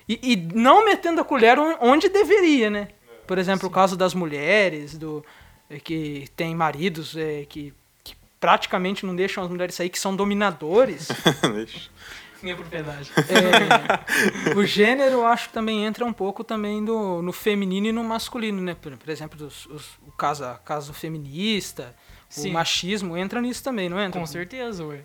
E, 0.09 0.19
e 0.23 0.37
não 0.55 0.85
metendo 0.85 1.21
a 1.21 1.25
colher 1.25 1.59
onde 1.59 2.09
deveria, 2.09 2.71
né? 2.71 2.89
Por 3.29 3.39
exemplo, 3.39 3.61
Sim. 3.61 3.67
o 3.67 3.71
caso 3.71 3.97
das 3.97 4.15
mulheres, 4.15 4.97
do 4.97 5.23
é, 5.69 5.79
que 5.79 6.27
tem 6.35 6.55
maridos 6.55 7.15
é, 7.15 7.45
que, 7.45 7.75
que 8.03 8.17
praticamente 8.41 9.05
não 9.05 9.15
deixam 9.15 9.45
as 9.45 9.51
mulheres 9.51 9.75
sair, 9.75 9.91
que 9.91 9.99
são 9.99 10.17
dominadores. 10.17 11.09
Minha 12.43 12.57
propriedade. 12.57 13.11
É, 13.29 14.57
o 14.57 14.65
gênero, 14.67 15.17
eu 15.17 15.27
acho 15.27 15.49
que 15.49 15.55
também 15.55 15.85
entra 15.85 16.05
um 16.07 16.13
pouco 16.13 16.43
também 16.43 16.83
do, 16.83 17.21
no 17.21 17.33
feminino 17.33 17.89
e 17.89 17.93
no 17.93 18.03
masculino, 18.03 18.63
né? 18.63 18.75
Por, 18.81 18.97
por 18.97 19.11
exemplo, 19.11 19.45
os, 19.45 19.67
os, 19.67 19.99
o 20.07 20.13
caso, 20.13 20.45
caso 20.65 20.95
feminista, 20.95 21.95
Sim. 22.31 22.51
o 22.51 22.53
machismo, 22.55 23.17
entra 23.17 23.43
nisso 23.43 23.63
também, 23.63 23.89
não 23.89 24.01
entra? 24.01 24.19
Com 24.19 24.27
certeza, 24.27 24.87
ué. 24.87 25.05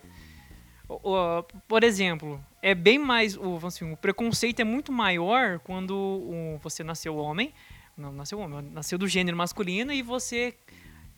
O, 0.88 1.12
o, 1.12 1.44
por 1.68 1.84
exemplo, 1.84 2.42
é 2.62 2.76
bem 2.76 3.00
mais. 3.00 3.36
O, 3.36 3.60
assim, 3.66 3.92
o 3.92 3.98
preconceito 3.98 4.60
é 4.60 4.64
muito 4.64 4.92
maior 4.92 5.60
quando 5.60 5.96
o, 5.96 6.60
você 6.62 6.84
nasceu 6.84 7.18
homem. 7.18 7.52
Não, 7.98 8.12
nasceu 8.12 8.40
homem, 8.40 8.62
nasceu 8.72 8.98
do 8.98 9.08
gênero 9.08 9.38
masculino 9.38 9.92
e 9.92 10.02
você 10.02 10.56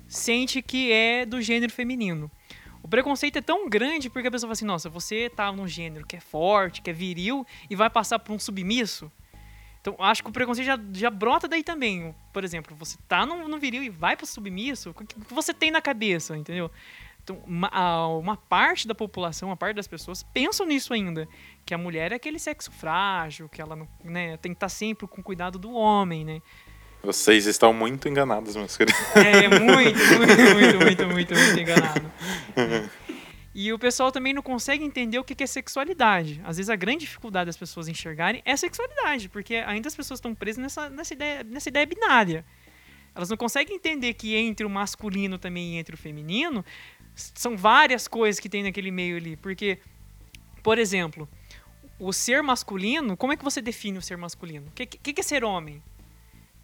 sente 0.08 0.62
que 0.62 0.92
é 0.92 1.26
do 1.26 1.42
gênero 1.42 1.72
feminino. 1.72 2.30
O 2.84 2.88
preconceito 2.88 3.38
é 3.38 3.42
tão 3.42 3.68
grande 3.68 4.10
porque 4.10 4.28
a 4.28 4.32
pessoa 4.32 4.48
fala 4.48 4.54
assim: 4.54 4.66
nossa, 4.66 4.90
você 4.90 5.30
tá 5.30 5.52
num 5.52 5.68
gênero 5.68 6.06
que 6.06 6.18
é 6.18 6.20
forte, 6.20 6.82
que 6.82 6.90
é 6.90 6.94
viril 6.94 7.46
e 7.70 7.76
vai 7.76 7.90
passar 7.90 8.20
por 8.20 8.34
um 8.34 8.40
submisso. 8.40 9.12
Então, 9.82 9.96
acho 10.00 10.24
que 10.24 10.30
o 10.30 10.34
preconceito 10.34 10.66
já, 10.66 10.80
já 10.94 11.10
brota 11.12 11.48
daí 11.48 11.64
também. 11.64 12.14
Por 12.34 12.44
exemplo, 12.44 12.76
você 12.76 12.98
tá 13.08 13.26
no, 13.26 13.48
no 13.48 13.60
viril 13.60 13.84
e 13.84 13.90
vai 13.90 14.18
pro 14.18 14.26
submisso, 14.26 14.90
o 14.90 14.94
que, 14.94 15.16
você 15.30 15.54
tem 15.54 15.70
na 15.70 15.80
cabeça, 15.80 16.36
entendeu? 16.36 16.72
Então, 17.24 17.38
uma, 17.46 18.08
uma, 18.08 18.38
parte 18.38 18.88
da 18.88 18.94
população, 18.94 19.50
uma 19.50 19.58
parte 19.58 19.76
das 19.76 19.88
pessoas 19.88 20.22
pensam 20.22 20.66
nisso 20.66 20.94
ainda. 20.94 21.28
Que 21.66 21.74
a 21.74 21.78
mulher 21.78 22.12
é 22.12 22.16
aquele 22.16 22.38
sexo 22.38 22.72
frágil, 22.72 23.50
que 23.50 23.60
ela 23.60 23.76
né, 24.04 24.38
tem 24.38 24.54
que 24.54 24.58
estar 24.58 24.66
tá 24.66 24.70
sempre 24.70 25.08
com 25.08 25.24
cuidado 25.24 25.58
do 25.58 25.72
homem, 25.72 26.24
né? 26.24 26.42
Vocês 27.06 27.46
estão 27.46 27.72
muito 27.72 28.10
enganados, 28.10 28.56
meus 28.56 28.76
queridos. 28.76 29.00
É, 29.16 29.48
muito, 29.48 29.64
muito, 29.64 30.56
muito, 30.56 30.80
muito, 30.80 31.08
muito, 31.08 31.36
muito 31.36 31.60
enganado. 31.60 32.12
E 33.54 33.72
o 33.72 33.80
pessoal 33.80 34.12
também 34.12 34.34
não 34.34 34.42
consegue 34.42 34.84
entender 34.84 35.18
o 35.18 35.24
que 35.24 35.42
é 35.42 35.48
sexualidade. 35.48 36.42
Às 36.44 36.58
vezes 36.58 36.70
a 36.70 36.76
grande 36.76 37.06
dificuldade 37.06 37.46
das 37.46 37.56
pessoas 37.56 37.88
enxergarem 37.88 38.42
é 38.44 38.58
sexualidade, 38.58 39.30
porque 39.30 39.56
ainda 39.56 39.88
as 39.88 39.96
pessoas 39.96 40.18
estão 40.18 40.36
presas 40.36 40.62
nessa, 40.62 40.90
nessa, 40.90 41.14
ideia, 41.14 41.44
nessa 41.44 41.70
ideia 41.70 41.86
binária. 41.86 42.46
Elas 43.16 43.30
não 43.30 43.38
conseguem 43.38 43.78
entender 43.78 44.14
que 44.16 44.36
entre 44.36 44.66
o 44.66 44.70
masculino 44.70 45.38
também 45.38 45.76
e 45.76 45.78
entre 45.78 45.96
o 45.96 45.98
feminino 45.98 46.66
são 47.16 47.56
várias 47.56 48.10
coisas 48.10 48.42
que 48.42 48.50
tem 48.50 48.64
naquele 48.64 48.92
meio 48.92 49.16
ali. 49.16 49.38
Porque, 49.38 49.80
por 50.62 50.78
exemplo, 50.78 51.30
o 51.98 52.12
ser 52.12 52.44
masculino, 52.44 53.16
como 53.16 53.32
é 53.32 53.38
que 53.38 53.44
você 53.44 53.62
define 53.62 53.98
o 53.98 54.02
ser 54.02 54.18
masculino? 54.18 54.68
O 54.68 54.72
que, 54.72 54.86
que, 54.86 55.14
que 55.14 55.22
é 55.22 55.24
ser 55.24 55.46
homem? 55.46 55.82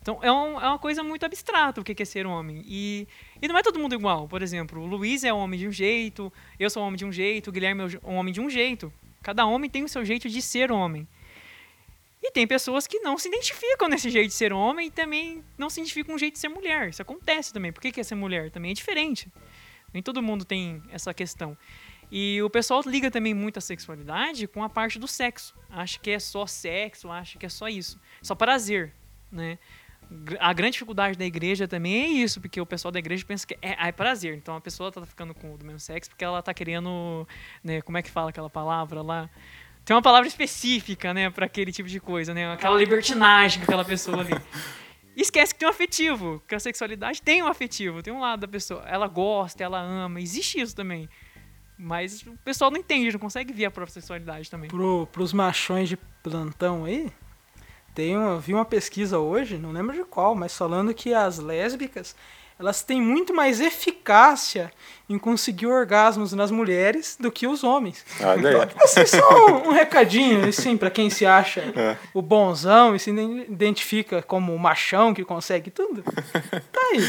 Então 0.02 0.20
é, 0.22 0.32
um, 0.32 0.60
é 0.60 0.68
uma 0.68 0.80
coisa 0.80 1.04
muito 1.04 1.26
abstrata 1.26 1.80
o 1.80 1.84
que 1.84 2.02
é 2.02 2.06
ser 2.06 2.26
homem. 2.26 2.64
E, 2.66 3.08
e 3.42 3.48
não 3.48 3.58
é 3.58 3.62
todo 3.62 3.80
mundo 3.80 3.94
igual. 3.94 4.28
Por 4.28 4.42
exemplo, 4.42 4.82
o 4.82 4.86
Luiz 4.86 5.24
é 5.24 5.32
homem 5.32 5.60
de 5.60 5.68
um 5.68 5.72
jeito, 5.72 6.34
eu 6.60 6.70
sou 6.70 6.84
homem 6.84 6.98
de 6.98 7.06
um 7.06 7.12
jeito, 7.12 7.50
o 7.50 7.52
Guilherme 7.52 7.84
é 7.84 8.08
um 8.08 8.16
homem 8.16 8.34
de 8.34 8.42
um 8.42 8.50
jeito. 8.50 8.92
Cada 9.22 9.46
homem 9.46 9.70
tem 9.70 9.84
o 9.84 9.90
seu 9.90 10.04
jeito 10.04 10.28
de 10.28 10.42
ser 10.42 10.72
homem. 10.72 11.08
E 12.24 12.32
tem 12.32 12.46
pessoas 12.46 12.86
que 12.86 13.00
não 13.00 13.18
se 13.18 13.28
identificam 13.28 13.88
nesse 13.88 14.10
jeito 14.10 14.28
de 14.28 14.34
ser 14.34 14.54
homem 14.54 14.88
e 14.88 14.92
também 14.92 15.44
não 15.58 15.70
se 15.70 15.80
identificam 15.80 16.12
com 16.12 16.16
o 16.16 16.20
jeito 16.20 16.34
de 16.34 16.40
ser 16.40 16.50
mulher. 16.50 16.90
Isso 16.90 17.02
acontece 17.02 17.52
também. 17.52 17.72
Por 17.72 17.82
que 17.82 18.00
é 18.00 18.04
ser 18.04 18.16
mulher? 18.16 18.52
Também 18.52 18.72
é 18.72 18.74
diferente. 18.74 19.28
Nem 19.94 20.02
todo 20.02 20.22
mundo 20.22 20.46
tem 20.46 20.82
essa 20.92 21.14
questão. 21.14 21.58
E 22.12 22.42
o 22.44 22.50
pessoal 22.50 22.82
liga 22.86 23.10
também 23.10 23.34
muito 23.34 23.58
a 23.58 23.62
sexualidade 23.62 24.48
com 24.48 24.64
a 24.64 24.70
parte 24.70 25.00
do 25.00 25.08
sexo. 25.08 25.56
Acha 25.70 25.98
que 25.98 26.12
é 26.12 26.20
só 26.20 26.46
sexo, 26.46 27.10
acha 27.10 27.40
que 27.40 27.46
é 27.46 27.50
só 27.50 27.68
isso. 27.68 28.00
Só 28.22 28.36
prazer, 28.36 28.94
né? 29.32 29.58
A 30.40 30.52
grande 30.54 30.74
dificuldade 30.74 31.18
da 31.18 31.26
igreja 31.26 31.68
também 31.68 32.04
é 32.04 32.08
isso, 32.08 32.42
porque 32.42 32.60
o 32.60 32.66
pessoal 32.66 32.92
da 32.92 33.00
igreja 33.00 33.24
pensa 33.26 33.48
que 33.48 33.58
é, 33.62 33.88
é 33.88 33.92
prazer. 33.92 34.36
Então 34.36 34.56
a 34.56 34.62
pessoa 34.62 34.92
tá 34.92 35.06
ficando 35.06 35.34
com 35.34 35.54
o 35.54 35.58
do 35.58 35.66
mesmo 35.66 35.80
sexo 35.80 36.10
porque 36.10 36.24
ela 36.24 36.42
tá 36.42 36.54
querendo, 36.54 37.28
né, 37.64 37.82
como 37.82 37.98
é 37.98 38.02
que 38.02 38.12
fala 38.12 38.30
aquela 38.30 38.50
palavra 38.50 39.02
lá? 39.02 39.30
Tem 39.86 39.96
uma 39.96 40.02
palavra 40.02 40.28
específica, 40.28 41.14
né, 41.14 41.30
para 41.30 41.46
aquele 41.46 41.72
tipo 41.72 41.90
de 41.90 42.00
coisa, 42.00 42.34
né? 42.34 42.52
Aquela 42.54 42.78
libertinagem 42.78 43.60
com 43.60 43.64
aquela 43.64 43.86
pessoa 43.86 44.20
ali. 44.20 44.34
esquece 45.16 45.54
que 45.54 45.60
tem 45.60 45.68
um 45.68 45.72
afetivo, 45.72 46.42
que 46.48 46.56
a 46.56 46.60
sexualidade 46.60 47.22
tem 47.22 47.42
um 47.42 47.48
afetivo, 47.48 48.02
tem 48.02 48.14
um 48.14 48.20
lado 48.20 48.42
da 48.42 48.48
pessoa. 48.48 48.84
Ela 48.88 49.08
gosta, 49.08 49.64
ela 49.64 49.80
ama, 49.80 50.22
existe 50.22 50.60
isso 50.60 50.76
também. 50.76 51.10
Mas 51.78 52.22
o 52.22 52.38
pessoal 52.44 52.70
não 52.70 52.78
entende, 52.78 53.12
não 53.12 53.20
consegue 53.20 53.52
ver 53.52 53.66
a 53.66 53.72
própria 53.72 53.94
sexualidade 53.94 54.50
também. 54.50 54.70
Pro, 54.70 55.08
pros 55.08 55.34
machões 55.34 55.90
de 55.90 55.98
plantão 56.22 56.86
aí, 56.86 57.12
tem 57.94 58.18
uma, 58.18 58.40
vi 58.40 58.54
uma 58.54 58.66
pesquisa 58.66 59.20
hoje, 59.20 59.58
não 59.58 59.72
lembro 59.72 59.96
de 59.96 60.04
qual, 60.04 60.34
mas 60.36 60.56
falando 60.56 60.94
que 60.94 61.14
as 61.14 61.40
lésbicas 61.40 62.16
elas 62.62 62.84
têm 62.84 63.02
muito 63.02 63.34
mais 63.34 63.60
eficácia 63.60 64.72
em 65.10 65.18
conseguir 65.18 65.66
orgasmos 65.66 66.32
nas 66.32 66.52
mulheres 66.52 67.18
do 67.20 67.32
que 67.32 67.48
os 67.48 67.64
homens. 67.64 68.06
Aí. 68.20 68.40
Então, 68.40 68.84
assim, 68.84 69.06
só 69.08 69.48
um, 69.48 69.70
um 69.70 69.72
recadinho, 69.72 70.48
assim, 70.48 70.78
para 70.78 70.92
quem 70.92 71.10
se 71.10 71.26
acha 71.26 71.62
é. 71.62 71.98
o 72.14 72.22
bonzão 72.22 72.96
e 72.96 73.00
se 73.00 73.10
identifica 73.10 74.22
como 74.22 74.54
o 74.54 74.60
machão 74.60 75.12
que 75.12 75.26
consegue 75.26 75.72
tudo. 75.72 76.04
Tá 76.04 76.82
aí. 76.92 77.00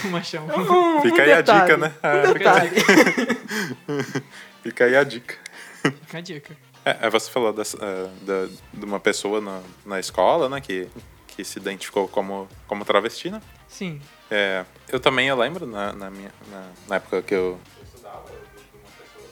o 0.06 0.08
machão. 0.08 0.46
Um, 0.46 1.02
Fica 1.02 1.16
um 1.16 1.20
aí 1.20 1.26
detalhe, 1.26 1.32
a 1.32 1.42
dica, 1.42 1.76
né? 1.76 1.92
Um 2.02 2.08
é, 2.08 2.32
detalhe. 2.32 2.70
Fica 4.64 4.84
aí 4.86 4.96
a 4.96 5.04
dica. 5.04 5.34
Fica 5.82 6.18
a 6.18 6.20
dica. 6.22 6.71
É, 6.84 7.06
é, 7.06 7.10
você 7.10 7.30
falou 7.30 7.52
dessa, 7.52 7.76
uh, 7.76 8.08
da, 8.24 8.46
de 8.74 8.84
uma 8.84 8.98
pessoa 8.98 9.40
na, 9.40 9.62
na 9.86 10.00
escola, 10.00 10.48
né, 10.48 10.60
que, 10.60 10.88
que 11.28 11.44
se 11.44 11.58
identificou 11.58 12.08
como, 12.08 12.48
como 12.66 12.84
travesti, 12.84 13.30
né? 13.30 13.40
Sim. 13.68 14.00
É, 14.28 14.64
eu 14.88 14.98
também 14.98 15.28
eu 15.28 15.36
lembro, 15.36 15.64
na, 15.64 15.92
na, 15.92 16.10
minha, 16.10 16.32
na, 16.50 16.68
na 16.88 16.96
época 16.96 17.22
que 17.22 17.34
eu, 17.34 17.60
estudava, 17.84 18.28
de 18.28 18.76
uma 18.76 18.90
pessoa 18.98 19.28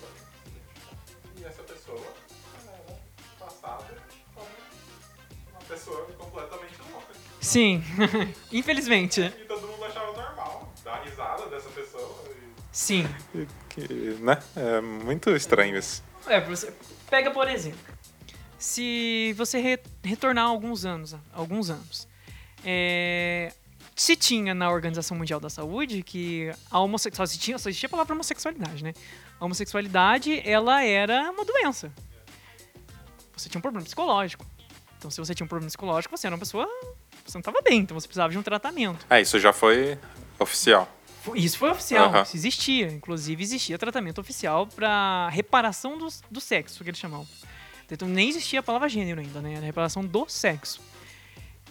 e 1.37 1.45
essa 1.45 1.63
pessoa 1.65 2.07
era 2.65 2.97
passada 3.39 3.99
como 4.33 4.47
uma 5.51 5.61
pessoa 5.69 6.07
completamente 6.17 6.77
louca. 6.93 7.15
Sim, 7.41 7.83
infelizmente. 8.53 9.23
E 9.23 9.45
todo 9.47 9.67
mundo 9.67 9.85
achava 9.85 10.13
normal, 10.13 10.73
dar 10.85 11.03
risada 11.03 11.47
dessa 11.47 11.69
pessoa. 11.71 12.25
E... 12.31 12.53
Sim. 12.71 13.09
Que, 13.69 13.83
né? 14.21 14.41
É 14.55 14.81
muito 14.81 15.31
estranho 15.31 15.77
isso. 15.77 16.05
É, 16.27 16.41
você 16.41 16.73
pega 17.11 17.31
por 17.31 17.49
exemplo, 17.49 17.81
se 18.59 19.35
você 19.37 19.59
re 19.59 19.79
retornar 20.03 20.47
alguns 20.47 20.85
anos, 20.85 21.17
alguns 21.33 21.71
anos, 21.71 22.07
é, 22.65 23.53
se 23.97 24.17
tinha 24.17 24.55
na 24.55 24.71
Organização 24.71 25.17
Mundial 25.17 25.41
da 25.41 25.51
Saúde 25.51 26.03
que 26.03 26.51
a 26.71 26.79
homossexualidade, 26.79 27.39
só, 27.39 27.45
tinha, 27.45 27.59
só 27.59 27.69
existia 27.69 27.87
a 27.87 27.91
palavra 27.91 28.15
homossexualidade, 28.15 28.85
né? 28.85 28.95
A 29.39 29.45
homossexualidade, 29.45 30.41
ela 30.49 30.83
era 30.83 31.31
uma 31.31 31.45
doença. 31.45 31.93
Você 33.37 33.49
tinha 33.49 33.59
um 33.59 33.63
problema 33.63 33.85
psicológico. 33.85 34.47
Então, 34.99 35.11
se 35.11 35.19
você 35.19 35.35
tinha 35.35 35.45
um 35.45 35.49
problema 35.49 35.69
psicológico, 35.69 36.17
você 36.17 36.27
era 36.27 36.37
uma 36.37 36.41
pessoa... 36.41 36.69
Você 37.27 37.37
não 37.37 37.41
estava 37.41 37.61
bem, 37.63 37.81
então 37.81 37.99
você 37.99 38.07
precisava 38.07 38.31
de 38.31 38.39
um 38.39 38.43
tratamento. 38.43 39.07
É, 39.09 39.21
isso 39.21 39.39
já 39.39 39.53
foi 39.53 39.99
oficial. 40.39 40.87
Isso 41.35 41.59
foi 41.59 41.71
oficial, 41.71 42.09
Aham. 42.09 42.23
isso 42.23 42.37
existia. 42.37 42.87
Inclusive, 42.87 43.43
existia 43.43 43.79
tratamento 43.79 44.21
oficial 44.21 44.67
para 44.67 45.29
reparação 45.31 45.99
do, 45.99 46.09
do 46.31 46.41
sexo, 46.41 46.83
que 46.83 46.91
eles 46.91 46.99
chamam. 47.01 47.27
Então, 47.91 48.07
nem 48.09 48.29
existia 48.29 48.61
a 48.61 48.63
palavra 48.63 48.89
gênero 48.89 49.21
ainda, 49.21 49.41
né? 49.43 49.55
Era 49.55 49.67
reparação 49.67 50.05
do 50.05 50.25
sexo. 50.29 50.81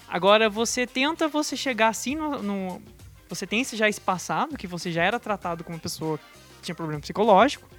Agora, 0.08 0.50
você 0.50 0.86
tenta 0.88 1.28
você 1.28 1.56
chegar 1.56 1.88
assim 1.90 2.16
no, 2.16 2.42
no- 2.42 2.82
Você 3.30 3.46
tem 3.48 3.62
esse 3.62 3.76
já 3.78 3.88
esse 3.88 4.02
passado, 4.02 4.58
que 4.58 4.66
você 4.68 4.92
já 4.92 5.04
era 5.04 5.20
tratado 5.20 5.64
como 5.64 5.76
uma 5.76 5.82
pessoa 5.82 6.18
que 6.18 6.64
tinha 6.64 6.76
problema 6.76 7.00
psicológico. 7.00 7.70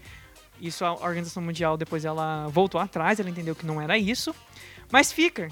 Isso 0.61 0.85
a 0.85 0.93
Organização 0.93 1.43
Mundial, 1.43 1.77
depois 1.77 2.05
ela 2.05 2.47
voltou 2.49 2.81
atrás, 2.81 3.19
ela 3.19 3.29
entendeu 3.31 3.55
que 3.55 3.67
não 3.67 3.81
era 3.81 3.97
isso. 3.99 4.35
Mas 4.93 5.11
fica 5.13 5.49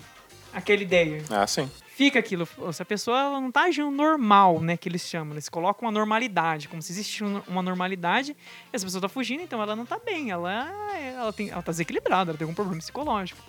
aquela 0.52 0.82
ideia 0.82 1.22
Ah, 1.30 1.46
sim. 1.46 1.68
Fica 1.98 2.16
aquilo. 2.20 2.46
Se 2.72 2.80
a 2.80 2.84
pessoa 2.84 3.18
ela 3.18 3.40
não 3.40 3.50
tá 3.50 3.64
agindo 3.64 3.90
normal, 3.90 4.60
né? 4.60 4.76
Que 4.76 4.88
eles 4.88 5.02
chamam. 5.02 5.34
Eles 5.34 5.48
colocam 5.48 5.84
uma 5.84 5.90
normalidade, 5.92 6.68
como 6.68 6.80
se 6.80 6.92
existisse 6.92 7.24
um- 7.24 7.42
uma 7.48 7.60
normalidade. 7.60 8.36
E 8.72 8.76
essa 8.76 8.86
pessoa 8.86 9.02
tá 9.02 9.08
fugindo, 9.08 9.42
então 9.42 9.60
ela 9.60 9.74
não 9.74 9.84
tá 9.84 9.98
bem. 9.98 10.30
Ela, 10.30 10.70
ela, 10.96 11.32
tem, 11.32 11.50
ela 11.50 11.60
tá 11.60 11.72
desequilibrada, 11.72 12.30
ela 12.30 12.38
tem 12.38 12.44
algum 12.44 12.54
problema 12.54 12.78
psicológico. 12.80 13.42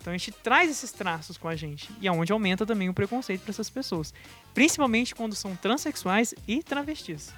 Então 0.00 0.12
a 0.14 0.16
gente 0.16 0.30
traz 0.30 0.70
esses 0.70 0.92
traços 0.92 1.36
com 1.36 1.48
a 1.48 1.56
gente. 1.56 1.90
E 2.00 2.06
é 2.06 2.12
onde 2.12 2.30
aumenta 2.30 2.64
também 2.64 2.88
o 2.88 2.94
preconceito 2.94 3.40
para 3.42 3.50
essas 3.50 3.68
pessoas. 3.68 4.14
Principalmente 4.54 5.12
quando 5.12 5.34
são 5.34 5.56
transexuais 5.56 6.32
e 6.46 6.62
travestis. 6.62 7.34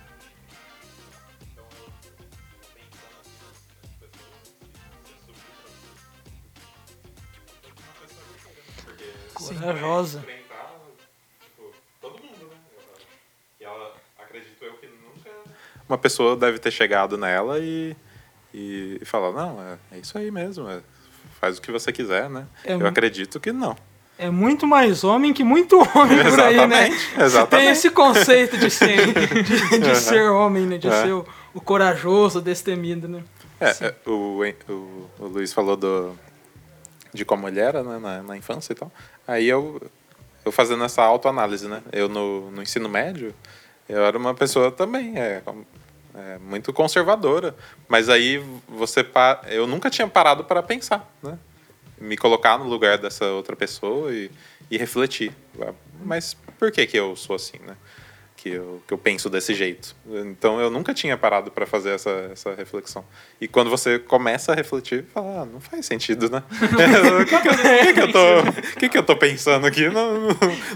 Corajosa. 9.35 10.25
todo 12.01 12.19
mundo, 12.23 12.49
né? 12.49 12.57
E 13.61 13.65
ela, 13.65 13.95
acredito 14.19 14.63
eu 14.65 14.77
que 14.79 14.87
nunca. 14.87 15.31
Uma 15.89 15.99
pessoa 15.99 16.37
deve 16.37 16.59
ter 16.59 16.71
chegado 16.71 17.17
nela 17.17 17.59
e, 17.59 17.97
e, 18.53 18.99
e 19.01 19.05
falar: 19.05 19.33
não, 19.33 19.61
é, 19.63 19.97
é 19.97 19.99
isso 20.01 20.17
aí 20.19 20.31
mesmo, 20.31 20.69
é, 20.69 20.81
faz 21.41 21.59
o 21.59 21.63
que 21.63 21.73
você 21.73 21.93
quiser, 21.93 22.29
né? 22.29 22.47
É 22.65 22.75
eu 22.75 22.87
acredito 22.87 23.41
que 23.41 23.53
não. 23.53 23.77
É 24.21 24.29
muito 24.31 24.67
mais 24.67 25.05
homem 25.05 25.33
que 25.33 25.45
muito 25.45 25.77
homem 25.95 26.19
por 26.29 26.41
aí, 26.41 26.67
né? 26.67 26.89
Exatamente. 27.17 27.51
Tem 27.51 27.69
esse 27.69 27.89
conceito 27.89 28.59
de 28.59 28.69
ser, 28.69 29.13
de, 29.15 29.79
de 29.79 29.97
ser 29.97 30.29
homem, 30.31 30.67
né? 30.67 30.77
De 30.77 30.89
É. 30.89 31.03
ser 31.03 31.13
o, 31.13 31.25
o 31.55 31.61
corajoso, 31.61 32.41
o 32.41 32.43
destemido, 32.43 33.07
né? 33.07 33.23
É, 33.61 33.71
é, 33.87 33.95
o, 34.07 34.43
o, 34.69 35.11
o 35.21 35.27
Luiz 35.27 35.53
falou 35.53 35.77
do, 35.77 36.19
de 37.15 37.25
como 37.25 37.47
ele 37.49 37.61
era 37.61 37.83
né, 37.85 37.99
na, 37.99 38.23
na 38.25 38.37
infância 38.37 38.73
e 38.73 38.77
tal. 38.77 38.91
Aí 39.27 39.49
eu, 39.49 39.81
eu 40.45 40.51
fazendo 40.51 40.83
essa 40.83 41.03
autoanálise, 41.03 41.69
né? 41.69 41.81
Eu 41.93 42.09
no, 42.09 42.51
no 42.51 42.61
ensino 42.61 42.89
médio, 42.89 43.33
eu 43.89 44.05
era 44.05 44.19
uma 44.19 44.35
pessoa 44.35 44.73
também 44.73 45.17
é, 45.17 45.43
é, 46.19 46.39
muito 46.39 46.73
conservadora. 46.73 47.55
Mas 47.89 48.09
aí 48.09 48.43
você... 48.69 49.03
pa- 49.05 49.43
Eu 49.49 49.67
nunca 49.67 49.89
tinha 49.91 50.07
parado 50.09 50.45
para 50.45 50.63
pensar, 50.63 51.09
né? 51.23 51.39
Me 52.01 52.17
colocar 52.17 52.59
no 52.59 52.65
lugar 52.69 52.99
dessa 52.99 53.25
outra 53.27 53.57
pessoa 53.57 54.13
e, 54.13 54.31
e 54.71 54.79
refletir. 54.79 55.33
Mas 56.05 56.35
por 56.59 56.71
que 56.71 56.87
que 56.87 56.97
eu 56.97 57.15
sou 57.17 57.37
assim, 57.37 57.59
né? 57.67 57.77
que 58.41 58.51
eu, 58.51 58.81
que 58.87 58.95
eu 58.95 58.99
penso 58.99 59.29
desse 59.29 59.53
jeito. 59.53 59.97
Então 60.09 60.61
eu 60.61 60.71
nunca 60.71 60.95
tinha 60.95 61.19
parado 61.19 61.51
para 61.51 61.67
fazer 61.67 61.91
essa, 61.91 62.31
essa 62.33 62.55
reflexão. 62.55 63.05
E 63.41 63.49
quando 63.49 63.69
você 63.69 63.99
começa 63.99 64.53
a 64.53 64.55
refletir, 64.55 65.05
fala, 65.13 65.43
ah, 65.43 65.45
não 65.45 65.59
faz 65.61 65.85
sentido, 65.87 66.31
né? 66.31 66.45
O 67.21 67.27
que, 67.27 67.41
que, 67.41 67.85
que 67.87 67.95
que 67.95 68.01
eu 68.01 68.13
tô, 68.13 68.79
que 68.79 68.89
que 68.91 68.97
eu 68.99 69.03
tô 69.03 69.17
pensando 69.17 69.67
aqui? 69.67 69.89
Não, 69.89 70.29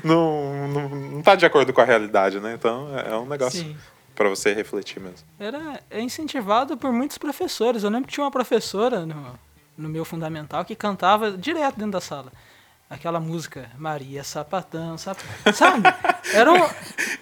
não, 0.03 0.67
não, 0.67 0.89
não 0.89 1.23
tá 1.23 1.37
de 1.37 1.47
acordo 1.47 1.73
com 1.73 1.81
a 1.81 1.85
realidade, 1.85 2.41
né? 2.41 2.53
Então 2.59 2.89
é 2.99 3.13
é 3.13 3.17
um 3.17 3.27
negócio 3.27 3.61
Sim. 3.61 3.77
Para 4.15 4.29
você 4.29 4.53
refletir 4.53 5.01
mesmo. 5.01 5.27
Era 5.39 5.81
é 5.91 6.01
incentivado 6.01 6.77
por 6.77 6.93
muitos 6.93 7.19
professores. 7.19 7.83
Eu 7.83 7.91
lembro 7.91 8.07
que 8.09 8.15
tinha 8.15 8.25
uma 8.25 8.31
professora 8.31 9.07
no, 9.07 9.39
no 9.77 9.89
meu 9.89 10.05
fundamental 10.05 10.65
que 10.65 10.75
cantava 10.75 11.31
direto 11.33 11.77
dentro 11.77 11.93
da 11.93 12.01
sala. 12.01 12.33
Aquela 12.89 13.19
música, 13.19 13.71
Maria 13.79 14.23
Sapatão, 14.23 14.99
sap... 14.99 15.19
sabe? 15.55 15.83
Era 16.35 16.53
um, 16.53 16.69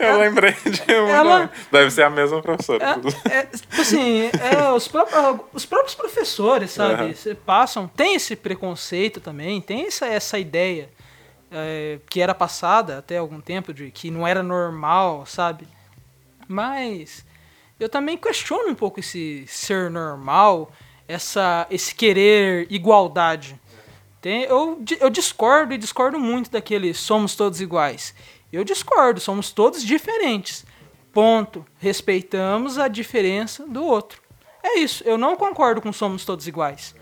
Eu 0.01 0.19
lembrei 0.19 0.53
de 0.53 0.95
uma. 0.95 1.11
ela- 1.11 1.51
Deve 1.71 1.93
ser 1.93 2.03
a 2.03 2.11
mesma 2.11 2.43
professora. 2.43 2.99
É, 3.31 3.37
é, 3.37 3.43
tipo 3.47 3.81
assim, 3.81 4.23
é, 4.25 4.73
os, 4.73 4.89
próprios, 4.89 5.41
os 5.53 5.65
próprios 5.65 5.95
professores, 5.95 6.73
sabe? 6.73 7.15
Cê 7.15 7.37
passam, 7.37 7.87
tem 7.87 8.17
esse 8.17 8.35
preconceito 8.35 9.21
também, 9.21 9.61
tem 9.61 9.87
essa, 9.87 10.07
essa 10.07 10.41
ideia 10.41 10.89
é, 11.53 12.01
que 12.09 12.21
era 12.21 12.35
passada 12.35 12.99
até 12.99 13.19
algum 13.19 13.41
tempo 13.41 13.73
de 13.73 13.93
que 13.93 14.11
não 14.11 14.27
era 14.27 14.43
normal, 14.43 15.25
sabe? 15.25 15.69
Mas 16.51 17.25
eu 17.79 17.89
também 17.89 18.17
questiono 18.17 18.71
um 18.71 18.75
pouco 18.75 18.99
esse 18.99 19.45
ser 19.47 19.89
normal, 19.89 20.73
essa, 21.07 21.65
esse 21.71 21.95
querer 21.95 22.67
igualdade. 22.69 23.55
Tem, 24.21 24.43
eu, 24.43 24.83
eu 24.99 25.09
discordo 25.09 25.73
e 25.73 25.79
discordo 25.79 26.19
muito 26.19 26.51
daquele 26.51 26.93
somos 26.93 27.37
todos 27.37 27.61
iguais. 27.61 28.13
Eu 28.53 28.65
discordo, 28.65 29.21
somos 29.21 29.53
todos 29.53 29.85
diferentes. 29.85 30.67
Ponto. 31.13 31.65
Respeitamos 31.79 32.79
a 32.79 32.89
diferença 32.89 33.65
do 33.65 33.85
outro. 33.85 34.21
É 34.61 34.81
isso. 34.81 35.05
Eu 35.07 35.17
não 35.17 35.37
concordo 35.37 35.81
com 35.81 35.93
somos 35.93 36.25
todos 36.25 36.49
iguais. 36.49 36.97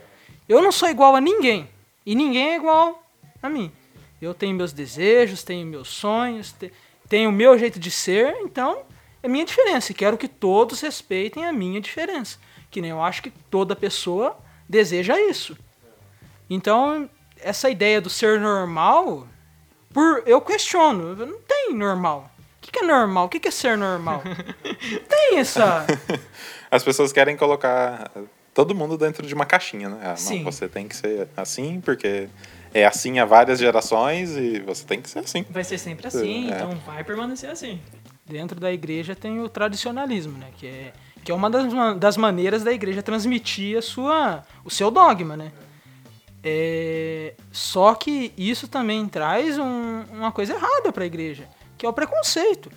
Eu 0.46 0.60
não 0.60 0.70
sou 0.70 0.90
igual 0.90 1.16
a 1.16 1.22
ninguém. 1.22 1.70
E 2.04 2.14
ninguém 2.14 2.50
é 2.50 2.56
igual 2.56 3.02
a 3.42 3.48
mim. 3.48 3.72
Eu 4.20 4.34
tenho 4.34 4.54
meus 4.54 4.74
desejos, 4.74 5.42
tenho 5.42 5.66
meus 5.66 5.88
sonhos, 5.88 6.52
te- 6.52 6.70
tenho 7.08 7.30
o 7.30 7.32
meu 7.32 7.58
jeito 7.58 7.78
de 7.78 7.90
ser, 7.90 8.36
então 8.42 8.82
é 9.22 9.28
minha 9.28 9.44
diferença. 9.44 9.92
E 9.92 9.94
quero 9.94 10.16
que 10.18 10.28
todos 10.28 10.80
respeitem 10.80 11.44
a 11.46 11.52
minha 11.52 11.80
diferença. 11.80 12.38
Que 12.70 12.80
nem 12.80 12.90
eu 12.90 13.02
acho 13.02 13.22
que 13.22 13.30
toda 13.30 13.74
pessoa 13.76 14.36
deseja 14.68 15.18
isso. 15.20 15.56
Então, 16.50 17.08
essa 17.40 17.68
ideia 17.70 18.00
do 18.00 18.10
ser 18.10 18.40
normal, 18.40 19.26
por 19.92 20.22
eu 20.26 20.40
questiono, 20.40 21.14
não 21.14 21.38
tem 21.40 21.74
normal. 21.74 22.30
O 22.58 22.60
que, 22.60 22.72
que 22.72 22.84
é 22.84 22.86
normal? 22.86 23.26
O 23.26 23.28
que, 23.28 23.40
que 23.40 23.48
é 23.48 23.50
ser 23.50 23.76
normal? 23.78 24.22
Não 24.24 25.00
tem 25.08 25.38
essa. 25.38 25.86
As 26.70 26.82
pessoas 26.84 27.12
querem 27.12 27.36
colocar 27.36 28.10
todo 28.52 28.74
mundo 28.74 28.98
dentro 28.98 29.26
de 29.26 29.32
uma 29.32 29.46
caixinha, 29.46 29.88
né? 29.88 29.98
Ah, 30.02 30.08
não, 30.10 30.16
Sim. 30.16 30.42
você 30.44 30.68
tem 30.68 30.86
que 30.88 30.94
ser 30.96 31.28
assim, 31.36 31.80
porque 31.80 32.28
é 32.74 32.84
assim 32.84 33.18
há 33.18 33.24
várias 33.24 33.58
gerações 33.58 34.36
e 34.36 34.58
você 34.60 34.84
tem 34.84 35.00
que 35.00 35.08
ser 35.08 35.20
assim. 35.20 35.46
Vai 35.48 35.64
ser 35.64 35.78
sempre 35.78 36.06
assim, 36.08 36.50
É. 36.50 36.56
então 36.56 36.70
vai 36.84 37.02
permanecer 37.04 37.48
assim. 37.50 37.80
Dentro 38.28 38.60
da 38.60 38.72
igreja 38.72 39.14
tem 39.16 39.40
o 39.40 39.48
tradicionalismo, 39.48 40.36
né? 40.38 40.48
Que 40.58 40.66
é, 40.66 40.92
que 41.24 41.32
é 41.32 41.34
uma 41.34 41.48
das, 41.48 41.66
das 41.98 42.16
maneiras 42.16 42.62
da 42.62 42.72
igreja 42.72 43.02
transmitir 43.02 43.78
a 43.78 43.82
sua, 43.82 44.44
o 44.64 44.70
seu 44.70 44.90
dogma, 44.90 45.36
né? 45.36 45.52
É, 46.42 47.34
só 47.50 47.94
que 47.94 48.32
isso 48.36 48.68
também 48.68 49.06
traz 49.08 49.58
um- 49.58 50.04
uma 50.12 50.30
coisa 50.30 50.54
errada 50.54 50.92
para 50.92 51.02
a 51.02 51.06
igreja, 51.06 51.48
que 51.76 51.84
é 51.84 51.88
o 51.88 51.92
preconceito. 51.92 52.70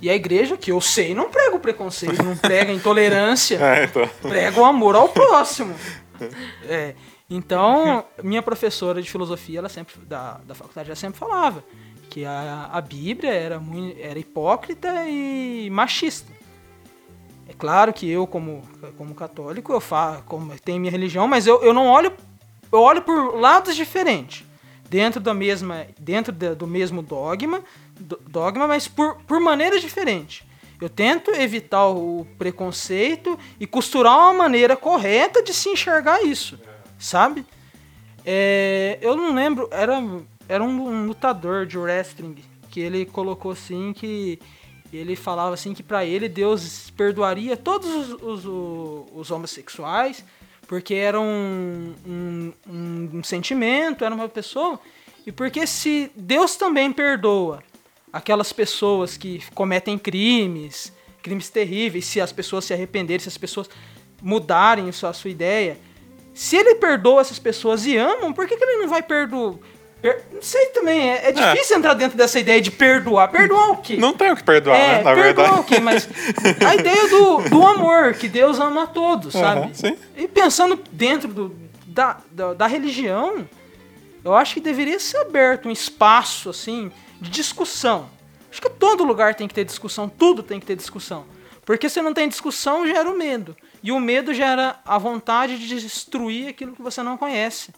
E 0.00 0.08
a 0.08 0.14
igreja, 0.14 0.56
que 0.56 0.70
eu 0.70 0.80
sei, 0.80 1.12
não 1.14 1.28
prega 1.28 1.56
o 1.56 1.60
preconceito, 1.60 2.22
não 2.22 2.36
prega 2.36 2.70
a 2.70 2.74
intolerância, 2.74 3.58
É, 3.60 3.84
então. 3.84 4.08
prega 4.22 4.60
o 4.60 4.64
amor 4.64 4.94
ao 4.94 5.08
próximo. 5.08 5.74
É, 6.64 6.94
então, 7.28 8.04
minha 8.22 8.40
professora 8.40 9.02
de 9.02 9.10
filosofia, 9.10 9.58
ela 9.58 9.68
sempre 9.68 9.96
da, 10.06 10.40
da 10.46 10.54
faculdade, 10.54 10.88
ela 10.88 10.96
sempre 10.96 11.18
falava 11.18 11.64
que 12.08 12.24
a, 12.24 12.70
a 12.72 12.80
Bíblia 12.80 13.30
era, 13.32 13.58
muito, 13.60 13.98
era 14.00 14.18
hipócrita 14.18 14.88
e 15.08 15.68
machista. 15.70 16.30
É 17.48 17.52
claro 17.52 17.92
que 17.92 18.08
eu, 18.08 18.26
como, 18.26 18.62
como 18.96 19.14
católico, 19.14 19.72
eu 19.72 19.80
fa, 19.80 20.22
como 20.26 20.58
tenho 20.60 20.80
minha 20.80 20.90
religião, 20.90 21.26
mas 21.26 21.46
eu, 21.46 21.62
eu 21.62 21.72
não 21.72 21.86
olho, 21.86 22.12
eu 22.70 22.80
olho 22.80 23.02
por 23.02 23.34
lados 23.38 23.74
diferentes. 23.74 24.44
Dentro 24.88 25.20
da 25.20 25.34
mesma, 25.34 25.86
dentro 25.98 26.32
da- 26.32 26.54
do 26.54 26.66
mesmo 26.66 27.02
dogma, 27.02 27.62
do- 27.98 28.20
dogma, 28.28 28.66
mas 28.66 28.88
por, 28.88 29.16
por 29.26 29.38
maneiras 29.40 29.80
diferentes. 29.82 30.42
Eu 30.80 30.88
tento 30.88 31.30
evitar 31.32 31.88
o 31.88 32.26
preconceito 32.38 33.38
e 33.58 33.66
costurar 33.66 34.16
uma 34.16 34.32
maneira 34.34 34.76
correta 34.76 35.42
de 35.42 35.52
se 35.52 35.68
enxergar 35.70 36.22
isso, 36.22 36.58
sabe? 36.98 37.44
É, 38.24 38.98
eu 39.00 39.16
não 39.16 39.34
lembro, 39.34 39.68
era, 39.72 40.00
era 40.48 40.62
um, 40.62 40.88
um 40.88 41.06
lutador 41.06 41.66
de 41.66 41.76
wrestling 41.78 42.36
que 42.70 42.80
ele 42.80 43.04
colocou 43.06 43.52
assim 43.52 43.92
que 43.92 44.38
ele 44.92 45.14
falava 45.16 45.54
assim 45.54 45.74
que 45.74 45.82
pra 45.82 46.04
ele 46.04 46.28
Deus 46.28 46.90
perdoaria 46.96 47.56
todos 47.56 47.88
os, 47.94 48.22
os, 48.22 49.08
os 49.14 49.30
homossexuais 49.30 50.24
porque 50.66 50.94
era 50.94 51.18
um, 51.20 51.94
um, 52.06 52.52
um- 52.68 53.10
um 53.14 53.24
sentimento, 53.24 54.04
era 54.04 54.14
uma 54.14 54.28
pessoa 54.28 54.78
e 55.26 55.32
porque 55.32 55.66
se 55.66 56.10
Deus 56.16 56.56
também 56.56 56.90
perdoa 56.92 57.62
aquelas 58.12 58.52
pessoas 58.52 59.16
que 59.16 59.42
cometem 59.54 59.98
crimes, 59.98 60.90
crimes 61.22 61.50
terríveis, 61.50 62.06
se 62.06 62.20
as 62.20 62.32
pessoas 62.32 62.64
se 62.64 62.72
arrependerem, 62.72 63.20
se 63.20 63.28
as 63.28 63.36
pessoas 63.38 63.68
mudarem 64.22 64.88
a 64.88 64.92
sua, 64.92 65.10
a 65.10 65.12
sua 65.12 65.30
ideia. 65.30 65.78
Se 66.34 66.56
ele 66.56 66.76
perdoa 66.76 67.20
essas 67.20 67.38
pessoas 67.38 67.84
e 67.84 67.96
amam, 67.96 68.32
por 68.32 68.46
que, 68.46 68.56
que 68.56 68.64
ele 68.64 68.78
não 68.78 68.88
vai 68.88 69.02
perdoar? 69.02 69.54
Per... 70.00 70.24
Não 70.32 70.42
sei 70.42 70.66
também, 70.66 71.10
é, 71.10 71.28
é 71.28 71.32
difícil 71.32 71.76
entrar 71.76 71.94
dentro 71.94 72.16
dessa 72.16 72.38
ideia 72.38 72.60
de 72.60 72.70
perdoar. 72.70 73.28
Perdoar 73.28 73.70
o 73.70 73.76
quê? 73.78 73.96
Não 73.96 74.12
tem 74.12 74.30
o 74.30 74.36
que 74.36 74.44
perdoar, 74.44 74.76
é, 74.76 74.88
né? 74.88 75.02
Na 75.02 75.14
perdoar 75.14 75.22
verdade. 75.22 75.60
o 75.60 75.64
quê? 75.64 75.80
Mas 75.80 76.08
a 76.64 76.74
ideia 76.74 77.08
do, 77.08 77.48
do 77.48 77.66
amor, 77.66 78.14
que 78.14 78.28
Deus 78.28 78.60
ama 78.60 78.84
a 78.84 78.86
todos, 78.86 79.32
sabe? 79.32 79.60
Aham, 79.62 79.74
sim. 79.74 79.96
E 80.16 80.28
pensando 80.28 80.78
dentro 80.92 81.28
do, 81.28 81.56
da, 81.86 82.18
da, 82.30 82.54
da 82.54 82.66
religião, 82.66 83.48
eu 84.24 84.34
acho 84.34 84.54
que 84.54 84.60
deveria 84.60 85.00
ser 85.00 85.18
aberto 85.18 85.68
um 85.68 85.72
espaço, 85.72 86.50
assim, 86.50 86.92
de 87.20 87.30
discussão. 87.30 88.08
Acho 88.50 88.62
que 88.62 88.70
todo 88.70 89.04
lugar 89.04 89.34
tem 89.34 89.48
que 89.48 89.54
ter 89.54 89.64
discussão, 89.64 90.08
tudo 90.08 90.42
tem 90.42 90.60
que 90.60 90.66
ter 90.66 90.76
discussão. 90.76 91.24
Porque 91.64 91.88
se 91.88 92.00
não 92.00 92.14
tem 92.14 92.28
discussão, 92.28 92.86
gera 92.86 93.10
o 93.10 93.16
medo. 93.16 93.56
E 93.82 93.92
o 93.92 94.00
medo 94.00 94.32
gera 94.32 94.80
a 94.86 94.96
vontade 94.96 95.58
de 95.58 95.80
destruir 95.80 96.48
aquilo 96.48 96.74
que 96.74 96.80
você 96.80 97.02
não 97.02 97.16
conhece. 97.16 97.72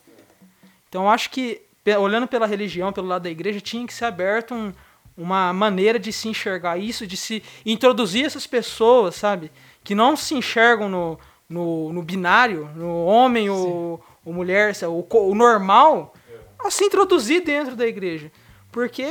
Então 0.88 1.02
eu 1.02 1.08
acho 1.08 1.30
que, 1.30 1.62
olhando 1.98 2.26
pela 2.26 2.46
religião, 2.46 2.92
pelo 2.92 3.06
lado 3.08 3.22
da 3.22 3.30
igreja, 3.30 3.60
tinha 3.60 3.86
que 3.86 3.92
ser 3.94 4.04
aberto 4.06 4.54
um- 4.54 4.72
uma 5.16 5.52
maneira 5.52 5.98
de 5.98 6.12
se 6.12 6.28
enxergar 6.28 6.78
isso, 6.78 7.06
de 7.06 7.16
se 7.16 7.42
introduzir 7.66 8.24
essas 8.24 8.46
pessoas, 8.46 9.14
sabe? 9.16 9.50
Que 9.84 9.94
não 9.94 10.16
se 10.16 10.34
enxergam 10.34 10.88
no, 10.88 11.18
no, 11.48 11.92
no 11.92 12.02
binário, 12.02 12.70
no 12.74 13.04
homem 13.04 13.50
ou, 13.50 14.02
ou 14.24 14.32
mulher, 14.32 14.72
o, 14.84 15.06
o 15.30 15.34
normal, 15.34 16.14
a 16.58 16.70
se 16.70 16.84
introduzir 16.84 17.42
dentro 17.42 17.74
da 17.76 17.86
igreja. 17.86 18.30
Porque 18.72 19.04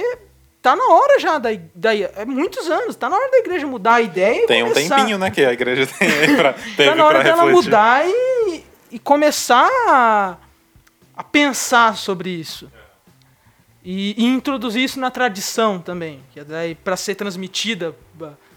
tá 0.62 0.76
na 0.76 0.84
hora 0.94 1.20
já 1.20 1.38
da, 1.38 1.50
da 1.76 1.96
é 1.96 2.26
muitos 2.26 2.68
anos, 2.70 2.96
tá 2.96 3.10
na 3.10 3.16
hora 3.18 3.30
da 3.32 3.38
igreja 3.40 3.68
mudar 3.68 3.96
a 3.96 4.02
ideia 4.02 4.44
e 4.44 4.48
Tem 4.48 4.64
um 4.64 4.72
tempinho, 4.74 5.18
né, 5.18 5.30
que 5.30 5.44
a 5.44 5.54
igreja 5.54 5.86
tem 6.00 6.36
pra, 6.36 6.54
Tá 6.54 6.96
na 6.96 7.06
hora 7.06 7.24
dela 7.24 7.44
refletir. 7.44 7.66
mudar 7.66 8.04
e, 8.08 8.64
e 8.94 9.00
começar 9.00 9.70
a, 9.88 10.38
a 11.20 11.24
pensar 11.24 11.98
sobre 11.98 12.30
isso. 12.30 12.72
E, 13.84 14.16
e 14.18 14.26
introduzir 14.26 14.86
isso 14.86 15.02
na 15.02 15.12
tradição 15.12 15.78
também, 15.78 16.24
que 16.32 16.40
é 16.40 16.46
daí 16.46 16.76
para 16.76 16.96
ser 16.96 17.16
transmitida 17.16 17.94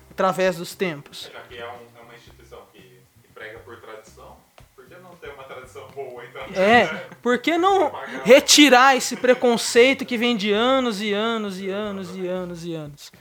através 0.08 0.56
dos 0.56 0.72
tempos. 0.72 1.28
Já 1.32 1.40
que 1.40 1.56
é, 1.56 1.66
uma 1.66 2.14
instituição 2.14 2.60
que, 2.72 3.00
prega 3.34 3.58
por 3.58 3.80
tradição, 3.80 4.36
por 4.76 4.86
que 4.86 4.94
não 4.94 5.10
ter 5.16 5.30
uma 5.30 5.42
tradição 5.42 5.88
boa, 5.88 6.24
então? 6.24 6.42
É, 6.54 6.86
por 7.20 7.38
que 7.38 7.58
não 7.58 7.90
retirar 8.24 8.96
esse 8.96 9.16
preconceito 9.16 10.04
que 10.04 10.16
vem 10.16 10.36
de 10.36 10.52
anos 10.52 11.02
e 11.02 11.12
anos 11.12 11.58
e 11.58 11.68
anos 11.68 12.16
e 12.16 12.28
anos 12.28 12.64
e 12.64 12.74
anos? 12.74 13.12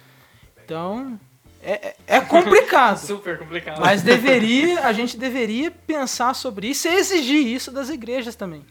Então, 0.64 1.20
é, 1.64 1.88
é 1.88 1.96
é 2.06 2.22
complicado. 2.22 2.98
Super 3.08 3.40
complicado. 3.40 3.82
Mas 3.82 4.04
deveria, 4.04 4.86
a 4.86 4.94
gente 4.94 5.18
deveria 5.18 5.72
pensar 5.72 6.36
sobre 6.36 6.68
isso 6.68 6.88
e 6.88 6.94
exigir 6.94 7.48
isso 7.48 7.72
das 7.72 7.90
igrejas 7.90 8.36
também. 8.36 8.64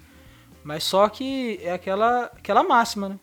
Mas 0.62 0.84
só 0.84 1.08
que 1.08 1.58
é 1.62 1.72
aquela, 1.72 2.24
aquela 2.36 2.62
máxima, 2.62 3.08
né? 3.10 3.18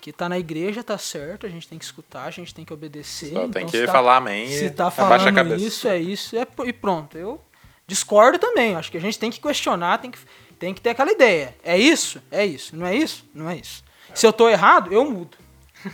Que 0.00 0.12
tá 0.12 0.28
na 0.28 0.38
igreja, 0.38 0.82
tá 0.82 0.96
certo, 0.96 1.46
a 1.46 1.48
gente 1.48 1.68
tem 1.68 1.78
que 1.78 1.84
escutar, 1.84 2.24
a 2.24 2.30
gente 2.30 2.54
tem 2.54 2.64
que 2.64 2.72
obedecer. 2.72 3.32
Só 3.32 3.38
então 3.40 3.50
tem 3.50 3.66
que 3.66 3.86
tá- 3.86 3.92
falar 3.92 4.16
amém 4.16 4.48
Se 4.48 4.70
tá 4.70 4.90
falando 4.90 5.56
isso, 5.56 5.86
é 5.88 5.98
isso, 5.98 6.36
é, 6.36 6.46
e 6.64 6.72
pronto. 6.72 7.18
Eu 7.18 7.40
discordo 7.86 8.38
também, 8.38 8.74
acho 8.76 8.90
que 8.90 8.96
a 8.96 9.00
gente 9.00 9.18
tem 9.18 9.30
que 9.30 9.40
questionar, 9.40 9.98
tem 9.98 10.10
que, 10.10 10.18
tem 10.58 10.72
que 10.72 10.80
ter 10.80 10.90
aquela 10.90 11.10
ideia. 11.12 11.54
É 11.62 11.76
isso? 11.76 12.22
É 12.30 12.44
isso. 12.46 12.74
Não 12.76 12.86
é 12.86 12.94
isso? 12.94 13.28
Não 13.34 13.48
é 13.50 13.56
isso. 13.56 13.84
Se 14.14 14.26
eu 14.26 14.32
tô 14.32 14.48
errado, 14.48 14.92
eu 14.92 15.04
mudo. 15.04 15.36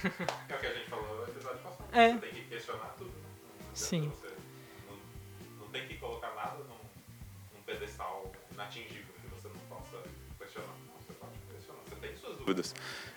É 0.49 0.55
o 0.55 0.59
que 0.59 0.67
a 0.67 0.73
gente 0.73 0.89
falou 0.89 1.17
no 1.17 1.23
episódio 1.25 1.59
passado. 1.59 1.85
É. 1.93 2.09
Você 2.13 2.19
tem 2.19 2.31
que 2.31 2.41
questionar 2.49 2.95
tudo. 2.99 3.11
Sim. 3.75 4.13
Dúvidas. 12.47 12.75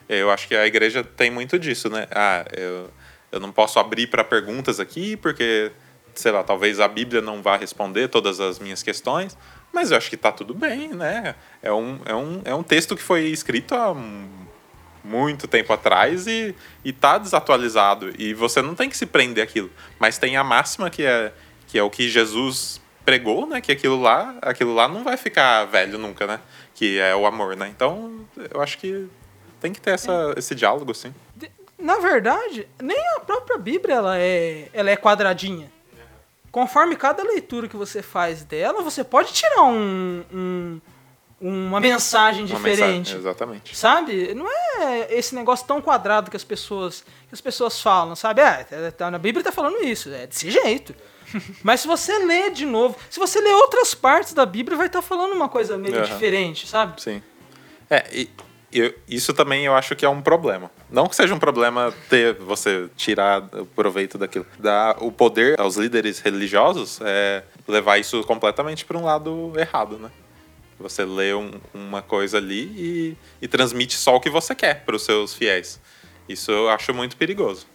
Eu 0.08 0.32
acho 0.32 0.48
que 0.48 0.56
a 0.56 0.65
igreja 0.65 1.04
tem 1.04 1.30
muito 1.30 1.60
disso, 1.60 1.89
né? 1.89 2.08
Ah, 2.12 2.44
eu, 2.58 2.89
eu 3.32 3.39
não 3.39 3.52
posso 3.52 3.78
abrir 3.80 4.08
para 4.08 4.24
perguntas 4.24 4.80
aqui 4.80 5.15
porque, 5.15 5.72
sei 6.15 6.32
lá, 6.32 6.44
talvez 6.44 6.80
a 6.80 6.88
Bíblia 6.88 7.22
não 7.22 7.42
vá 7.42 7.56
responder 7.56 8.08
todas 8.08 8.39
as 8.39 8.58
minhas 8.58 8.82
questões. 8.82 9.38
Mas 9.72 9.92
eu 9.92 9.98
acho 9.98 10.10
que 10.10 10.18
tá 10.18 10.32
tudo 10.32 10.56
bem, 10.56 10.89
né? 10.89 11.36
É 11.62 11.72
um, 11.72 12.00
é 12.06 12.15
um, 12.15 12.42
é 12.44 12.56
um 12.56 12.63
texto 12.63 12.96
que 12.96 13.04
foi 13.04 13.26
escrito 13.26 13.76
há 13.76 13.94
muito 15.04 15.48
tempo 15.48 15.72
atrás 15.72 16.26
e, 16.26 16.56
e 16.84 16.92
tá 16.92 17.20
desatualizado. 17.20 18.12
E 18.18 18.34
você 18.34 18.63
não 18.63 18.74
tem 18.74 18.89
que 18.89 18.98
se 18.98 19.06
prender 19.06 19.44
aquilo. 19.44 19.70
Mas 20.00 20.18
tem 20.18 20.36
a 20.36 20.44
máxima 20.44 20.89
que 20.89 21.04
é, 21.04 21.32
que 21.68 21.78
é 21.78 21.84
o 21.84 21.89
que 21.89 22.10
Jesus 22.10 22.82
pregou, 23.06 23.46
né? 23.46 23.62
Que 23.62 23.72
aquilo 23.72 24.02
lá, 24.02 24.36
aquilo 24.42 24.74
lá 24.74 24.88
não 24.88 25.04
vai 25.04 25.18
ficar 25.18 25.65
velho 25.65 26.00
nunca, 26.00 26.26
né? 26.26 26.39
Que 26.74 26.98
é 26.98 27.15
o 27.15 27.28
amor, 27.28 27.56
né? 27.56 27.68
Então, 27.70 28.26
eu 28.52 28.62
acho 28.62 28.78
que 28.80 29.08
tem 29.60 29.74
que 29.74 29.82
ter 29.82 29.91
essa, 29.91 30.34
esse 30.38 30.54
diálogo, 30.56 30.91
assim. 30.91 31.13
Na 31.78 31.98
verdade, 31.98 32.67
nem 32.82 32.98
a 33.15 33.19
própria 33.22 33.58
Bíblia 33.58 33.95
ela 33.95 34.17
é, 34.17 34.69
ela 34.74 34.89
é 34.89 34.98
quadradinha. 34.98 35.72
Conforme 36.52 36.95
cada 36.95 37.24
leitura 37.24 37.67
que 37.67 37.78
você 37.78 38.02
faz 38.02 38.43
dela, 38.43 38.82
você 38.82 39.04
pode 39.04 39.32
tirar 39.32 39.62
um, 39.63 40.24
um- 40.34 40.82
uma 41.41 41.80
mensagem 41.80 42.43
Uma 42.45 42.56
diferente. 42.58 42.98
mensagem, 42.98 43.17
exatamente. 43.19 43.78
Sabe? 43.78 44.34
Não 44.34 44.45
é 44.50 45.08
esse 45.13 45.34
negócio 45.36 45.65
tão 45.65 45.82
quadrado 45.82 46.30
que 46.30 46.36
as 46.36 46.43
pessoas, 46.43 47.02
que 47.30 47.34
as 47.34 47.39
pessoas 47.39 47.80
falam, 47.82 48.13
sabe? 48.15 48.41
Ah, 48.41 48.65
tá- 48.69 48.91
tá- 48.91 49.12
na 49.12 49.17
Bíblia 49.17 49.41
tá 49.43 49.52
falando 49.52 49.82
isso, 49.82 50.10
é 50.10 50.28
desse 50.28 50.52
jeito. 50.52 50.93
Mas 51.63 51.80
se 51.82 51.88
você 51.88 52.17
ler 52.26 52.52
de 52.52 52.65
novo, 52.65 52.98
se 53.10 53.19
você 53.19 53.39
ler 53.39 53.54
outras 53.54 53.93
partes 53.93 54.34
da 54.34 54.45
Bíblia, 54.45 54.76
vai 54.76 54.88
estar 54.88 55.02
falando 55.02 55.32
uma 55.34 55.48
coisa 55.48 55.78
meio 55.78 55.95
Aham. 55.95 56.04
diferente, 56.06 56.67
sabe? 56.67 57.02
Sim. 57.02 57.22
É, 57.89 58.06
e 58.12 58.30
eu- 58.72 58.94
isso 59.08 59.34
também 59.34 59.66
eu 59.66 59.74
acho 59.76 59.96
que 59.96 60.06
é 60.06 60.10
um 60.10 60.22
problema. 60.22 60.70
Não 60.90 61.08
que 61.08 61.16
seja 61.16 61.34
um 61.34 61.40
problema 61.40 61.94
ter 62.10 62.36
você 62.36 62.90
tirar 62.96 63.42
o 63.54 63.66
proveito 63.66 64.18
daquilo. 64.18 64.46
Dar 64.58 65.02
o 65.04 65.12
poder 65.12 65.60
aos 65.60 65.76
líderes 65.78 66.20
religiosos 66.20 67.00
é 67.02 67.44
levar 67.68 67.98
isso 67.98 68.24
completamente 68.24 68.86
para 68.86 68.98
um 68.98 69.04
lado 69.04 69.54
errado, 69.58 69.98
né? 69.98 70.12
Você 70.80 71.04
lê 71.04 71.34
um- 71.34 71.52
uma 71.74 72.02
coisa 72.02 72.38
ali 72.38 72.64
e, 72.78 73.18
e 73.42 73.48
transmite 73.48 73.96
só 73.98 74.16
o 74.16 74.20
que 74.22 74.30
você 74.30 74.56
quer 74.56 74.86
para 74.86 74.96
os 74.96 75.04
seus 75.04 75.34
fiéis. 75.34 75.80
Isso 76.28 76.52
eu 76.52 76.70
acho 76.70 76.94
muito 76.94 77.18
perigoso. 77.18 77.68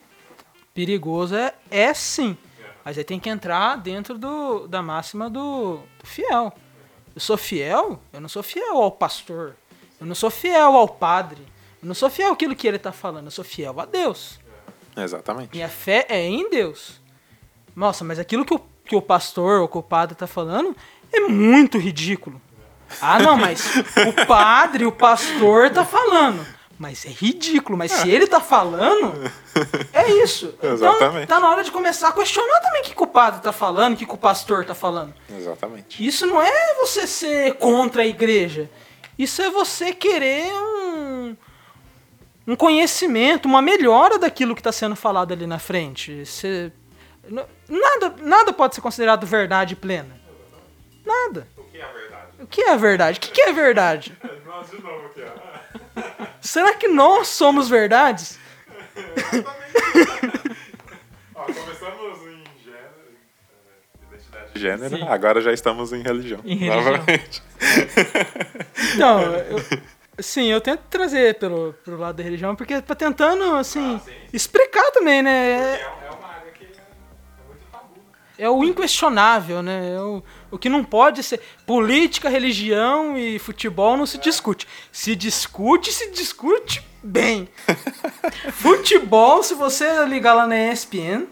Perigoso 0.72 1.34
é, 1.36 1.54
é 1.70 1.92
sim. 1.94 2.36
Mas 2.84 2.98
aí 2.98 3.04
tem 3.04 3.18
que 3.20 3.28
entrar 3.28 3.76
dentro 3.76 4.18
do, 4.18 4.66
da 4.66 4.82
máxima 4.82 5.30
do, 5.30 5.76
do 5.98 6.06
fiel. 6.06 6.52
Eu 7.14 7.20
sou 7.20 7.36
fiel, 7.36 8.00
eu 8.12 8.20
não 8.20 8.28
sou 8.28 8.42
fiel 8.42 8.76
ao 8.76 8.90
pastor. 8.90 9.54
Eu 10.00 10.06
não 10.06 10.14
sou 10.14 10.30
fiel 10.30 10.76
ao 10.76 10.88
padre. 10.88 11.42
Eu 11.82 11.88
não 11.88 11.94
sou 11.94 12.10
fiel 12.10 12.32
àquilo 12.32 12.56
que 12.56 12.66
ele 12.66 12.76
está 12.76 12.92
falando. 12.92 13.26
Eu 13.26 13.30
sou 13.30 13.44
fiel 13.44 13.78
a 13.80 13.84
Deus. 13.84 14.38
Exatamente. 14.96 15.50
Minha 15.52 15.68
fé 15.68 16.06
é 16.08 16.22
em 16.22 16.48
Deus. 16.50 17.00
Nossa, 17.74 18.04
mas 18.04 18.18
aquilo 18.18 18.44
que 18.44 18.54
o, 18.54 18.60
que 18.84 18.94
o 18.94 19.02
pastor 19.02 19.60
ou 19.60 19.68
que 19.68 19.78
o 19.78 19.82
padre 19.82 20.14
tá 20.14 20.26
falando 20.26 20.76
é 21.12 21.20
muito 21.20 21.78
ridículo. 21.78 22.40
Ah, 23.00 23.18
não, 23.18 23.36
mas 23.36 23.64
o 23.76 24.26
padre, 24.26 24.86
o 24.86 24.92
pastor 24.92 25.70
tá 25.70 25.84
falando. 25.84 26.46
Mas 26.78 27.06
é 27.06 27.08
ridículo, 27.08 27.78
mas 27.78 27.92
se 27.92 28.10
ele 28.10 28.26
tá 28.26 28.40
falando, 28.40 29.30
é 29.92 30.10
isso. 30.22 30.54
Então, 30.58 30.72
Exatamente. 30.72 31.28
tá 31.28 31.38
na 31.38 31.48
hora 31.50 31.62
de 31.62 31.70
começar 31.70 32.08
a 32.08 32.12
questionar 32.12 32.60
também 32.60 32.82
o 32.82 32.84
que, 32.84 32.94
que 32.94 33.02
o 33.02 33.06
padre 33.06 33.40
tá 33.40 33.52
falando, 33.52 33.94
o 33.94 33.96
que, 33.96 34.04
que 34.04 34.14
o 34.14 34.18
pastor 34.18 34.64
tá 34.64 34.74
falando. 34.74 35.14
Exatamente. 35.30 36.04
Isso 36.04 36.26
não 36.26 36.42
é 36.42 36.74
você 36.80 37.06
ser 37.06 37.54
contra 37.54 38.02
a 38.02 38.06
igreja. 38.06 38.68
Isso 39.18 39.42
é 39.42 39.50
você 39.50 39.92
querer 39.92 40.52
um, 40.52 41.36
um 42.48 42.56
conhecimento, 42.56 43.46
uma 43.46 43.62
melhora 43.62 44.18
daquilo 44.18 44.54
que 44.54 44.60
está 44.60 44.72
sendo 44.72 44.96
falado 44.96 45.32
ali 45.32 45.46
na 45.46 45.58
frente. 45.58 46.24
Você, 46.24 46.72
nada, 47.68 48.16
nada 48.20 48.52
pode 48.52 48.74
ser 48.74 48.80
considerado 48.80 49.26
verdade 49.26 49.76
plena. 49.76 50.20
Nada. 51.04 51.46
O 51.56 51.64
que 51.64 51.78
é 51.78 51.84
a 51.84 51.92
verdade? 51.92 52.26
O 52.40 52.46
que 52.46 52.62
é 52.62 52.76
verdade? 52.76 53.18
O 53.18 53.20
que 53.20 53.30
que 53.30 53.42
é 53.42 53.52
verdade? 53.52 54.18
Nós 54.46 54.70
de 54.70 54.82
novo 54.82 55.06
aqui, 55.06 55.22
ó. 55.22 55.54
Será 56.40 56.74
que 56.74 56.88
nós 56.88 57.28
somos 57.28 57.68
verdades? 57.68 58.38
Ó, 61.34 61.44
começamos 61.44 62.22
gênero, 64.54 64.96
Sim. 64.96 65.02
agora 65.08 65.40
já 65.40 65.52
estamos 65.52 65.92
em 65.92 66.02
religião. 66.02 66.40
Em 66.44 66.56
religião. 66.56 66.82
Novamente. 66.82 67.42
Então, 68.94 69.22
eu, 69.22 69.60
sim, 70.20 70.46
eu 70.46 70.60
tento 70.60 70.82
trazer 70.88 71.34
pelo, 71.38 71.72
pelo 71.84 71.96
lado 71.98 72.16
da 72.16 72.22
religião, 72.22 72.54
porque 72.54 72.80
tá 72.80 72.94
tentando, 72.94 73.56
assim, 73.56 74.00
Ah, 74.06 74.10
explicar 74.32 74.90
também, 74.92 75.22
né? 75.22 75.80
É 75.80 76.10
uma 76.10 76.28
área 76.28 76.52
que 76.52 76.64
é, 76.64 76.68
muito 77.48 77.64
tabu. 77.72 77.94
é 78.38 78.48
o 78.48 78.62
inquestionável, 78.62 79.62
né? 79.62 79.94
É 79.96 80.00
o, 80.00 80.22
o 80.50 80.58
que 80.58 80.68
não 80.68 80.84
pode 80.84 81.22
ser. 81.24 81.40
Política, 81.66 82.28
religião 82.28 83.16
e 83.16 83.38
futebol 83.40 83.96
não 83.96 84.06
se 84.06 84.18
discute. 84.18 84.68
Se 84.92 85.16
discute, 85.16 85.90
se 85.92 86.10
discute 86.12 86.82
bem. 87.02 87.48
futebol, 88.52 89.42
se 89.42 89.54
você 89.54 90.04
ligar 90.06 90.34
lá 90.34 90.46
na 90.46 90.56
ESPN, 90.72 91.26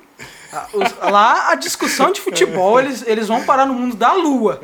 os- 0.72 1.10
lá 1.10 1.50
a 1.50 1.54
discussão 1.54 2.12
de 2.12 2.20
futebol, 2.20 2.78
eles, 2.80 3.04
eles 3.06 3.28
vão 3.28 3.42
parar 3.44 3.66
no 3.66 3.74
mundo 3.74 3.96
da 3.96 4.12
lua. 4.12 4.60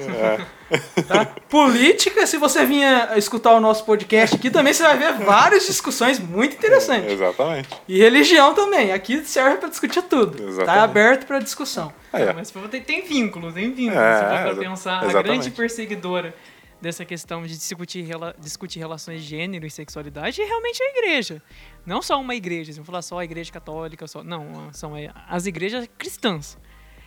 Tá? 1.07 1.25
Política, 1.49 2.27
se 2.27 2.37
você 2.37 2.67
vinha 2.67 3.13
escutar 3.17 3.53
o 3.55 3.61
nosso 3.61 3.85
podcast 3.85 4.37
aqui, 4.37 4.51
também 4.51 4.73
você 4.75 4.83
vai 4.83 4.99
ver 4.99 5.15
várias 5.15 5.67
discussões 5.67 6.19
muito 6.19 6.57
interessantes. 6.57 7.13
Exatamente. 7.13 7.69
E 7.89 7.99
religião 7.99 8.53
também. 8.55 8.93
Aqui 8.93 9.23
serve 9.25 9.57
para 9.57 9.69
discutir 9.71 10.03
tudo. 10.03 10.37
Tá 10.37 10.45
Exatamente. 10.45 10.85
aberto 10.85 11.27
para 11.27 11.39
discussão. 11.39 11.91
Ó. 12.13 12.19
Mas 12.35 12.53
tem, 12.71 12.83
tem 12.83 13.03
vínculo, 13.03 13.51
tem 13.51 13.73
vínculo. 13.73 13.99
É, 14.01 14.19
se 14.19 14.25
for 14.25 14.55
pra 14.55 14.69
pensar, 14.69 14.93
a 14.93 15.05
exatamente. 15.07 15.25
grande 15.25 15.51
perseguidora 15.53 16.35
dessa 16.81 17.05
questão 17.05 17.43
de 17.43 17.57
discutir, 17.57 18.03
rela- 18.03 18.35
discutir 18.39 18.79
relações 18.79 19.23
de 19.23 19.29
gênero 19.29 19.67
e 19.67 19.71
sexualidade 19.71 20.41
é 20.41 20.45
realmente 20.45 20.83
a 20.83 20.87
igreja. 20.91 21.43
Não 21.85 22.01
só 22.01 22.21
uma 22.21 22.35
igreja, 22.35 22.73
eu 22.77 22.85
falar 22.85 23.03
só 23.03 23.19
a 23.19 23.25
igreja 23.25 23.53
católica, 23.53 24.07
só. 24.07 24.23
Não, 24.23 24.73
são 24.73 24.97
é, 24.97 25.11
as 25.29 25.47
igrejas 25.47 25.89
cristãs. 25.99 26.59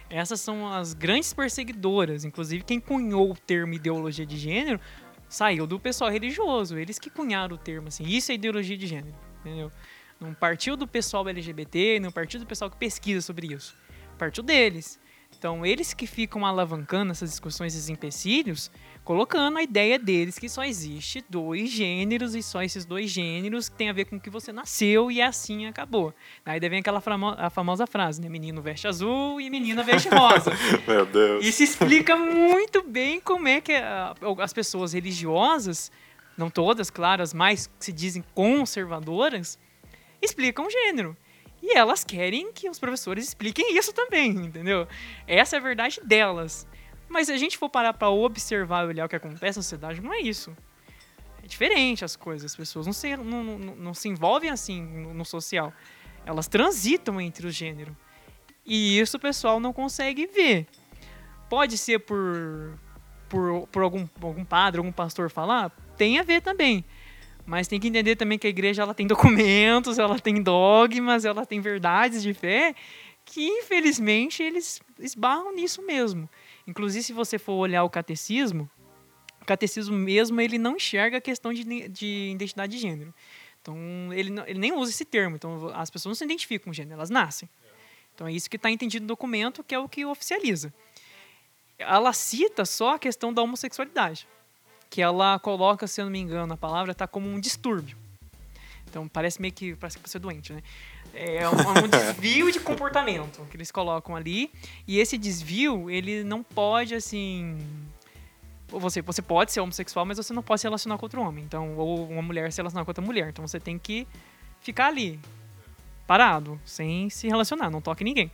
Essas 0.09 0.41
são 0.41 0.67
as 0.71 0.93
grandes 0.93 1.33
perseguidoras. 1.33 2.25
Inclusive, 2.25 2.63
quem 2.63 2.79
cunhou 2.79 3.31
o 3.31 3.35
termo 3.35 3.73
ideologia 3.73 4.25
de 4.25 4.37
gênero 4.37 4.79
saiu 5.29 5.65
do 5.65 5.79
pessoal 5.79 6.11
religioso. 6.11 6.77
Eles 6.77 6.99
que 6.99 7.09
cunharam 7.09 7.55
o 7.55 7.57
termo, 7.57 7.87
assim. 7.87 8.03
Isso 8.03 8.31
é 8.31 8.35
ideologia 8.35 8.77
de 8.77 8.87
gênero, 8.87 9.15
entendeu? 9.39 9.71
Não 10.19 10.33
partiu 10.33 10.75
do 10.75 10.85
pessoal 10.85 11.27
LGBT, 11.27 11.99
não 12.01 12.11
partiu 12.11 12.39
do 12.39 12.45
pessoal 12.45 12.69
que 12.69 12.77
pesquisa 12.77 13.21
sobre 13.21 13.53
isso. 13.53 13.75
Partiu 14.17 14.43
deles. 14.43 14.99
Então, 15.37 15.65
eles 15.65 15.93
que 15.93 16.05
ficam 16.05 16.45
alavancando 16.45 17.11
essas 17.11 17.29
discussões, 17.29 17.73
esses 17.73 17.89
empecilhos, 17.89 18.69
colocando 19.03 19.57
a 19.57 19.63
ideia 19.63 19.97
deles 19.97 20.37
que 20.37 20.47
só 20.47 20.63
existe 20.63 21.23
dois 21.27 21.69
gêneros 21.69 22.35
e 22.35 22.43
só 22.43 22.61
esses 22.61 22.85
dois 22.85 23.09
gêneros 23.09 23.67
que 23.67 23.75
tem 23.75 23.89
a 23.89 23.93
ver 23.93 24.05
com 24.05 24.15
o 24.15 24.19
que 24.19 24.29
você 24.29 24.51
nasceu 24.53 25.11
e 25.11 25.21
assim 25.21 25.65
acabou. 25.65 26.13
Aí 26.45 26.59
daí 26.59 26.69
vem 26.69 26.79
aquela 26.79 27.01
famo- 27.01 27.35
a 27.37 27.49
famosa 27.49 27.87
frase, 27.87 28.21
né? 28.21 28.29
Menino 28.29 28.61
veste 28.61 28.87
azul 28.87 29.41
e 29.41 29.49
menina 29.49 29.81
veste 29.83 30.07
rosa. 30.09 30.51
Meu 30.87 31.05
Deus. 31.05 31.43
Isso 31.45 31.63
explica 31.63 32.15
muito 32.15 32.83
bem 32.83 33.19
como 33.19 33.47
é 33.47 33.59
que 33.59 33.73
a- 33.73 34.13
as 34.39 34.53
pessoas 34.53 34.93
religiosas, 34.93 35.91
não 36.37 36.49
todas, 36.49 36.89
claro, 36.89 37.23
as 37.23 37.33
mais 37.33 37.67
que 37.67 37.85
se 37.85 37.91
dizem 37.91 38.23
conservadoras, 38.35 39.57
explicam 40.21 40.67
o 40.67 40.69
gênero. 40.69 41.17
E 41.63 41.77
elas 41.77 42.03
querem 42.03 42.51
que 42.51 42.67
os 42.69 42.79
professores 42.79 43.27
expliquem 43.27 43.77
isso 43.77 43.93
também, 43.93 44.29
entendeu? 44.31 44.87
Essa 45.27 45.57
é 45.57 45.59
a 45.59 45.61
verdade 45.61 45.99
delas. 46.03 46.65
Mas 47.11 47.27
se 47.27 47.33
a 47.33 47.37
gente 47.37 47.57
for 47.57 47.69
parar 47.69 47.93
para 47.93 48.09
observar 48.09 48.85
e 48.85 48.87
olhar 48.87 49.05
o 49.05 49.09
que 49.09 49.15
acontece 49.15 49.59
na 49.59 49.63
sociedade, 49.63 50.01
não 50.01 50.13
é 50.13 50.21
isso. 50.21 50.55
É 51.43 51.47
diferente 51.47 52.05
as 52.05 52.15
coisas. 52.15 52.51
As 52.51 52.55
pessoas 52.55 52.85
não 52.85 52.93
se, 52.93 53.17
não, 53.17 53.43
não, 53.43 53.57
não 53.57 53.93
se 53.93 54.07
envolvem 54.07 54.49
assim 54.49 54.81
no, 54.81 55.13
no 55.13 55.25
social. 55.25 55.73
Elas 56.25 56.47
transitam 56.47 57.19
entre 57.19 57.45
o 57.45 57.51
gênero. 57.51 57.95
E 58.65 58.97
isso 58.97 59.17
o 59.17 59.19
pessoal 59.19 59.59
não 59.59 59.73
consegue 59.73 60.25
ver. 60.25 60.67
Pode 61.49 61.77
ser 61.77 61.99
por, 61.99 62.79
por, 63.27 63.67
por 63.67 63.83
algum, 63.83 64.07
algum 64.21 64.45
padre, 64.45 64.79
algum 64.79 64.91
pastor 64.91 65.29
falar? 65.29 65.69
Tem 65.97 66.17
a 66.17 66.23
ver 66.23 66.41
também. 66.41 66.85
Mas 67.45 67.67
tem 67.67 67.79
que 67.79 67.87
entender 67.87 68.15
também 68.15 68.39
que 68.39 68.47
a 68.47 68.49
igreja 68.49 68.83
ela 68.83 68.93
tem 68.93 69.05
documentos, 69.07 69.99
ela 69.99 70.17
tem 70.17 70.41
dogmas, 70.41 71.25
ela 71.25 71.45
tem 71.45 71.59
verdades 71.59 72.23
de 72.23 72.33
fé 72.33 72.73
que, 73.25 73.47
infelizmente, 73.47 74.41
eles 74.43 74.81
esbarram 75.01 75.53
nisso 75.53 75.81
mesmo. 75.81 76.29
Inclusive, 76.67 77.03
se 77.03 77.13
você 77.13 77.37
for 77.37 77.53
olhar 77.53 77.83
o 77.83 77.89
catecismo, 77.89 78.69
o 79.41 79.45
catecismo 79.45 79.95
mesmo 79.97 80.39
ele 80.39 80.57
não 80.57 80.75
enxerga 80.75 81.17
a 81.17 81.21
questão 81.21 81.51
de, 81.53 81.63
de 81.89 82.31
identidade 82.31 82.71
de 82.71 82.77
gênero. 82.77 83.13
Então, 83.61 83.75
ele, 84.13 84.33
ele 84.47 84.59
nem 84.59 84.73
usa 84.73 84.91
esse 84.91 85.05
termo. 85.05 85.35
Então, 85.35 85.71
as 85.75 85.89
pessoas 85.89 86.11
não 86.11 86.15
se 86.15 86.23
identificam 86.23 86.65
com 86.65 86.73
gênero, 86.73 86.95
elas 86.95 87.09
nascem. 87.09 87.49
Então, 88.13 88.27
é 88.27 88.31
isso 88.31 88.49
que 88.49 88.55
está 88.55 88.69
entendido 88.69 89.03
no 89.03 89.07
documento, 89.07 89.63
que 89.63 89.73
é 89.73 89.79
o 89.79 89.87
que 89.87 90.05
oficializa. 90.05 90.73
Ela 91.77 92.13
cita 92.13 92.65
só 92.65 92.95
a 92.95 92.99
questão 92.99 93.33
da 93.33 93.41
homossexualidade, 93.41 94.27
que 94.89 95.01
ela 95.01 95.39
coloca, 95.39 95.87
se 95.87 96.01
eu 96.01 96.05
não 96.05 96.11
me 96.11 96.19
engano, 96.19 96.53
a 96.53 96.57
palavra 96.57 96.91
está 96.91 97.07
como 97.07 97.27
um 97.27 97.39
distúrbio. 97.39 97.97
Então, 98.87 99.07
parece 99.07 99.41
meio 99.41 99.53
que 99.53 99.75
parece 99.75 99.97
que 99.97 100.07
você 100.09 100.17
é 100.17 100.19
doente, 100.19 100.51
né? 100.51 100.61
É 101.13 101.47
um, 101.47 101.85
um 101.85 101.87
desvio 101.87 102.51
de 102.51 102.59
comportamento 102.59 103.45
que 103.49 103.57
eles 103.57 103.71
colocam 103.71 104.15
ali. 104.15 104.51
E 104.87 104.99
esse 104.99 105.17
desvio, 105.17 105.89
ele 105.89 106.23
não 106.23 106.41
pode, 106.43 106.95
assim. 106.95 107.57
Você, 108.67 109.01
você 109.01 109.21
pode 109.21 109.51
ser 109.51 109.59
homossexual, 109.59 110.05
mas 110.05 110.17
você 110.17 110.31
não 110.33 110.41
pode 110.41 110.61
se 110.61 110.67
relacionar 110.67 110.97
com 110.97 111.05
outro 111.05 111.21
homem. 111.21 111.43
Então, 111.43 111.77
ou 111.77 112.07
uma 112.09 112.21
mulher 112.21 112.51
se 112.51 112.59
relacionar 112.59 112.85
com 112.85 112.91
outra 112.91 113.03
mulher. 113.03 113.29
Então 113.29 113.45
você 113.45 113.59
tem 113.59 113.77
que 113.77 114.07
ficar 114.61 114.87
ali, 114.87 115.19
parado, 116.07 116.59
sem 116.63 117.09
se 117.09 117.27
relacionar, 117.27 117.69
não 117.69 117.81
toque 117.81 118.03
ninguém. 118.03 118.31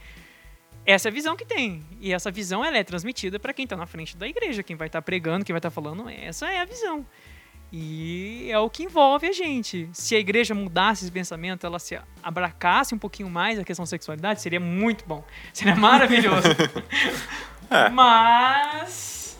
Essa 0.86 1.09
é 1.09 1.11
a 1.11 1.13
visão 1.13 1.36
que 1.36 1.43
tem. 1.43 1.84
E 1.99 2.13
essa 2.13 2.32
visão 2.32 2.63
ela 2.63 2.78
é 2.78 2.84
transmitida 2.84 3.39
para 3.39 3.51
quem 3.51 3.63
está 3.63 3.75
na 3.75 3.86
frente 3.86 4.15
da 4.15 4.28
igreja, 4.28 4.63
quem 4.63 4.75
vai 4.75 4.88
estar 4.88 5.01
pregando, 5.01 5.43
quem 5.43 5.53
vai 5.53 5.59
estar 5.59 5.71
falando. 5.71 6.07
Essa 6.09 6.49
é 6.49 6.61
a 6.61 6.65
visão. 6.65 7.05
E 7.72 8.47
é 8.49 8.57
o 8.59 8.70
que 8.70 8.84
envolve 8.84 9.28
a 9.28 9.32
gente. 9.34 9.89
Se 9.93 10.15
a 10.15 10.20
igreja 10.20 10.53
mudasse 10.55 11.03
esse 11.03 11.11
pensamento, 11.11 11.65
ela 11.65 11.80
se 11.80 11.99
abracasse 12.24 12.95
um 12.95 12.97
pouquinho 12.97 13.30
mais 13.30 13.59
a 13.59 13.63
questão 13.63 13.84
da 13.84 13.88
sexualidade, 13.88 14.41
seria 14.41 14.59
muito 14.59 15.03
bom. 15.05 15.24
Seria 15.53 15.76
maravilhoso. 15.76 16.47
É. 17.70 17.89
Mas. 17.89 19.38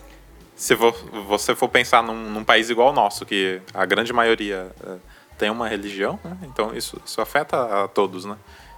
Se 0.53 0.75
vo- 0.75 0.91
você 1.28 1.55
for 1.55 1.69
pensar 1.69 2.03
num, 2.03 2.30
num 2.30 2.43
país 2.43 2.69
igual 2.69 2.89
ao 2.89 2.93
nosso, 2.93 3.25
que 3.25 3.61
a 3.73 3.86
grande 3.86 4.11
maioria 4.11 4.69
eh, 4.86 4.97
tem 5.38 5.49
uma 5.49 5.69
religião, 5.69 6.19
né? 6.23 6.38
então 6.43 6.75
isso, 6.75 6.99
isso 7.05 7.21
afeta 7.21 7.84
a 7.84 7.88
todos, 7.88 8.25
né? 8.25 8.36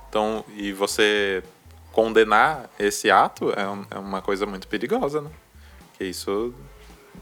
Então, 0.08 0.46
e 0.56 0.72
você 0.72 1.42
condenar 1.92 2.70
esse 2.78 3.10
ato 3.10 3.52
é, 3.58 3.68
um- 3.68 3.86
é 3.90 3.98
uma 3.98 4.22
coisa 4.22 4.46
muito 4.46 4.68
perigosa, 4.68 5.20
né? 5.22 5.32
Que 5.98 6.04
isso 6.04 6.54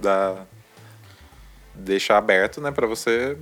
dá 0.02 0.44
deixa 1.78 2.18
aberto, 2.18 2.60
né, 2.62 2.72
para 2.72 2.88
você 2.88 3.38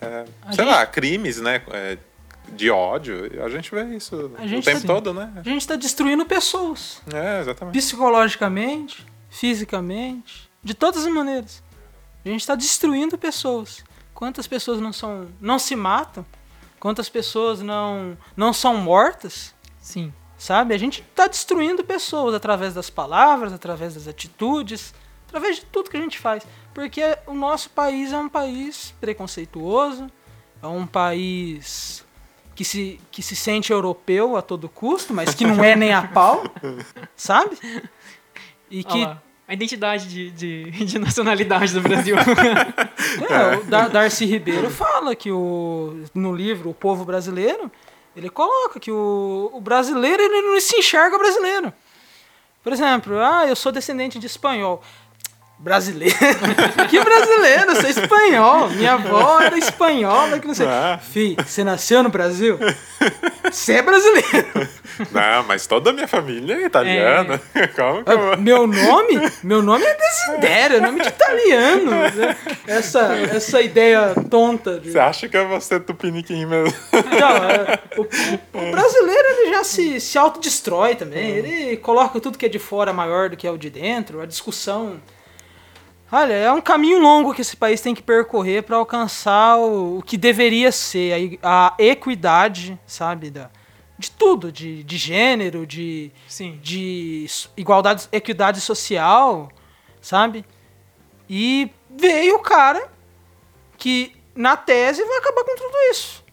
é, 0.00 0.24
sei 0.52 0.64
gente- 0.64 0.70
lá, 0.70 0.86
crimes, 0.86 1.40
né, 1.40 1.62
é, 1.70 1.98
de 2.48 2.70
ódio. 2.70 3.42
A 3.44 3.48
gente 3.48 3.70
vê 3.70 3.84
isso 3.96 4.14
A 4.38 4.44
o 4.44 4.62
tempo 4.62 4.80
sim. 4.80 4.86
todo, 4.86 5.12
né? 5.14 5.32
A 5.36 5.42
gente 5.42 5.60
está 5.60 5.76
destruindo 5.76 6.24
pessoas. 6.26 7.00
É, 7.12 7.40
exatamente. 7.40 7.78
Psicologicamente, 7.78 9.06
fisicamente, 9.28 10.50
de 10.62 10.74
todas 10.74 11.04
as 11.06 11.12
maneiras. 11.12 11.62
A 12.24 12.28
gente 12.28 12.40
está 12.40 12.54
destruindo 12.54 13.16
pessoas. 13.16 13.84
Quantas 14.12 14.46
pessoas 14.46 14.80
não 14.80 14.92
são, 14.92 15.28
não 15.40 15.58
se 15.58 15.74
matam? 15.76 16.24
Quantas 16.78 17.08
pessoas 17.08 17.60
não, 17.60 18.16
não 18.36 18.52
são 18.52 18.76
mortas? 18.76 19.54
Sim. 19.80 20.12
Sabe? 20.36 20.74
A 20.74 20.78
gente 20.78 21.02
está 21.02 21.26
destruindo 21.26 21.84
pessoas 21.84 22.34
através 22.34 22.74
das 22.74 22.88
palavras, 22.90 23.52
através 23.52 23.94
das 23.94 24.08
atitudes, 24.08 24.94
através 25.28 25.56
de 25.56 25.66
tudo 25.66 25.90
que 25.90 25.96
a 25.96 26.00
gente 26.00 26.18
faz. 26.18 26.46
Porque 26.74 27.16
o 27.26 27.34
nosso 27.34 27.70
país 27.70 28.12
é 28.12 28.18
um 28.18 28.28
país 28.28 28.94
preconceituoso, 29.00 30.10
é 30.62 30.66
um 30.66 30.86
país 30.86 32.04
que 32.54 32.64
se, 32.64 33.00
que 33.10 33.22
se 33.22 33.34
sente 33.34 33.72
europeu 33.72 34.36
a 34.36 34.42
todo 34.42 34.68
custo, 34.68 35.12
mas 35.12 35.34
que 35.34 35.44
não 35.46 35.62
é 35.64 35.74
nem 35.74 35.92
a 35.92 36.02
pau, 36.06 36.44
sabe? 37.16 37.56
E 38.70 38.84
que 38.84 39.04
a 39.48 39.52
identidade 39.52 40.06
de, 40.08 40.30
de, 40.30 40.84
de 40.84 40.98
nacionalidade 40.98 41.72
do 41.74 41.80
Brasil. 41.80 42.16
É, 43.28 43.56
o 43.56 43.64
Dar- 43.64 43.88
Darcy 43.88 44.24
Ribeiro 44.24 44.70
fala 44.70 45.16
que 45.16 45.30
o, 45.32 46.04
no 46.14 46.32
livro 46.34 46.70
O 46.70 46.74
Povo 46.74 47.04
Brasileiro, 47.04 47.70
ele 48.14 48.30
coloca 48.30 48.78
que 48.78 48.90
o, 48.90 49.50
o 49.52 49.60
brasileiro 49.60 50.22
ele 50.22 50.42
não 50.42 50.60
se 50.60 50.76
enxerga 50.76 51.18
brasileiro. 51.18 51.72
Por 52.62 52.72
exemplo, 52.72 53.18
ah, 53.18 53.46
eu 53.48 53.56
sou 53.56 53.72
descendente 53.72 54.18
de 54.18 54.26
espanhol. 54.26 54.82
Brasileiro? 55.60 56.16
que 56.88 56.98
brasileiro? 57.04 57.72
Eu 57.72 57.76
sou 57.82 57.90
espanhol. 57.90 58.68
Minha 58.70 58.94
avó 58.94 59.40
era 59.42 59.58
espanhola, 59.58 60.38
que 60.38 60.46
não 60.46 60.54
sei. 60.54 60.66
Ah. 60.66 60.98
Fih, 60.98 61.36
você 61.36 61.62
nasceu 61.62 62.02
no 62.02 62.08
Brasil? 62.08 62.58
Você 63.52 63.74
é 63.74 63.82
brasileiro. 63.82 64.68
Não, 65.10 65.42
mas 65.46 65.66
toda 65.66 65.90
a 65.90 65.92
minha 65.92 66.08
família 66.08 66.54
é 66.54 66.64
italiana. 66.64 67.38
Eu 68.06 68.18
vou- 68.18 68.32
Ah, 68.32 68.36
Meu 68.38 68.66
nome? 68.66 69.30
Meu 69.42 69.60
nome 69.62 69.84
é 69.84 69.94
Desidério, 69.94 70.76
é 70.78 70.80
nome 70.80 71.02
de 71.02 71.08
italiano. 71.08 71.90
Essa, 72.66 73.14
essa 73.30 73.60
ideia 73.60 74.14
tonta. 74.30 74.80
De... 74.80 74.92
Você 74.92 74.98
acha 74.98 75.28
que 75.28 75.36
eu 75.36 75.46
vou 75.46 75.60
ser 75.60 75.80
tupiniquim 75.80 76.46
mesmo? 76.46 76.74
Não, 76.92 77.50
é, 77.50 77.78
o, 77.98 78.02
o 78.02 78.70
brasileiro 78.70 79.28
ele 79.28 79.50
já 79.54 79.64
se, 79.64 80.00
se 80.00 80.16
autodestrói 80.16 80.94
também. 80.94 81.30
Ele 81.30 81.76
coloca 81.76 82.18
tudo 82.18 82.38
que 82.38 82.46
é 82.46 82.48
de 82.48 82.58
fora 82.58 82.92
maior 82.94 83.28
do 83.28 83.36
que 83.36 83.46
é 83.46 83.50
o 83.50 83.58
de 83.58 83.68
dentro. 83.68 84.20
A 84.22 84.26
discussão. 84.26 84.96
Olha, 86.12 86.32
é 86.32 86.50
um 86.50 86.60
caminho 86.60 86.98
longo 86.98 87.32
que 87.32 87.40
esse 87.40 87.56
país 87.56 87.80
tem 87.80 87.94
que 87.94 88.02
percorrer 88.02 88.64
para 88.64 88.76
alcançar 88.76 89.58
o, 89.58 89.98
o 89.98 90.02
que 90.02 90.16
deveria 90.16 90.72
ser 90.72 91.38
a, 91.40 91.68
a 91.68 91.82
equidade, 91.82 92.78
sabe, 92.84 93.30
da, 93.30 93.48
de 93.96 94.10
tudo, 94.10 94.50
de, 94.50 94.82
de 94.82 94.96
gênero, 94.96 95.64
de, 95.64 96.10
Sim. 96.26 96.58
de 96.60 97.26
igualdade, 97.56 98.08
equidade 98.10 98.60
social, 98.60 99.52
sabe? 100.00 100.44
E 101.28 101.70
veio 101.88 102.36
o 102.36 102.42
cara 102.42 102.90
que, 103.78 104.12
na 104.34 104.56
tese, 104.56 105.04
vai 105.04 105.18
acabar 105.18 105.44
com 105.44 105.54
tudo 105.54 105.76
isso. 105.92 106.24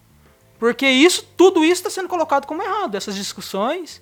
Porque 0.58 0.88
isso, 0.88 1.24
tudo 1.38 1.64
isso 1.64 1.82
está 1.82 1.90
sendo 1.92 2.10
colocado 2.10 2.48
como 2.48 2.64
errado. 2.64 2.96
Essas 2.96 3.16
discussões. 3.16 4.02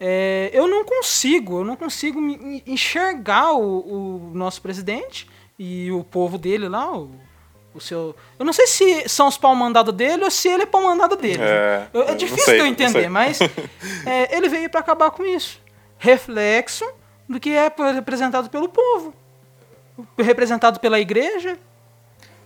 É, 0.00 0.50
eu 0.52 0.68
não 0.68 0.84
consigo, 0.84 1.60
eu 1.60 1.64
não 1.64 1.74
consigo 1.74 2.20
enxergar 2.66 3.52
o, 3.52 4.28
o 4.28 4.30
nosso 4.32 4.62
presidente 4.62 5.28
e 5.58 5.90
o 5.90 6.04
povo 6.04 6.38
dele 6.38 6.68
lá, 6.68 6.96
o, 6.96 7.10
o 7.74 7.80
seu. 7.80 8.14
Eu 8.38 8.44
não 8.44 8.52
sei 8.52 8.68
se 8.68 9.08
são 9.08 9.26
os 9.26 9.36
pau 9.36 9.54
mandado 9.56 9.90
dele 9.90 10.22
ou 10.22 10.30
se 10.30 10.48
ele 10.48 10.62
é 10.62 10.66
pau 10.66 10.82
mandado 10.82 11.16
dele. 11.16 11.42
É, 11.42 11.88
eu 11.92 12.02
é 12.02 12.14
difícil 12.14 12.44
sei, 12.44 12.54
de 12.54 12.60
eu 12.60 12.66
entender, 12.66 13.08
mas 13.08 13.40
é, 13.40 14.34
ele 14.36 14.48
veio 14.48 14.70
para 14.70 14.80
acabar 14.80 15.10
com 15.10 15.24
isso. 15.24 15.60
Reflexo 15.98 16.88
do 17.28 17.40
que 17.40 17.50
é 17.50 17.72
representado 17.92 18.48
pelo 18.48 18.68
povo, 18.68 19.12
representado 20.16 20.78
pela 20.78 21.00
igreja. 21.00 21.58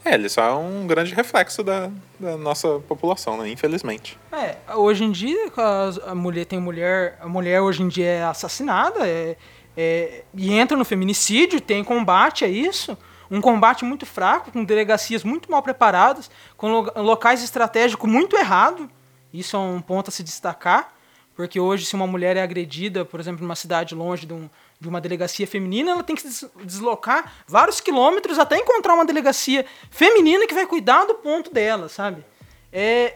É, 0.04 0.14
ele 0.14 0.28
só 0.28 0.42
é 0.42 0.52
um 0.54 0.86
grande 0.86 1.14
reflexo 1.14 1.62
da, 1.62 1.88
da 2.18 2.36
nossa 2.36 2.80
população, 2.88 3.36
né? 3.38 3.48
Infelizmente. 3.50 4.18
É, 4.32 4.56
hoje 4.74 5.04
em 5.04 5.12
dia 5.12 5.52
a, 5.56 6.10
a 6.10 6.14
mulher 6.14 6.44
tem 6.44 6.58
mulher, 6.58 7.18
a 7.20 7.28
mulher 7.28 7.60
hoje 7.60 7.82
em 7.82 7.88
dia 7.88 8.06
é 8.06 8.24
assassinada, 8.24 9.06
é, 9.06 9.36
é, 9.76 10.24
e 10.34 10.52
entra 10.52 10.76
no 10.76 10.84
feminicídio, 10.84 11.60
tem 11.60 11.84
combate 11.84 12.44
a 12.44 12.48
isso, 12.48 12.98
um 13.30 13.40
combate 13.40 13.84
muito 13.84 14.04
fraco, 14.04 14.50
com 14.50 14.64
delegacias 14.64 15.22
muito 15.24 15.50
mal 15.50 15.62
preparadas, 15.62 16.30
com 16.56 16.68
lo- 16.70 16.92
locais 16.96 17.42
estratégicos 17.42 18.10
muito 18.10 18.36
errados. 18.36 18.86
Isso 19.32 19.56
é 19.56 19.58
um 19.58 19.80
ponto 19.80 20.08
a 20.08 20.10
se 20.10 20.22
destacar, 20.22 20.92
porque 21.34 21.58
hoje 21.60 21.84
se 21.86 21.94
uma 21.94 22.06
mulher 22.06 22.36
é 22.36 22.42
agredida, 22.42 23.04
por 23.04 23.18
exemplo, 23.20 23.42
numa 23.42 23.56
cidade 23.56 23.94
longe 23.94 24.26
de, 24.26 24.32
um- 24.34 24.48
de 24.80 24.88
uma 24.88 25.00
delegacia 25.00 25.46
feminina, 25.46 25.92
ela 25.92 26.02
tem 26.02 26.14
que 26.16 26.22
se 26.22 26.48
deslocar 26.64 27.32
vários 27.46 27.80
quilômetros 27.80 28.38
até 28.38 28.56
encontrar 28.58 28.94
uma 28.94 29.04
delegacia 29.04 29.64
feminina 29.90 30.46
que 30.46 30.54
vai 30.54 30.66
cuidar 30.66 31.04
do 31.06 31.14
ponto 31.14 31.52
dela, 31.52 31.88
sabe? 31.88 32.24
É, 32.72 33.14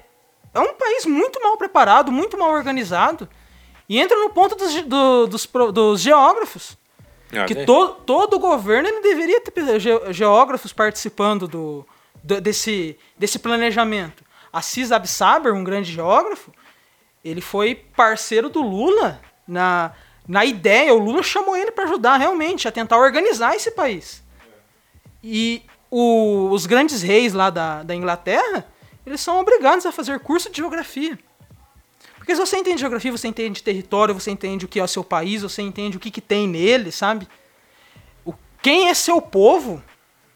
é 0.54 0.60
um 0.60 0.74
país 0.74 1.04
muito 1.06 1.42
mal 1.42 1.56
preparado, 1.56 2.10
muito 2.12 2.38
mal 2.38 2.50
organizado. 2.52 3.28
E 3.88 3.98
entra 4.00 4.16
no 4.18 4.30
ponto 4.30 4.56
dos, 4.56 4.74
do- 4.82 5.26
dos, 5.26 5.46
dos 5.72 6.00
geógrafos. 6.00 6.76
Olha 7.32 7.44
Que 7.46 7.58
aí. 7.58 7.66
to, 7.66 7.88
todo 8.06 8.38
governo 8.38 8.88
ele 8.88 9.00
deveria 9.00 9.40
ter 9.40 9.78
ge- 9.80 10.12
geógrafos 10.12 10.72
participando 10.72 11.46
do, 11.46 11.86
do- 12.22 12.40
desse, 12.40 12.98
desse 13.18 13.38
planejamento. 13.38 14.24
Assis 14.52 14.90
Absaber, 14.90 15.52
um 15.52 15.62
grande 15.62 15.92
geógrafo, 15.92 16.50
ele 17.28 17.40
foi 17.40 17.74
parceiro 17.74 18.48
do 18.48 18.62
Lula 18.62 19.20
na, 19.46 19.92
na 20.26 20.44
ideia. 20.44 20.94
O 20.94 20.98
Lula 20.98 21.22
chamou 21.22 21.56
ele 21.56 21.70
para 21.70 21.84
ajudar 21.84 22.16
realmente 22.16 22.68
a 22.68 22.72
tentar 22.72 22.96
organizar 22.98 23.54
esse 23.56 23.70
país. 23.72 24.22
E 25.22 25.62
o- 25.90 26.48
os 26.50 26.66
grandes 26.66 27.02
reis 27.02 27.32
lá 27.32 27.50
da, 27.50 27.82
da 27.82 27.94
Inglaterra, 27.94 28.66
eles 29.04 29.20
são 29.20 29.40
obrigados 29.40 29.84
a 29.86 29.92
fazer 29.92 30.20
curso 30.20 30.50
de 30.50 30.58
geografia. 30.58 31.18
Porque 32.16 32.34
se 32.34 32.40
você 32.40 32.56
entende 32.56 32.80
geografia, 32.80 33.12
você 33.12 33.28
entende 33.28 33.62
território, 33.62 34.14
você 34.14 34.30
entende 34.30 34.64
o 34.64 34.68
que 34.68 34.80
é 34.80 34.82
o 34.84 34.88
seu 34.88 35.04
país, 35.04 35.42
você 35.42 35.62
entende 35.62 35.96
o 35.96 36.00
que, 36.00 36.10
que 36.10 36.20
tem 36.20 36.48
nele, 36.48 36.90
sabe? 36.90 37.28
O, 38.24 38.34
quem 38.60 38.88
é 38.88 38.94
seu 38.94 39.20
povo, 39.22 39.82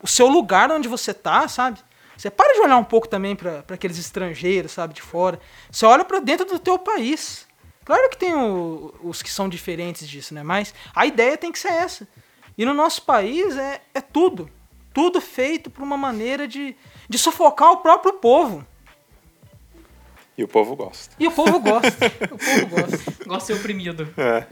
o 0.00 0.06
seu 0.06 0.28
lugar 0.28 0.70
onde 0.70 0.88
você 0.88 1.12
tá, 1.12 1.48
sabe? 1.48 1.80
Você 2.20 2.30
para 2.30 2.52
de 2.52 2.60
olhar 2.60 2.76
um 2.76 2.84
pouco 2.84 3.08
também 3.08 3.34
para 3.34 3.64
aqueles 3.70 3.96
estrangeiros, 3.98 4.72
sabe, 4.72 4.92
de 4.92 5.00
fora. 5.00 5.40
Você 5.70 5.86
olha 5.86 6.04
para 6.04 6.18
dentro 6.20 6.44
do 6.44 6.58
teu 6.58 6.78
país. 6.78 7.46
Claro 7.82 8.10
que 8.10 8.18
tem 8.18 8.34
o- 8.34 8.92
os 9.02 9.22
que 9.22 9.30
são 9.30 9.48
diferentes 9.48 10.06
disso, 10.06 10.34
né? 10.34 10.42
Mas 10.42 10.74
a 10.94 11.06
ideia 11.06 11.38
tem 11.38 11.50
que 11.50 11.58
ser 11.58 11.72
essa. 11.72 12.06
E 12.58 12.64
no 12.66 12.74
nosso 12.74 13.00
país 13.06 13.56
é, 13.56 13.80
é 13.94 14.02
tudo. 14.02 14.50
Tudo 14.92 15.18
feito 15.18 15.70
por 15.70 15.82
uma 15.82 15.96
maneira 15.96 16.46
de, 16.46 16.76
de 17.08 17.16
sufocar 17.16 17.70
o 17.72 17.78
próprio 17.78 18.12
povo. 18.12 18.66
E 20.40 20.42
o 20.42 20.48
povo 20.48 20.74
gosta. 20.74 21.14
E 21.20 21.26
o 21.26 21.30
povo 21.30 21.60
gosta. 21.60 22.06
o 22.32 22.38
povo 22.38 22.66
gosta. 22.68 23.24
Gosta 23.26 23.38
de 23.38 23.44
ser 23.44 23.52
oprimido. 23.52 24.08
É. 24.16 24.46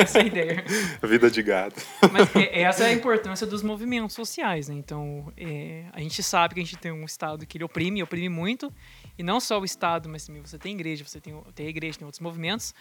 Essa 0.00 0.20
é 0.20 0.22
a 0.22 0.24
ideia. 0.24 0.64
Vida 1.02 1.30
de 1.30 1.42
gado. 1.42 1.74
Mas 2.10 2.34
é- 2.34 2.62
essa 2.62 2.84
é 2.84 2.86
a 2.86 2.92
importância 2.96 3.46
dos 3.46 3.62
movimentos 3.62 4.14
sociais, 4.14 4.68
né? 4.70 4.74
Então, 4.76 5.30
é, 5.36 5.84
a 5.92 6.00
gente 6.00 6.22
sabe 6.22 6.54
que 6.54 6.60
a 6.60 6.64
gente 6.64 6.78
tem 6.78 6.90
um 6.90 7.04
Estado 7.04 7.44
que 7.46 7.58
ele 7.58 7.64
oprime, 7.64 8.02
oprime 8.02 8.30
muito. 8.30 8.72
E 9.18 9.22
não 9.22 9.38
só 9.38 9.60
o 9.60 9.64
Estado, 9.66 10.08
mas 10.08 10.24
também 10.24 10.40
você 10.40 10.58
tem 10.58 10.72
igreja, 10.72 11.04
você 11.04 11.20
tem, 11.20 11.38
tem 11.54 11.66
a 11.66 11.68
igreja, 11.68 11.98
tem 11.98 12.06
outros 12.06 12.22
movimentos 12.22 12.72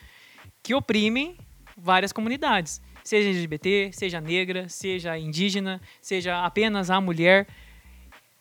que 0.64 0.74
oprimem 0.74 1.36
várias 1.76 2.14
comunidades. 2.14 2.82
Seja 3.04 3.28
LGBT, 3.32 3.92
seja 3.92 4.22
negra, 4.22 4.70
seja 4.70 5.18
indígena, 5.20 5.82
seja 6.00 6.46
apenas 6.46 6.90
a 6.90 7.02
mulher. 7.02 7.48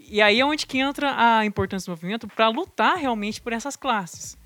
E 0.08 0.20
aí 0.20 0.40
é 0.40 0.44
onde 0.44 0.66
que 0.66 0.78
entra 0.78 1.14
a 1.16 1.44
importância 1.44 1.86
do 1.86 1.96
movimento 1.96 2.28
para 2.28 2.48
lutar 2.48 2.96
realmente 2.96 3.40
por 3.40 3.52
essas 3.52 3.76
classes. 3.76 4.36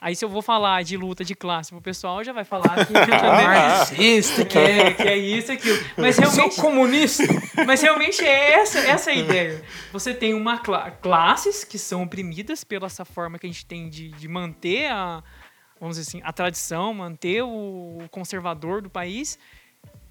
Aí 0.00 0.16
se 0.16 0.24
eu 0.24 0.30
vou 0.30 0.40
falar 0.40 0.82
de 0.82 0.96
luta 0.96 1.22
de 1.22 1.34
classe 1.34 1.70
pro 1.70 1.80
pessoal, 1.82 2.24
já 2.24 2.32
vai 2.32 2.44
falar 2.44 2.86
que, 2.86 2.92
né, 2.94 3.06
Marxista, 3.06 4.46
que, 4.46 4.56
é, 4.56 4.94
que 4.94 5.02
é 5.02 5.16
isso, 5.18 5.52
aquilo. 5.52 5.78
Mas 5.96 6.16
realmente, 6.16 6.54
Sou 6.54 6.64
comunista. 6.64 7.22
mas 7.66 7.82
realmente 7.82 8.24
é 8.24 8.52
essa, 8.54 8.78
essa 8.78 9.10
a 9.10 9.14
ideia. 9.14 9.62
Você 9.92 10.14
tem 10.14 10.32
uma 10.32 10.56
cla 10.56 10.90
classes 10.90 11.64
que 11.64 11.78
são 11.78 12.02
oprimidas 12.02 12.64
pela 12.64 12.86
essa 12.86 13.04
forma 13.04 13.38
que 13.38 13.46
a 13.46 13.50
gente 13.50 13.66
tem 13.66 13.90
de, 13.90 14.08
de 14.08 14.26
manter 14.26 14.90
a, 14.90 15.22
vamos 15.78 15.98
dizer 15.98 16.08
assim, 16.08 16.22
a 16.24 16.32
tradição, 16.32 16.94
manter 16.94 17.42
o 17.42 17.98
conservador 18.10 18.80
do 18.80 18.88
país, 18.88 19.38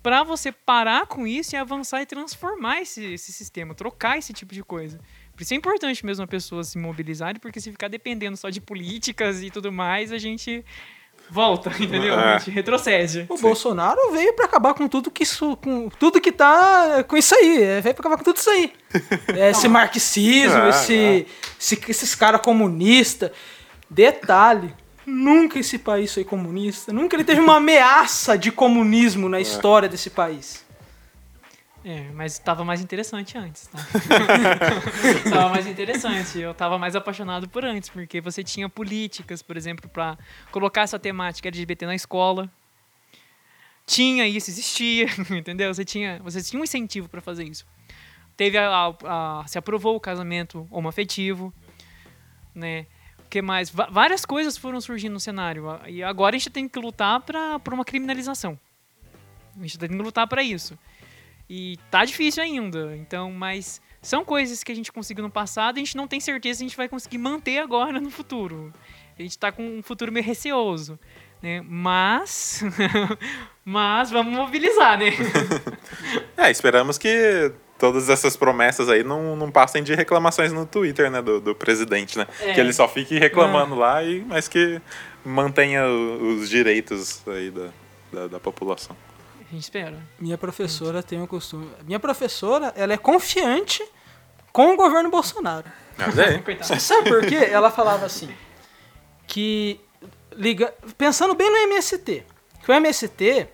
para 0.01 0.23
você 0.23 0.51
parar 0.51 1.05
com 1.07 1.27
isso 1.27 1.55
e 1.55 1.57
avançar 1.57 2.01
e 2.01 2.05
transformar 2.05 2.81
esse, 2.81 3.03
esse 3.13 3.31
sistema, 3.33 3.73
trocar 3.75 4.17
esse 4.17 4.31
tipo 4.33 4.53
de 4.53 4.63
coisa. 4.63 4.99
Por 5.33 5.41
isso 5.43 5.53
é 5.53 5.57
importante 5.57 6.05
mesmo 6.05 6.23
a 6.23 6.27
pessoa 6.27 6.63
se 6.63 6.77
mobilizar, 6.77 7.39
porque 7.39 7.59
se 7.61 7.71
ficar 7.71 7.87
dependendo 7.89 8.35
só 8.37 8.49
de 8.49 8.59
políticas 8.61 9.41
e 9.41 9.49
tudo 9.49 9.71
mais, 9.71 10.11
a 10.11 10.17
gente 10.17 10.63
volta, 11.29 11.69
entendeu? 11.79 12.13
É. 12.19 12.35
A 12.35 12.37
gente 12.37 12.51
retrocede. 12.51 13.25
O 13.29 13.37
Bolsonaro 13.37 14.11
veio 14.11 14.33
pra 14.33 14.45
acabar 14.45 14.73
com 14.73 14.87
tudo 14.87 15.11
que 15.11 15.23
isso, 15.23 15.55
com 15.57 15.89
tudo 15.89 16.19
que 16.19 16.31
tá 16.31 17.03
com 17.07 17.15
isso 17.15 17.35
aí. 17.35 17.61
É, 17.63 17.81
Veio 17.81 17.93
pra 17.95 18.01
acabar 18.01 18.17
com 18.17 18.23
tudo 18.23 18.37
isso 18.37 18.49
aí. 18.49 18.73
É, 19.37 19.51
esse 19.51 19.67
marxismo, 19.67 20.57
Ah, 20.57 20.69
esse, 20.69 21.27
esse- 21.59 21.81
esses 21.91 22.15
caras 22.15 22.41
comunistas. 22.41 23.31
Detalhe, 23.89 24.73
nunca 25.09 25.59
esse 25.59 25.77
país 25.79 26.13
foi 26.13 26.23
comunista. 26.23 26.93
Nunca 26.93 27.15
ele 27.15 27.23
teve 27.23 27.41
uma 27.41 27.57
ameaça 27.57 28.37
de 28.37 28.51
comunismo 28.51 29.27
na 29.27 29.39
história 29.41 29.89
desse 29.89 30.09
país. 30.09 30.65
É, 31.83 32.09
mas 32.13 32.37
tava 32.37 32.63
mais 32.65 32.81
interessante 32.81 33.37
antes, 33.37 33.67
tá? 33.67 33.79
tava 35.29 35.49
mais 35.49 35.65
interessante. 35.65 36.37
Eu 36.39 36.53
tava 36.53 36.77
mais 36.77 36.95
apaixonado 36.95 37.47
por 37.47 37.63
antes, 37.63 37.89
porque 37.89 38.19
você 38.19 38.43
tinha 38.43 38.67
políticas, 38.67 39.41
por 39.41 39.55
exemplo, 39.55 39.89
pra 39.89 40.17
colocar 40.51 40.81
essa 40.81 40.99
temática 40.99 41.47
LGBT 41.47 41.85
na 41.85 41.95
escola. 41.95 42.49
Tinha 43.85 44.27
isso, 44.27 44.49
existia, 44.49 45.07
entendeu? 45.31 45.73
Você 45.73 45.83
tinha, 45.85 46.19
você 46.23 46.43
tinha 46.43 46.59
um 46.59 46.63
incentivo 46.63 47.07
pra 47.09 47.21
fazer 47.21 47.45
isso. 47.45 47.65
Teve 48.37 48.57
a, 48.57 48.67
a- 48.69 49.39
a- 49.41 49.47
se 49.47 49.57
aprovou 49.57 49.95
o 49.95 49.99
casamento 49.99 50.67
homoafetivo, 50.69 51.53
né? 52.53 52.85
Que 53.29 53.41
mais? 53.41 53.69
Va- 53.69 53.89
várias 53.91 54.25
coisas 54.25 54.57
foram 54.57 54.81
surgindo 54.81 55.13
no 55.13 55.19
cenário. 55.19 55.65
E 55.87 56.01
agora 56.03 56.35
a 56.35 56.39
gente 56.39 56.49
tem 56.49 56.67
que 56.67 56.79
lutar 56.79 57.21
por 57.63 57.73
uma 57.73 57.85
criminalização. 57.85 58.59
A 59.57 59.61
gente 59.61 59.77
tem 59.77 59.89
que 59.89 59.95
lutar 59.95 60.27
pra 60.27 60.41
isso. 60.41 60.77
E 61.49 61.77
tá 61.91 62.05
difícil 62.05 62.41
ainda. 62.41 62.95
Então, 62.97 63.31
mas 63.31 63.81
são 64.01 64.23
coisas 64.23 64.63
que 64.63 64.71
a 64.71 64.75
gente 64.75 64.91
conseguiu 64.91 65.23
no 65.23 65.29
passado 65.29 65.77
e 65.77 65.81
a 65.81 65.83
gente 65.83 65.97
não 65.97 66.07
tem 66.07 66.19
certeza 66.19 66.59
se 66.59 66.63
a 66.63 66.67
gente 66.67 66.77
vai 66.77 66.87
conseguir 66.87 67.17
manter 67.17 67.59
agora 67.59 67.99
no 67.99 68.09
futuro. 68.09 68.73
A 69.17 69.21
gente 69.21 69.37
tá 69.37 69.51
com 69.51 69.79
um 69.79 69.83
futuro 69.83 70.11
meio 70.11 70.25
receoso, 70.25 70.97
né? 71.41 71.61
Mas 71.67 72.63
mas 73.65 74.09
vamos 74.09 74.33
mobilizar, 74.33 74.97
né? 74.97 75.11
É, 76.37 76.49
esperamos 76.49 76.97
que 76.97 77.51
todas 77.79 78.09
essas 78.09 78.35
promessas 78.37 78.89
aí 78.89 79.03
não, 79.03 79.35
não 79.35 79.49
passem 79.49 79.81
de 79.81 79.95
reclamações 79.95 80.51
no 80.53 80.65
Twitter, 80.65 81.09
né, 81.09 81.21
do, 81.21 81.39
do 81.39 81.55
presidente, 81.55 82.17
né? 82.17 82.27
É. 82.41 82.53
Que 82.53 82.59
ele 82.59 82.73
só 82.73 82.87
fique 82.87 83.17
reclamando 83.17 83.73
lá, 83.75 84.03
e, 84.03 84.21
mas 84.25 84.47
que 84.47 84.81
mantenha 85.25 85.85
o- 85.87 86.35
os 86.39 86.49
direitos 86.49 87.21
aí 87.27 87.49
da, 87.49 87.69
da, 88.11 88.27
da 88.27 88.39
população. 88.39 88.95
A 89.39 89.51
gente 89.53 89.63
espera. 89.63 89.97
Minha 90.19 90.37
professora 90.37 91.01
tem 91.01 91.21
o 91.21 91.25
costume. 91.27 91.71
Minha 91.85 91.99
professora, 91.99 92.71
ela 92.75 92.93
é 92.93 92.97
confiante 92.97 93.83
com 94.51 94.73
o 94.73 94.77
governo 94.77 95.09
Bolsonaro. 95.09 95.65
Mas 95.97 96.17
é. 96.19 96.77
Sabe 96.79 97.09
por 97.09 97.25
quê? 97.25 97.35
Ela 97.35 97.71
falava 97.71 98.05
assim, 98.05 98.29
que 99.27 99.79
liga, 100.35 100.73
pensando 100.97 101.33
bem 101.35 101.49
no 101.49 101.57
MST, 101.73 102.23
que 102.63 102.71
o 102.71 102.73
MST, 102.73 103.47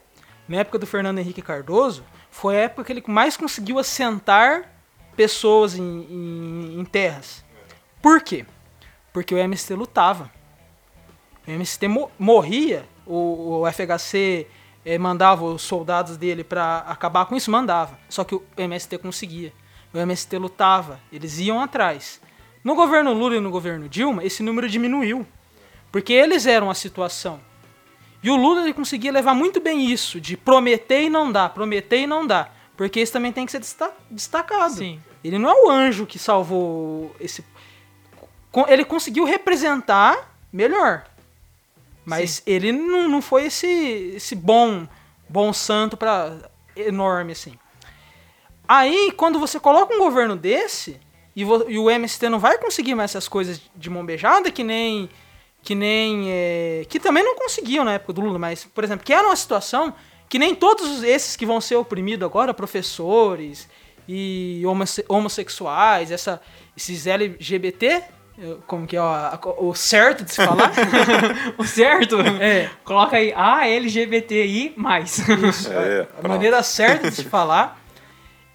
na 0.48 0.58
época 0.58 0.78
do 0.80 0.86
Fernando 0.88 1.20
Henrique 1.20 1.42
Cardoso, 1.42 2.04
foi 2.38 2.58
a 2.58 2.62
época 2.64 2.84
que 2.84 2.92
ele 2.92 3.04
mais 3.08 3.38
conseguiu 3.38 3.80
assentar 3.80 4.70
pessoas 5.16 5.76
em, 5.76 5.82
em- 6.10 6.80
em 6.80 6.84
terras. 6.86 7.46
Por 8.02 8.22
quê? 8.22 8.46
Porque 9.14 9.34
o 9.34 9.38
MST 9.38 9.74
lutava. 9.74 10.30
O 11.48 11.52
MST 11.52 11.88
mo 11.88 12.12
morria, 12.20 12.86
o, 13.06 13.62
o 13.62 13.72
FHC 13.72 14.48
eh, 14.84 14.98
mandava 14.98 15.46
os 15.46 15.62
soldados 15.62 16.18
dele 16.18 16.44
para 16.44 16.80
acabar 16.80 17.26
com 17.26 17.36
isso, 17.38 17.50
mandava. 17.50 17.98
Só 18.10 18.26
que 18.26 18.36
o 18.36 18.44
MST 18.58 18.98
conseguia. 18.98 19.54
O 19.94 19.98
MST 19.98 20.38
lutava, 20.38 21.00
eles 21.14 21.40
iam 21.40 21.62
atrás. 21.62 22.20
No 22.64 22.76
governo 22.76 23.14
Lula 23.14 23.38
e 23.38 23.40
no 23.40 23.50
governo 23.50 23.88
Dilma, 23.88 24.26
esse 24.26 24.44
número 24.44 24.68
diminuiu. 24.68 25.26
Porque 25.90 26.12
eles 26.12 26.46
eram 26.46 26.70
a 26.70 26.76
situação. 26.76 27.40
E 28.26 28.30
o 28.32 28.36
Lula 28.36 28.62
ele 28.62 28.74
conseguia 28.74 29.12
levar 29.12 29.36
muito 29.36 29.62
bem 29.62 29.86
isso, 29.86 30.20
de 30.20 30.36
prometer 30.36 31.04
e 31.04 31.10
não 31.12 31.32
dar, 31.32 31.50
prometer 31.50 32.00
e 32.00 32.08
não 32.08 32.26
dar. 32.26 32.58
Porque 32.76 33.00
isso 33.00 33.14
também 33.14 33.32
tem 33.32 33.46
que 33.46 33.52
ser 33.52 33.60
desta- 33.60 33.94
destacado. 34.10 34.74
Sim. 34.74 35.00
Ele 35.24 35.38
não 35.38 35.48
é 35.48 35.54
o 35.54 35.70
anjo 35.70 36.08
que 36.08 36.18
salvou 36.18 37.16
esse. 37.20 37.46
Ele 38.68 38.84
conseguiu 38.84 39.26
representar 39.26 40.36
melhor. 40.52 41.06
Mas 42.04 42.42
ele 42.48 42.72
não, 42.72 43.08
não 43.08 43.22
foi 43.22 43.46
esse, 43.46 43.68
esse 44.16 44.34
bom, 44.36 44.88
bom 45.30 45.54
santo 45.54 45.96
para 45.96 46.36
enorme 46.76 47.34
assim. 47.34 47.54
Aí, 48.68 49.12
quando 49.16 49.40
você 49.40 49.60
coloca 49.60 49.94
um 49.94 50.00
governo 50.00 50.36
desse, 50.36 51.00
e, 51.36 51.42
e 51.42 51.78
o 51.78 51.92
MST 51.92 52.28
não 52.30 52.40
vai 52.40 52.58
conseguir 52.58 52.96
mais 52.96 53.12
essas 53.12 53.28
coisas 53.28 53.62
de 53.76 53.88
mão 53.88 54.04
beijada, 54.04 54.50
que 54.50 54.64
nem. 54.64 55.12
Que 55.66 55.74
nem. 55.76 56.28
é, 56.30 56.86
que 56.88 57.00
também 57.00 57.24
não 57.24 57.36
conseguiam 57.36 57.84
na 57.84 57.94
época 57.94 58.14
do 58.14 58.22
Lula, 58.22 58.38
mas, 58.40 58.64
por 58.66 58.84
exemplo, 58.84 59.04
que 59.04 59.12
era 59.12 59.28
uma 59.28 59.36
situação 59.36 59.94
que 60.30 60.38
nem 60.40 60.54
todos 60.56 61.02
esses 61.04 61.36
que 61.36 61.46
vão 61.46 61.60
ser 61.60 61.76
oprimidos 61.76 62.24
agora, 62.26 62.54
professores 62.54 63.68
e 64.08 64.62
homosse- 64.66 65.04
homossexuais, 65.10 66.12
essa, 66.12 66.40
esses 66.78 67.08
LGBT, 67.08 67.88
eh, 67.88 68.04
como 68.68 68.86
que 68.86 68.96
é 68.96 69.02
o, 69.02 69.06
a- 69.06 69.40
o 69.58 69.74
certo 69.74 70.24
de 70.24 70.32
se 70.32 70.46
falar? 70.46 70.72
O 71.58 71.64
certo? 71.66 72.22
É. 72.22 72.70
Coloca 72.84 73.18
aí 73.18 73.34
ALGBTI+. 73.34 74.76
É, 74.78 76.02
a 76.02 76.06
pronto. 76.06 76.28
maneira 76.28 76.62
certa 76.62 77.10
de 77.10 77.16
se 77.16 77.24
falar. 77.24 77.80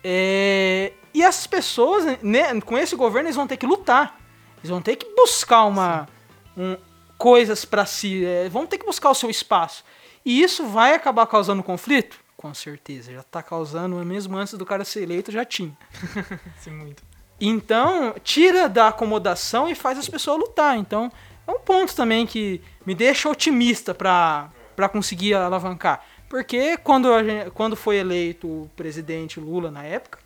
É, 0.04 0.92
e 1.12 1.22
essas 1.22 1.46
pessoas, 1.46 2.04
né, 2.22 2.60
com 2.60 2.78
esse 2.78 2.94
governo, 2.94 3.26
eles 3.28 3.36
vão 3.36 3.46
ter 3.46 3.56
que 3.56 3.66
lutar. 3.66 4.16
Eles 4.58 4.70
vão 4.70 4.80
ter 4.80 4.96
que 4.96 5.06
buscar 5.16 5.64
uma, 5.64 6.08
um- 6.56 6.76
coisas 7.20 7.64
pra 7.66 7.84
si. 7.84 8.24
é, 8.24 8.48
vão 8.48 8.66
ter 8.66 8.78
que 8.78 8.86
buscar 8.86 9.10
o 9.10 9.14
seu 9.14 9.28
espaço. 9.30 9.84
E 10.24 10.42
isso 10.42 10.66
vai 10.66 10.94
acabar 10.94 11.26
causando 11.26 11.62
conflito? 11.62 12.18
Com 12.36 12.52
certeza. 12.54 13.12
Já 13.12 13.22
tá 13.22 13.42
causando, 13.42 13.96
mesmo 14.04 14.36
antes 14.36 14.54
do 14.54 14.64
cara 14.64 14.84
ser 14.84 15.02
eleito, 15.02 15.30
já 15.30 15.44
tinha. 15.44 15.76
Sim, 16.58 16.70
muito. 16.72 17.02
Então, 17.40 18.14
tira 18.24 18.68
da 18.68 18.88
acomodação 18.88 19.68
e 19.68 19.74
faz 19.74 19.98
as 19.98 20.08
pessoas 20.08 20.38
lutar. 20.38 20.76
Então, 20.78 21.10
é 21.46 21.50
um 21.52 21.58
ponto 21.60 21.94
também 21.94 22.26
que 22.26 22.60
me 22.84 22.94
deixa 22.94 23.28
otimista 23.28 23.94
para 23.94 24.50
conseguir 24.92 25.34
alavancar. 25.34 26.04
Porque 26.28 26.76
quando, 26.78 27.08
gente- 27.24 27.50
quando 27.50 27.76
foi 27.76 27.96
eleito 27.96 28.46
o 28.46 28.70
presidente 28.76 29.40
Lula 29.40 29.70
na 29.70 29.82
época, 29.84 30.18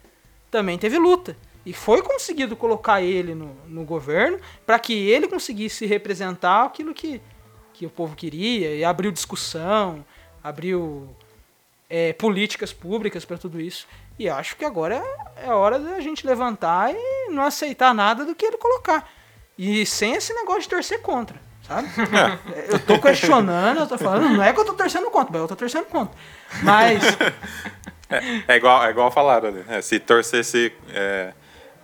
também 0.50 0.76
teve 0.78 0.98
luta. 0.98 1.36
E 1.66 1.72
foi 1.72 2.02
conseguido 2.02 2.54
colocar 2.56 3.00
ele 3.00 3.34
no, 3.34 3.54
no 3.66 3.84
governo 3.84 4.38
para 4.66 4.78
que 4.78 4.92
ele 5.08 5.26
conseguisse 5.26 5.86
representar 5.86 6.64
aquilo 6.64 6.92
que, 6.92 7.20
que 7.72 7.86
o 7.86 7.90
povo 7.90 8.14
queria. 8.14 8.74
E 8.74 8.84
abriu 8.84 9.10
discussão, 9.10 10.04
abriu 10.42 11.08
é, 11.88 12.12
políticas 12.12 12.72
públicas 12.72 13.24
para 13.24 13.38
tudo 13.38 13.60
isso. 13.60 13.86
E 14.18 14.28
acho 14.28 14.56
que 14.56 14.64
agora 14.64 15.02
é 15.42 15.50
hora 15.50 15.78
da 15.78 16.00
gente 16.00 16.26
levantar 16.26 16.92
e 16.94 17.30
não 17.30 17.42
aceitar 17.44 17.94
nada 17.94 18.24
do 18.24 18.34
que 18.34 18.44
ele 18.44 18.58
colocar. 18.58 19.10
E 19.56 19.86
sem 19.86 20.14
esse 20.14 20.34
negócio 20.34 20.62
de 20.62 20.68
torcer 20.68 21.00
contra, 21.00 21.40
sabe? 21.66 21.88
Eu 22.68 22.78
tô 22.78 22.98
questionando, 23.00 23.80
eu 23.80 23.86
tô 23.86 23.96
falando, 23.96 24.28
não 24.36 24.42
é 24.42 24.52
que 24.52 24.58
eu 24.60 24.64
tô 24.64 24.74
torcendo 24.74 25.10
contra, 25.10 25.38
eu 25.38 25.46
tô 25.48 25.54
torcendo 25.56 25.86
contra. 25.86 26.16
Mas, 26.62 27.02
É 28.48 28.56
igual, 28.56 28.84
é 28.84 28.90
igual 28.90 29.10
falaram 29.10 29.48
ali. 29.48 29.64
né? 29.66 29.80
se 29.80 29.98
torcesse 29.98 30.72
é, 30.90 31.32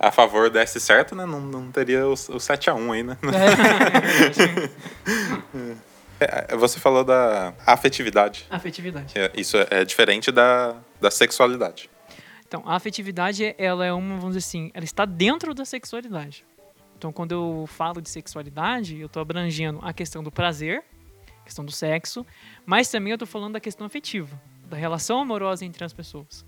a 0.01 0.11
favor 0.11 0.49
desse 0.49 0.81
certo, 0.81 1.15
né? 1.15 1.27
Não, 1.27 1.41
não 1.41 1.71
teria 1.71 2.07
o, 2.07 2.13
o 2.13 2.15
7x1 2.15 2.93
aí, 2.93 3.03
né? 3.03 3.19
É, 6.23 6.55
Você 6.55 6.79
falou 6.79 7.03
da 7.03 7.55
afetividade. 7.67 8.47
Afetividade. 8.51 9.19
É, 9.19 9.33
Isso 9.35 9.57
é, 9.57 9.67
é 9.71 9.85
diferente 9.87 10.31
da, 10.31 10.77
da 11.01 11.11
sexualidade. 11.11 11.89
Então, 12.47 12.63
a 12.67 12.77
afetividade, 12.77 13.55
ela 13.57 13.87
é 13.87 13.93
uma, 13.93 14.17
vamos 14.17 14.37
dizer 14.37 14.47
assim, 14.47 14.71
ela 14.75 14.85
está 14.85 15.07
dentro 15.07 15.55
da 15.55 15.65
sexualidade. 15.65 16.45
Então, 16.99 17.11
quando 17.11 17.33
eu 17.33 17.65
falo 17.67 18.03
de 18.03 18.11
sexualidade, 18.11 19.01
eu 19.01 19.07
estou 19.07 19.23
abrangendo 19.23 19.79
a 19.83 19.95
questão 19.95 20.23
do 20.23 20.31
prazer, 20.31 20.85
a 21.41 21.45
questão 21.45 21.65
do 21.65 21.73
sexo, 21.73 22.27
mas 22.67 22.91
também 22.91 23.13
eu 23.13 23.15
estou 23.15 23.27
falando 23.27 23.55
da 23.55 23.61
questão 23.61 23.87
afetiva, 23.87 24.39
da 24.67 24.77
relação 24.77 25.21
amorosa 25.21 25.65
entre 25.65 25.83
as 25.83 25.95
pessoas. 25.95 26.45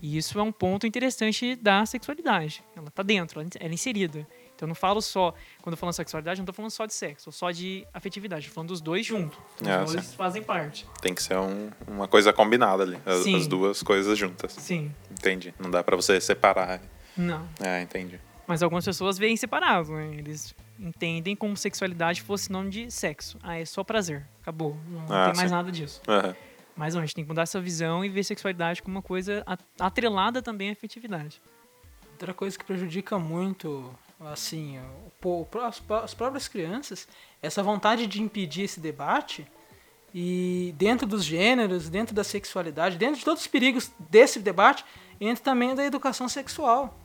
E 0.00 0.16
isso 0.16 0.38
é 0.38 0.42
um 0.42 0.52
ponto 0.52 0.86
interessante 0.86 1.56
da 1.56 1.84
sexualidade. 1.86 2.62
Ela 2.76 2.88
está 2.88 3.02
dentro, 3.02 3.40
ela 3.40 3.48
é 3.60 3.68
inserida. 3.68 4.26
Então, 4.54 4.66
eu 4.66 4.68
não 4.68 4.74
falo 4.74 5.00
só, 5.00 5.32
quando 5.62 5.74
eu 5.74 5.76
falo 5.76 5.92
sexualidade, 5.92 6.38
eu 6.38 6.42
não 6.42 6.44
estou 6.44 6.54
falando 6.54 6.70
só 6.72 6.84
de 6.86 6.92
sexo, 6.94 7.28
ou 7.28 7.32
só 7.32 7.50
de 7.52 7.86
afetividade, 7.94 8.42
estou 8.46 8.54
falando 8.54 8.68
dos 8.70 8.80
dois 8.80 9.06
juntos. 9.06 9.38
Os 9.60 9.68
Ah, 9.68 9.84
dois 9.84 10.14
fazem 10.14 10.42
parte. 10.42 10.84
Tem 11.00 11.14
que 11.14 11.22
ser 11.22 11.36
um- 11.36 11.70
uma 11.86 12.08
coisa 12.08 12.32
combinada 12.32 12.82
ali. 12.82 12.98
As, 13.06 13.24
as 13.26 13.46
duas 13.46 13.82
coisas 13.84 14.18
juntas. 14.18 14.52
Sim. 14.52 14.92
Entendi. 15.12 15.54
Não 15.60 15.70
dá 15.70 15.82
pra 15.84 15.94
você 15.96 16.20
separar. 16.20 16.80
Não. 17.16 17.48
É, 17.60 17.82
entendi. 17.82 18.20
Mas 18.48 18.62
algumas 18.62 18.84
pessoas 18.84 19.16
veem 19.18 19.36
separado, 19.36 19.92
né? 19.92 20.10
Eles 20.16 20.54
entendem 20.78 21.36
como 21.36 21.56
sexualidade 21.56 22.22
fosse 22.22 22.50
nome 22.50 22.70
de 22.70 22.90
sexo. 22.90 23.36
Ah, 23.42 23.58
é 23.58 23.64
só 23.64 23.84
prazer. 23.84 24.26
Acabou. 24.42 24.76
Não 24.88 25.02
Ah, 25.02 25.26
tem 25.26 25.36
mais 25.36 25.50
sim. 25.50 25.54
nada 25.54 25.70
disso. 25.70 26.00
Aham. 26.08 26.34
Mas 26.78 26.94
não, 26.94 27.02
a 27.02 27.04
gente 27.04 27.14
tem 27.16 27.24
que 27.24 27.28
mudar 27.28 27.42
essa 27.42 27.60
visão 27.60 28.04
e 28.04 28.08
ver 28.08 28.22
sexualidade 28.22 28.80
como 28.82 28.96
uma 28.96 29.02
coisa 29.02 29.44
atrelada 29.80 30.40
também 30.40 30.70
à 30.70 30.72
afetividade. 30.72 31.42
outra 32.12 32.32
coisa 32.32 32.56
que 32.58 32.64
prejudica 32.64 33.18
muito, 33.18 33.92
assim, 34.32 34.78
as, 35.64 35.82
as 36.04 36.14
próprias 36.14 36.46
crianças, 36.48 37.06
essa 37.42 37.62
vontade 37.62 38.06
de 38.06 38.22
impedir 38.22 38.62
esse 38.62 38.78
debate 38.80 39.46
e 40.14 40.74
dentro 40.78 41.06
dos 41.06 41.24
gêneros, 41.24 41.88
dentro 41.88 42.14
da 42.14 42.24
sexualidade, 42.24 42.96
dentro 42.96 43.18
de 43.18 43.24
todos 43.24 43.42
os 43.42 43.46
perigos 43.48 43.90
desse 43.98 44.38
debate, 44.40 44.84
entra 45.20 45.42
também 45.44 45.74
da 45.74 45.84
educação 45.84 46.28
sexual. 46.28 46.96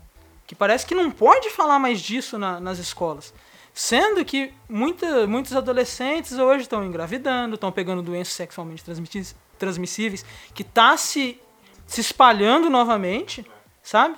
Que 0.48 0.56
parece 0.56 0.86
que 0.86 0.94
não 0.96 1.10
pode 1.12 1.50
falar 1.50 1.80
mais 1.80 2.00
disso 2.02 2.38
na- 2.38 2.60
nas 2.60 2.78
escolas. 2.80 3.34
Sendo 3.74 4.24
que 4.24 4.54
muita, 4.70 5.26
muitos 5.26 5.56
adolescentes 5.56 6.34
hoje 6.38 6.62
estão 6.64 6.86
engravidando, 6.86 7.56
estão 7.56 7.72
pegando 7.72 8.02
doenças 8.04 8.34
sexualmente 8.36 8.84
transmitis- 8.84 9.36
transmissíveis, 9.64 10.26
que 10.54 10.62
está 10.62 10.96
se, 10.98 11.40
se 11.88 12.02
espalhando 12.02 12.70
novamente, 12.70 13.46
sabe? 13.82 14.16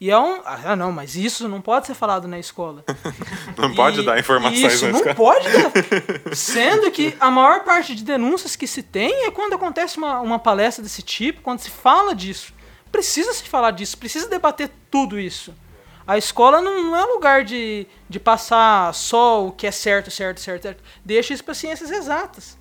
E 0.00 0.10
é 0.10 0.18
um. 0.18 0.42
Ah, 0.44 0.76
não, 0.76 0.92
mas 0.92 1.16
isso 1.16 1.48
não 1.48 1.60
pode 1.62 1.86
ser 1.86 1.94
falado 1.94 2.28
na 2.28 2.38
escola. 2.38 2.84
Não 3.56 3.74
pode 3.74 4.00
E- 4.00 4.04
dar 4.04 4.18
informações 4.18 4.74
Isso, 4.74 4.84
na 4.84 4.92
não 4.92 4.98
escola. 4.98 5.14
pode 5.14 5.48
dar. 5.48 6.36
Sendo 6.36 6.90
que 6.90 7.16
a 7.18 7.30
maior 7.30 7.64
parte 7.64 7.94
de 7.94 8.04
denúncias 8.04 8.54
que 8.54 8.66
se 8.66 8.82
tem 8.82 9.24
é 9.24 9.30
quando 9.30 9.54
acontece 9.54 9.96
uma, 9.96 10.20
uma 10.20 10.38
palestra 10.38 10.82
desse 10.82 11.00
tipo, 11.00 11.40
quando 11.40 11.60
se 11.60 11.70
fala 11.70 12.14
disso. 12.14 12.52
Precisa 12.92 13.32
se 13.32 13.44
falar 13.44 13.70
disso, 13.70 13.96
precisa 13.96 14.28
debater 14.28 14.70
tudo 14.90 15.18
isso. 15.18 15.54
A 16.06 16.18
escola 16.18 16.60
não, 16.60 16.82
não 16.82 16.96
é 16.96 17.02
lugar 17.06 17.42
de, 17.42 17.86
de 18.06 18.20
passar 18.20 18.92
só 18.94 19.46
o 19.46 19.50
que 19.52 19.66
é 19.66 19.70
certo, 19.70 20.10
certo, 20.10 20.38
certo, 20.40 20.62
certo. 20.62 20.84
Deixa 21.02 21.32
isso 21.32 21.42
para 21.42 21.54
ciências 21.54 21.90
exatas. 21.90 22.58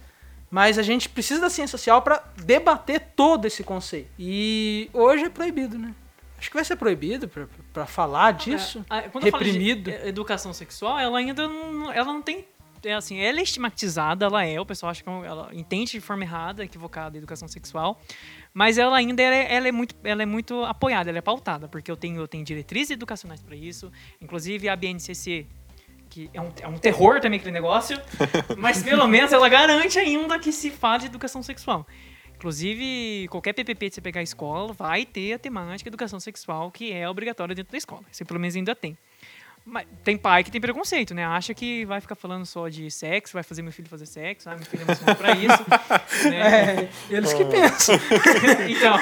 Mas 0.49 0.77
a 0.77 0.83
gente 0.83 1.09
precisa 1.09 1.41
da 1.41 1.49
ciência 1.49 1.77
social 1.77 2.01
para 2.01 2.23
debater 2.37 2.99
todo 3.15 3.45
esse 3.45 3.63
conceito. 3.63 4.09
E 4.17 4.89
hoje 4.93 5.25
é 5.25 5.29
proibido, 5.29 5.77
né? 5.77 5.93
Acho 6.37 6.49
que 6.49 6.55
vai 6.55 6.65
ser 6.65 6.75
proibido 6.75 7.29
para 7.73 7.85
falar 7.85 8.31
disso. 8.33 8.85
É, 8.89 9.03
quando 9.03 9.25
eu 9.25 9.31
falo 9.31 9.43
de 9.43 9.51
reprimido. 9.51 9.89
educação 9.89 10.53
sexual, 10.53 10.99
ela 10.99 11.17
ainda 11.17 11.47
não, 11.47 11.91
ela 11.91 12.05
não 12.05 12.21
tem. 12.21 12.45
É 12.83 12.93
assim, 12.93 13.17
ela 13.17 13.39
é 13.39 13.41
estigmatizada, 13.41 14.25
ela 14.25 14.45
é, 14.45 14.59
o 14.59 14.65
pessoal 14.65 14.91
acha 14.91 15.01
que 15.01 15.09
ela 15.09 15.49
entende 15.53 15.93
de 15.93 16.01
forma 16.01 16.23
errada, 16.23 16.63
equivocada 16.63 17.17
a 17.17 17.19
educação 17.19 17.47
sexual, 17.47 17.99
mas 18.53 18.77
ela 18.77 18.95
ainda 18.95 19.23
é, 19.23 19.55
ela 19.55 19.67
é 19.67 19.71
muito, 19.71 19.95
ela 20.03 20.21
é 20.21 20.25
muito 20.25 20.63
apoiada, 20.63 21.09
ela 21.09 21.17
é 21.17 21.21
pautada, 21.21 21.67
porque 21.67 21.89
eu 21.89 21.97
tenho, 21.97 22.21
eu 22.21 22.27
tenho 22.27 22.45
diretrizes 22.45 22.91
educacionais 22.91 23.41
para 23.41 23.55
isso, 23.55 23.91
inclusive 24.21 24.69
a 24.69 24.75
BNCC, 24.75 25.47
que 26.09 26.29
é 26.33 26.41
um, 26.41 26.51
é 26.61 26.67
um 26.67 26.77
terror 26.77 27.19
também 27.19 27.39
aquele 27.39 27.53
negócio, 27.53 27.99
mas 28.57 28.83
pelo 28.83 29.07
menos 29.07 29.31
ela 29.31 29.47
garante 29.49 29.97
ainda 29.99 30.39
que 30.39 30.51
se 30.51 30.69
fale 30.69 31.01
de 31.01 31.05
educação 31.07 31.41
sexual. 31.43 31.85
Inclusive, 32.35 33.27
qualquer 33.29 33.53
PPP 33.53 33.89
que 33.89 33.95
você 33.95 34.01
pegar 34.01 34.19
a 34.19 34.23
escola 34.23 34.73
vai 34.73 35.05
ter 35.05 35.33
a 35.33 35.39
temática 35.39 35.89
educação 35.89 36.19
sexual, 36.19 36.69
que 36.69 36.91
é 36.91 37.09
obrigatória 37.09 37.55
dentro 37.55 37.71
da 37.71 37.77
escola. 37.77 38.03
Isso 38.11 38.25
pelo 38.25 38.39
menos 38.39 38.55
ainda 38.55 38.75
tem. 38.75 38.97
Mas 39.65 39.87
tem 40.03 40.15
pai 40.15 40.43
que 40.43 40.51
tem 40.51 40.61
preconceito, 40.61 41.15
né? 41.15 41.25
Acha 41.25 41.51
que 41.51 41.85
vai 41.85 41.99
ficar 41.99 42.13
falando 42.13 42.45
só 42.45 42.67
de 42.67 42.91
sexo, 42.91 43.33
vai 43.33 43.41
fazer 43.41 43.63
meu 43.63 43.71
filho 43.71 43.89
fazer 43.89 44.05
sexo, 44.05 44.47
ah, 44.47 44.55
meu 44.55 44.63
filho 44.63 44.81
é 44.81 44.83
emocionado 44.83 45.17
pra 45.17 45.31
isso. 45.31 45.65
né? 46.29 46.83
É, 46.83 46.89
eles 47.09 47.33
que 47.33 47.43
pensam. 47.45 47.95
então, 48.69 48.95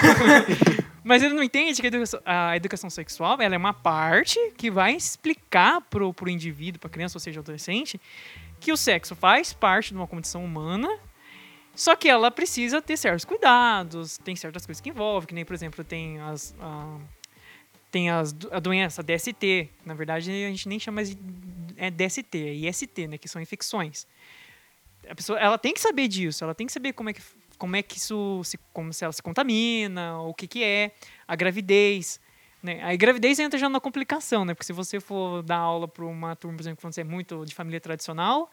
mas 1.04 1.22
ele 1.22 1.34
não 1.34 1.43
entende 1.43 1.80
que 1.82 1.88
a 1.88 1.89
educação, 1.89 2.22
a 2.26 2.56
educação 2.56 2.89
sexual 2.89 3.41
é 3.41 3.58
uma 3.58 3.74
parte 3.74 4.39
que 4.58 4.72
vai 4.72 4.95
explicar 4.95 5.82
pro, 5.82 6.14
pro 6.14 6.30
indivíduo, 6.30 6.80
pra 6.80 6.89
criança, 6.89 7.18
ou 7.18 7.20
seja, 7.20 7.39
adolescente, 7.39 7.99
que 8.60 8.72
o 8.72 8.78
sexo 8.78 9.16
faz 9.16 9.51
parte 9.54 9.89
de 9.89 9.95
uma 9.95 10.08
condição 10.08 10.43
humana, 10.43 10.88
só 11.76 11.95
que 11.95 12.08
ela 12.08 12.30
precisa 12.32 12.82
ter 12.82 12.95
certos 12.97 13.26
cuidados, 13.26 14.18
tem 14.20 14.36
certas 14.36 14.66
coisas 14.66 14.80
que 14.80 14.89
envolve, 14.89 15.28
que 15.28 15.34
nem, 15.34 15.43
por 15.43 15.54
exemplo, 15.54 15.84
tem 15.84 16.20
as. 16.22 16.56
a- 16.60 16.97
tem 17.91 18.10
as, 18.10 18.36
a 18.51 18.60
doença 18.60 19.04
DST, 19.04 19.70
na 19.86 19.93
verdade 19.93 20.32
a 20.32 20.49
gente 20.49 20.68
nem 20.68 20.80
chama 20.80 21.04
de 21.04 21.16
é 21.78 21.91
DST, 21.91 22.36
é 22.38 22.54
IST, 22.54 23.08
né, 23.08 23.18
que 23.20 23.28
são 23.28 23.39
infecções. 23.41 24.08
A 25.08 25.14
pessoa, 25.14 25.38
ela 25.38 25.58
tem 25.60 25.74
que 25.74 25.80
saber 25.80 26.08
disso, 26.08 26.43
ela 26.43 26.56
tem 26.56 26.66
que 26.66 26.74
saber 26.74 26.93
como 26.93 27.10
é 27.10 27.14
que, 27.14 27.22
como 27.58 27.76
é 27.76 27.82
que 27.82 27.97
isso, 27.97 28.41
se, 28.43 28.58
como 28.74 28.91
se 28.93 29.04
ela 29.04 29.14
se 29.14 29.22
contamina, 29.22 30.20
o 30.20 30.34
que 30.34 30.47
que 30.47 30.64
é, 30.64 30.91
a 31.28 31.36
gravidez, 31.36 32.20
né? 32.62 32.80
A 32.84 32.95
gravidez 32.95 33.39
entra 33.39 33.58
já 33.60 33.68
na 33.70 33.80
complicação, 33.80 34.43
né? 34.45 34.54
Porque 34.54 34.66
se 34.66 34.74
você 34.74 34.99
for 34.99 35.41
dar 35.43 35.58
aula 35.58 35.88
para 35.88 36.06
uma 36.06 36.36
turma, 36.36 36.56
por 36.58 36.64
exemplo, 36.64 36.82
quando 36.82 36.93
você 36.93 37.01
é 37.01 37.04
muito 37.06 37.45
de 37.45 37.54
família 37.54 37.80
tradicional, 37.80 38.49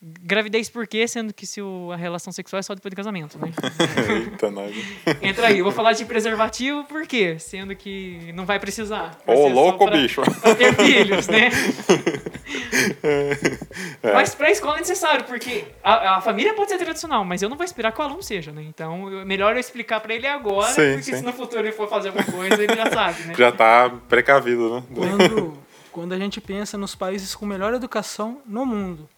gravidez 0.00 0.68
por 0.70 0.86
quê? 0.86 1.08
Sendo 1.08 1.34
que 1.34 1.44
se 1.46 1.60
o- 1.60 1.90
a 1.92 1.96
relação 1.96 2.32
sexual 2.32 2.60
é 2.60 2.62
só 2.62 2.72
depois 2.74 2.90
do 2.92 2.96
casamento, 2.96 3.36
né? 3.38 3.52
Eita, 4.32 4.50
nós. 4.50 4.74
Entra 5.20 5.48
aí, 5.48 5.58
eu 5.58 5.64
vou 5.64 5.72
falar 5.72 5.92
de 5.92 6.04
preservativo 6.04 6.84
por 6.84 7.06
quê? 7.06 7.36
Sendo 7.38 7.74
que 7.74 8.32
não 8.32 8.46
vai 8.46 8.60
precisar. 8.60 9.18
Ô, 9.26 9.34
só 9.34 9.48
louco, 9.48 9.84
pra- 9.86 9.96
bicho. 9.96 10.22
pra 10.22 10.54
ter 10.54 10.74
filhos, 10.76 11.26
né? 11.28 11.50
É. 14.02 14.12
Mas 14.12 14.34
pra 14.34 14.50
escola 14.50 14.76
é 14.76 14.80
necessário, 14.80 15.24
porque 15.24 15.64
a, 15.82 16.16
a 16.16 16.20
família 16.20 16.54
pode 16.54 16.70
ser 16.70 16.78
tradicional, 16.78 17.24
mas 17.24 17.42
eu 17.42 17.48
não 17.48 17.56
vou 17.56 17.64
esperar 17.64 17.92
que 17.92 18.00
o 18.00 18.04
aluno 18.04 18.22
seja, 18.22 18.52
né? 18.52 18.62
Então, 18.62 19.10
eu- 19.12 19.26
melhor 19.26 19.54
eu 19.54 19.60
explicar 19.60 20.00
pra 20.00 20.14
ele 20.14 20.26
agora, 20.26 20.72
Sim, 20.72 20.90
porque 20.92 21.02
sim. 21.02 21.16
se 21.16 21.22
no 21.22 21.32
futuro 21.32 21.60
ele 21.60 21.72
for 21.72 21.88
fazer 21.88 22.08
alguma 22.08 22.24
coisa, 22.26 22.62
ele 22.62 22.74
já 22.74 22.90
sabe, 22.90 23.22
né? 23.24 23.34
Já 23.38 23.52
tá 23.52 23.90
precavido, 24.08 24.74
né? 24.76 24.82
Quando, 24.94 25.58
quando 25.92 26.12
a 26.12 26.18
gente 26.18 26.40
pensa 26.40 26.78
nos 26.78 26.94
países 26.94 27.34
com 27.34 27.44
melhor 27.46 27.74
educação 27.74 28.40
no 28.46 28.64
mundo, 28.64 29.08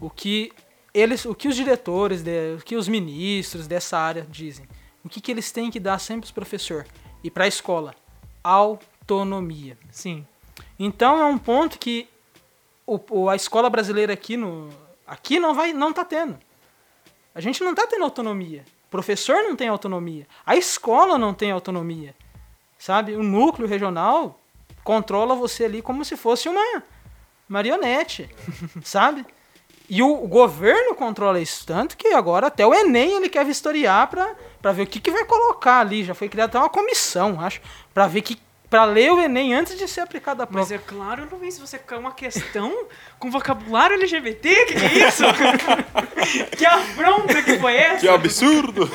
o 0.00 0.08
que 0.10 0.50
eles, 0.94 1.24
o 1.24 1.34
que 1.34 1.46
os 1.48 1.54
diretores, 1.56 2.22
de- 2.22 2.56
o 2.58 2.62
que 2.64 2.76
os 2.76 2.88
ministros 2.88 3.66
dessa 3.66 3.98
área 3.98 4.26
dizem, 4.28 4.66
o 5.04 5.08
que, 5.08 5.20
que 5.20 5.30
eles 5.30 5.50
têm 5.52 5.70
que 5.70 5.78
dar 5.80 5.98
sempre 5.98 6.20
para 6.22 6.26
os 6.26 6.30
professor 6.32 6.86
e 7.22 7.30
para 7.30 7.44
a 7.44 7.48
escola? 7.48 7.94
Autonomia. 8.42 9.76
Sim. 9.90 10.26
Então 10.78 11.20
é 11.20 11.26
um 11.26 11.38
ponto 11.38 11.78
que 11.78 12.08
o, 12.90 13.28
a 13.28 13.36
escola 13.36 13.70
brasileira 13.70 14.12
aqui 14.12 14.36
no 14.36 14.68
aqui 15.06 15.38
não 15.38 15.54
vai 15.54 15.72
não 15.72 15.92
tá 15.92 16.04
tendo. 16.04 16.38
A 17.34 17.40
gente 17.40 17.62
não 17.62 17.74
tá 17.74 17.86
tendo 17.86 18.04
autonomia. 18.04 18.64
O 18.88 18.90
professor 18.90 19.42
não 19.44 19.54
tem 19.54 19.68
autonomia. 19.68 20.26
A 20.44 20.56
escola 20.56 21.16
não 21.16 21.32
tem 21.32 21.52
autonomia. 21.52 22.14
Sabe? 22.76 23.14
O 23.14 23.22
núcleo 23.22 23.68
regional 23.68 24.40
controla 24.82 25.34
você 25.34 25.64
ali 25.64 25.80
como 25.80 26.04
se 26.04 26.16
fosse 26.16 26.48
uma 26.48 26.82
marionete, 27.48 28.28
sabe? 28.82 29.24
E 29.88 30.02
o, 30.02 30.24
o 30.24 30.26
governo 30.26 30.94
controla 30.94 31.40
isso 31.40 31.66
tanto 31.66 31.96
que 31.96 32.08
agora 32.08 32.46
até 32.46 32.66
o 32.66 32.72
Enem 32.74 33.16
ele 33.16 33.28
quer 33.28 33.44
vistoriar 33.44 34.08
pra 34.08 34.72
ver 34.72 34.82
o 34.82 34.86
que, 34.86 35.00
que 35.00 35.10
vai 35.10 35.24
colocar 35.24 35.80
ali. 35.80 36.04
Já 36.04 36.14
foi 36.14 36.28
criada 36.28 36.50
até 36.50 36.58
uma 36.58 36.68
comissão, 36.68 37.40
acho, 37.40 37.60
pra 37.92 38.06
ver 38.06 38.22
que 38.22 38.40
para 38.70 38.84
ler 38.84 39.12
o 39.12 39.20
Enem 39.20 39.52
antes 39.52 39.76
de 39.76 39.88
ser 39.88 40.02
aplicada 40.02 40.44
a 40.44 40.46
prova. 40.46 40.60
Mas 40.60 40.70
é 40.70 40.78
claro, 40.78 41.28
Luiz, 41.32 41.58
você 41.58 41.76
quer 41.76 41.96
uma 41.96 42.12
questão 42.12 42.86
com 43.18 43.28
vocabulário 43.28 43.96
LGBT? 43.96 44.66
Que 44.66 44.74
que 44.74 44.84
é 44.86 45.08
isso? 45.08 45.24
que 46.56 46.64
afronta 46.64 47.42
que 47.42 47.58
foi 47.58 47.74
essa? 47.74 47.98
Que 47.98 48.08
absurdo! 48.08 48.88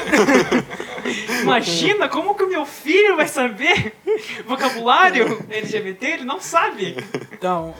Imagina 1.42 2.08
como 2.08 2.34
que 2.36 2.44
o 2.44 2.50
meu 2.50 2.66
filho 2.66 3.18
vai 3.18 3.28
saber 3.28 3.94
vocabulário 4.48 5.46
LGBT? 5.50 6.06
Ele 6.06 6.24
não 6.24 6.40
sabe. 6.40 6.96
Então, 7.34 7.76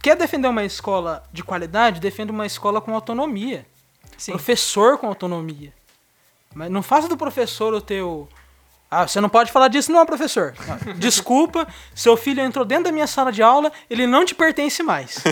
quer 0.00 0.14
defender 0.14 0.46
uma 0.46 0.64
escola 0.64 1.24
de 1.32 1.42
qualidade? 1.42 2.00
Defenda 2.00 2.32
uma 2.32 2.46
escola 2.46 2.80
com 2.80 2.94
autonomia. 2.94 3.66
Sim. 4.16 4.30
Professor 4.30 4.96
com 4.96 5.08
autonomia. 5.08 5.72
Mas 6.54 6.70
não 6.70 6.82
faça 6.82 7.08
do 7.08 7.16
professor 7.16 7.74
o 7.74 7.80
teu. 7.80 8.28
Ah, 8.90 9.06
você 9.06 9.20
não 9.20 9.28
pode 9.28 9.50
falar 9.50 9.68
disso, 9.68 9.90
não, 9.90 10.06
professor. 10.06 10.54
Desculpa, 10.96 11.66
seu 11.94 12.16
filho 12.16 12.40
entrou 12.40 12.64
dentro 12.64 12.84
da 12.84 12.92
minha 12.92 13.06
sala 13.06 13.32
de 13.32 13.42
aula, 13.42 13.72
ele 13.90 14.06
não 14.06 14.24
te 14.24 14.34
pertence 14.34 14.82
mais. 14.82 15.22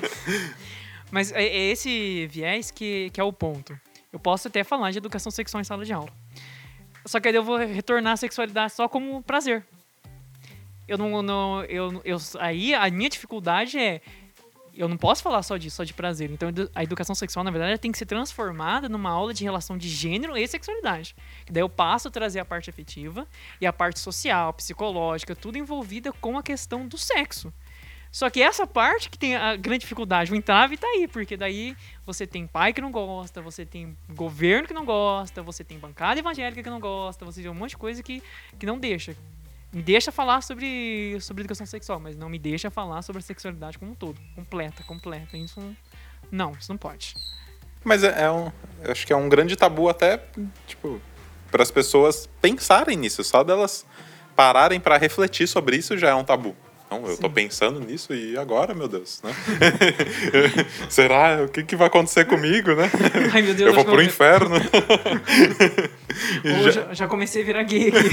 Mas 1.10 1.32
é, 1.32 1.42
é 1.42 1.70
esse 1.70 2.26
viés 2.26 2.70
que, 2.70 3.10
que 3.10 3.20
é 3.20 3.24
o 3.24 3.32
ponto. 3.32 3.78
Eu 4.12 4.18
posso 4.18 4.48
até 4.48 4.62
falar 4.62 4.90
de 4.90 4.98
educação 4.98 5.30
sexual 5.30 5.60
em 5.60 5.64
sala 5.64 5.84
de 5.84 5.92
aula. 5.92 6.10
Só 7.06 7.18
que 7.18 7.28
aí 7.28 7.34
eu 7.34 7.42
vou 7.42 7.56
retornar 7.56 8.12
a 8.12 8.16
sexualidade 8.16 8.72
só 8.74 8.88
como 8.88 9.22
prazer. 9.22 9.64
Eu 10.86 10.98
não, 10.98 11.22
não 11.22 11.62
eu, 11.64 12.00
eu 12.04 12.18
aí 12.38 12.74
a 12.74 12.90
minha 12.90 13.08
dificuldade 13.08 13.78
é 13.78 14.00
eu 14.80 14.88
não 14.88 14.96
posso 14.96 15.22
falar 15.22 15.42
só 15.42 15.56
disso, 15.56 15.76
só 15.76 15.84
de 15.84 15.92
prazer. 15.92 16.30
Então 16.30 16.48
a 16.74 16.82
educação 16.82 17.14
sexual, 17.14 17.44
na 17.44 17.50
verdade, 17.50 17.78
tem 17.78 17.92
que 17.92 17.98
ser 17.98 18.06
transformada 18.06 18.88
numa 18.88 19.10
aula 19.10 19.34
de 19.34 19.44
relação 19.44 19.76
de 19.76 19.88
gênero 19.88 20.36
e 20.36 20.48
sexualidade. 20.48 21.14
Daí 21.50 21.62
eu 21.62 21.68
passo 21.68 22.08
a 22.08 22.10
trazer 22.10 22.40
a 22.40 22.44
parte 22.44 22.70
afetiva 22.70 23.26
e 23.60 23.66
a 23.66 23.72
parte 23.72 24.00
social, 24.00 24.52
psicológica, 24.54 25.36
tudo 25.36 25.58
envolvida 25.58 26.12
com 26.14 26.38
a 26.38 26.42
questão 26.42 26.88
do 26.88 26.96
sexo. 26.96 27.52
Só 28.10 28.28
que 28.28 28.42
essa 28.42 28.66
parte 28.66 29.08
que 29.08 29.16
tem 29.16 29.36
a 29.36 29.54
grande 29.54 29.80
dificuldade, 29.80 30.32
o 30.32 30.34
entrave 30.34 30.76
tá 30.76 30.86
aí, 30.86 31.06
porque 31.06 31.36
daí 31.36 31.76
você 32.04 32.26
tem 32.26 32.46
pai 32.46 32.72
que 32.72 32.80
não 32.80 32.90
gosta, 32.90 33.40
você 33.40 33.64
tem 33.64 33.96
governo 34.08 34.66
que 34.66 34.74
não 34.74 34.84
gosta, 34.84 35.42
você 35.42 35.62
tem 35.62 35.78
bancada 35.78 36.18
evangélica 36.18 36.62
que 36.62 36.70
não 36.70 36.80
gosta, 36.80 37.24
você 37.24 37.42
tem 37.42 37.50
um 37.50 37.54
monte 37.54 37.70
de 37.70 37.76
coisa 37.76 38.02
que, 38.02 38.20
que 38.58 38.66
não 38.66 38.78
deixa. 38.78 39.14
Me 39.72 39.82
deixa 39.82 40.10
falar 40.10 40.42
sobre, 40.42 41.16
sobre 41.20 41.42
educação 41.42 41.64
sexual, 41.64 42.00
mas 42.00 42.16
não 42.16 42.28
me 42.28 42.38
deixa 42.38 42.70
falar 42.70 43.02
sobre 43.02 43.20
a 43.20 43.22
sexualidade 43.22 43.78
como 43.78 43.92
um 43.92 43.94
todo. 43.94 44.20
Completa, 44.34 44.82
completa. 44.82 45.36
Isso 45.36 45.60
não, 46.30 46.52
isso 46.52 46.70
não 46.70 46.76
pode. 46.76 47.14
Mas 47.84 48.02
é, 48.02 48.24
é 48.24 48.30
um. 48.30 48.50
Eu 48.82 48.90
acho 48.90 49.06
que 49.06 49.12
é 49.12 49.16
um 49.16 49.28
grande 49.28 49.56
tabu 49.56 49.88
até, 49.88 50.22
tipo, 50.66 51.00
para 51.50 51.62
as 51.62 51.70
pessoas 51.70 52.28
pensarem 52.40 52.96
nisso. 52.96 53.22
Só 53.22 53.44
delas 53.44 53.86
pararem 54.34 54.80
para 54.80 54.96
refletir 54.96 55.46
sobre 55.46 55.76
isso 55.76 55.96
já 55.96 56.10
é 56.10 56.14
um 56.14 56.24
tabu. 56.24 56.56
Não, 56.90 57.06
eu 57.06 57.16
tô 57.16 57.30
pensando 57.30 57.78
nisso 57.78 58.12
e 58.12 58.36
agora, 58.36 58.74
meu 58.74 58.88
Deus, 58.88 59.20
né? 59.22 59.32
Será? 60.90 61.42
O 61.44 61.48
que, 61.48 61.62
que 61.62 61.76
vai 61.76 61.86
acontecer 61.86 62.24
comigo, 62.26 62.74
né? 62.74 62.90
Ai, 63.32 63.42
meu 63.42 63.54
Deus, 63.54 63.68
Eu 63.68 63.74
vou 63.74 63.84
pro 63.84 64.02
inferno. 64.02 64.56
Já- 66.44 66.70
já, 66.70 66.94
já 66.94 67.06
comecei 67.08 67.42
a 67.42 67.44
virar 67.46 67.62
gay 67.62 67.88
aqui. 67.88 68.08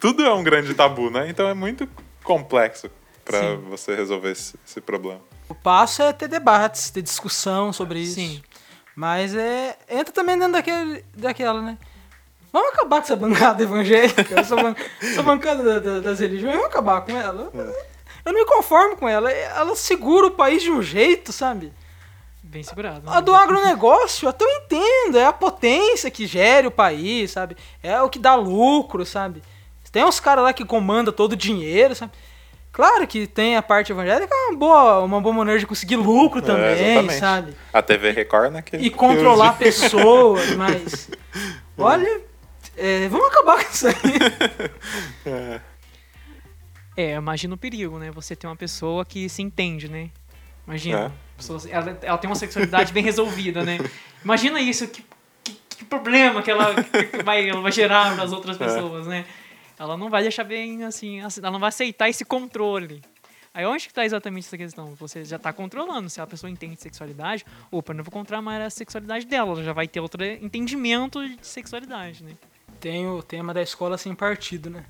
tudo 0.00 0.24
é 0.24 0.32
um 0.32 0.42
grande 0.42 0.72
tabu, 0.74 1.10
né? 1.10 1.28
Então 1.28 1.46
é 1.48 1.54
muito 1.54 1.88
complexo 2.22 2.90
para 3.24 3.40
Sim. 3.40 3.56
você 3.68 3.94
resolver 3.94 4.30
esse, 4.32 4.54
esse 4.66 4.80
problema. 4.80 5.20
O 5.48 5.54
passo 5.54 6.02
é 6.02 6.12
ter 6.12 6.28
debates, 6.28 6.90
ter 6.90 7.02
discussão 7.02 7.72
sobre 7.72 8.00
isso. 8.00 8.14
Sim. 8.14 8.42
Mas 8.96 9.34
é. 9.34 9.76
Entra 9.88 10.12
também 10.12 10.38
dentro 10.38 10.52
daquele, 10.52 11.04
daquela, 11.16 11.60
né? 11.60 11.78
Vamos 12.54 12.68
acabar 12.72 12.98
com 12.98 13.02
essa 13.02 13.16
bancada 13.16 13.62
evangélica, 13.64 14.40
essa, 14.40 14.54
ban- 14.54 14.76
essa 15.02 15.22
bancada 15.24 15.62
da- 15.62 15.78
da- 15.80 16.00
das 16.00 16.20
religiões, 16.20 16.54
vamos 16.54 16.70
acabar 16.70 17.00
com 17.00 17.10
ela. 17.10 17.50
Eu 18.24 18.32
não 18.32 18.40
me 18.40 18.46
conformo 18.46 18.96
com 18.96 19.08
ela. 19.08 19.28
Ela 19.30 19.74
segura 19.74 20.28
o 20.28 20.30
país 20.30 20.62
de 20.62 20.70
um 20.70 20.80
jeito, 20.80 21.32
sabe? 21.32 21.72
Bem 22.40 22.62
segurado. 22.62 23.02
A 23.10 23.20
do 23.20 23.34
agronegócio, 23.34 24.28
até 24.28 24.44
eu 24.44 24.50
entendo, 24.50 25.18
é 25.18 25.26
a 25.26 25.32
potência 25.32 26.08
que 26.12 26.26
gere 26.28 26.68
o 26.68 26.70
país, 26.70 27.32
sabe? 27.32 27.56
É 27.82 28.00
o 28.00 28.08
que 28.08 28.20
dá 28.20 28.36
lucro, 28.36 29.04
sabe? 29.04 29.42
Tem 29.90 30.04
uns 30.04 30.20
caras 30.20 30.44
lá 30.44 30.52
que 30.52 30.64
comandam 30.64 31.12
todo 31.12 31.32
o 31.32 31.36
dinheiro, 31.36 31.94
sabe? 31.96 32.12
Claro 32.72 33.04
que 33.06 33.26
tem 33.26 33.56
a 33.56 33.62
parte 33.62 33.90
evangélica, 33.92 34.32
é 34.32 34.48
uma 34.50 34.56
boa, 34.58 35.00
uma 35.00 35.20
boa 35.20 35.34
maneira 35.34 35.58
de 35.60 35.66
conseguir 35.66 35.96
lucro 35.96 36.38
É, 36.38 36.42
também, 36.42 36.72
exatamente. 36.92 37.18
sabe? 37.20 37.56
A 37.72 37.82
TV 37.82 38.10
Record, 38.12 38.52
né? 38.52 38.62
Que, 38.62 38.76
E 38.76 38.90
controlar 38.90 39.58
pessoas, 39.58 40.50
mas. 40.56 41.08
Olha, 41.76 42.20
é, 42.76 43.08
vamos 43.08 43.26
acabar 43.28 43.64
com 43.64 43.70
isso 43.70 43.86
aí. 43.86 43.94
É. 45.26 45.60
É, 46.96 47.14
imagina 47.16 47.54
o 47.54 47.58
perigo, 47.58 47.98
né? 47.98 48.10
Você 48.12 48.36
tem 48.36 48.48
uma 48.48 48.54
pessoa 48.54 49.04
que 49.04 49.28
se 49.28 49.42
entende, 49.42 49.88
né? 49.90 50.10
Imagina. 50.66 51.06
É. 51.06 51.36
pessoa- 51.36 51.60
ela, 51.68 51.98
ela 52.02 52.18
tem 52.18 52.30
uma 52.30 52.36
sexualidade 52.36 52.92
bem 52.92 53.02
resolvida, 53.02 53.64
né? 53.64 53.78
Imagina 54.24 54.60
isso, 54.60 54.86
que, 54.86 55.04
que, 55.42 55.52
que 55.70 55.84
problema 55.84 56.40
que 56.42 56.50
ela, 56.50 56.72
que 56.84 57.22
vai, 57.24 57.48
ela 57.48 57.60
vai 57.60 57.72
gerar 57.72 58.14
para 58.14 58.22
as 58.22 58.32
outras 58.32 58.56
pessoas, 58.56 59.06
né? 59.08 59.24
Ela 59.76 59.96
não 59.96 60.08
vai 60.08 60.22
deixar 60.22 60.44
bem 60.44 60.84
assim, 60.84 61.20
assim, 61.20 61.40
ela 61.40 61.50
não 61.50 61.58
vai 61.58 61.68
aceitar 61.68 62.08
esse 62.08 62.24
controle. 62.24 63.02
Aí 63.52 63.64
onde 63.66 63.86
que 63.88 63.94
tá 63.94 64.04
exatamente 64.04 64.46
essa 64.46 64.56
questão? 64.56 64.94
Você 64.94 65.24
já 65.24 65.38
tá 65.38 65.52
controlando. 65.52 66.08
Se 66.08 66.20
a 66.20 66.26
pessoa 66.26 66.48
entende 66.50 66.80
sexualidade, 66.80 67.44
opa, 67.70 67.92
eu 67.92 67.96
não 67.96 68.04
vou 68.04 68.12
controlar 68.12 68.42
mais 68.42 68.62
a 68.62 68.70
sexualidade 68.70 69.26
dela, 69.26 69.52
ela 69.52 69.62
já 69.64 69.72
vai 69.72 69.86
ter 69.88 69.98
outro 70.00 70.24
entendimento 70.24 71.26
de 71.28 71.44
sexualidade, 71.44 72.22
né? 72.22 72.32
Tem 72.84 73.08
o 73.08 73.22
tema 73.22 73.54
da 73.54 73.62
escola 73.62 73.96
sem 73.96 74.14
partido, 74.14 74.68
né? 74.68 74.84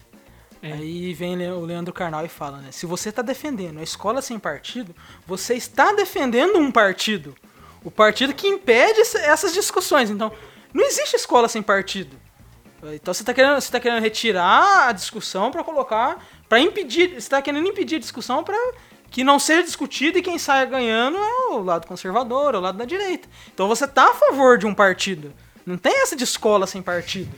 É. 0.61 0.73
Aí 0.73 1.15
vem 1.15 1.37
o 1.53 1.61
Leandro 1.61 1.93
Carnal 1.95 2.27
e 2.27 2.29
fala, 2.29 2.59
né? 2.59 2.73
Se 2.73 2.87
você 2.87 3.11
está 3.11 3.23
defendendo 3.23 3.79
a 3.79 3.85
escola 3.85 4.21
sem 4.21 4.37
partido, 4.37 4.93
você 5.25 5.55
está 5.55 5.93
defendendo 5.93 6.59
um 6.59 6.73
partido. 6.73 7.37
O 7.85 7.93
partido 7.93 8.35
que 8.35 8.49
impede 8.49 9.01
essa- 9.01 9.21
essas 9.21 9.55
discussões. 9.55 10.11
Então, 10.11 10.33
não 10.73 10.85
existe 10.85 11.15
escola 11.15 11.47
sem 11.49 11.63
partido. 11.63 12.17
Então 12.93 13.15
você 13.15 13.23
está 13.23 13.33
querendo, 13.33 13.61
você 13.61 13.71
tá 13.71 13.79
querendo 13.79 14.03
retirar 14.03 14.89
a 14.89 14.93
discussão 14.93 15.53
para 15.53 15.63
colocar, 15.63 16.19
para 16.49 16.59
impedir, 16.59 17.11
você 17.11 17.19
está 17.19 17.41
querendo 17.41 17.69
impedir 17.69 17.95
a 17.97 18.01
discussão 18.01 18.43
para 18.43 18.59
que 19.09 19.23
não 19.23 19.39
seja 19.39 19.63
discutido 19.63 20.19
e 20.19 20.23
quem 20.23 20.37
saia 20.37 20.65
ganhando 20.67 21.17
é 21.17 21.37
o 21.53 21.63
lado 21.63 21.87
conservador, 21.87 22.55
é 22.57 22.59
o 22.59 22.61
lado 22.61 22.77
da 22.77 22.85
direita. 22.85 23.29
Então 23.55 23.69
você 23.69 23.87
tá 23.87 24.11
a 24.11 24.15
favor 24.15 24.59
de 24.59 24.67
um 24.67 24.75
partido. 24.75 25.33
Não 25.65 25.79
tem 25.79 26.03
essa 26.03 26.15
de 26.17 26.25
escola 26.25 26.67
sem 26.67 26.83
partido. 26.83 27.31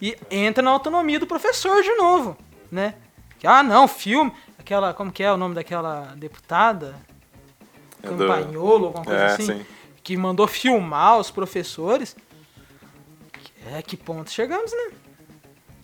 E 0.00 0.16
entra 0.30 0.62
na 0.62 0.70
autonomia 0.70 1.18
do 1.18 1.26
professor 1.26 1.82
de 1.82 1.94
novo, 1.96 2.36
né? 2.70 2.94
Ah, 3.44 3.62
não, 3.62 3.86
filme. 3.86 4.32
Aquela, 4.58 4.94
como 4.94 5.12
que 5.12 5.22
é 5.22 5.30
o 5.30 5.36
nome 5.36 5.54
daquela 5.54 6.14
deputada? 6.16 6.94
É 8.02 8.08
Campanholo, 8.08 8.86
alguma 8.86 9.04
coisa 9.04 9.20
É, 9.20 9.26
assim. 9.26 9.46
sim. 9.46 9.66
Que 10.02 10.16
mandou 10.16 10.46
filmar 10.46 11.18
os 11.18 11.30
professores. 11.30 12.16
É, 13.72 13.80
que 13.82 13.96
ponto 13.96 14.30
chegamos, 14.30 14.70
né? 14.72 14.96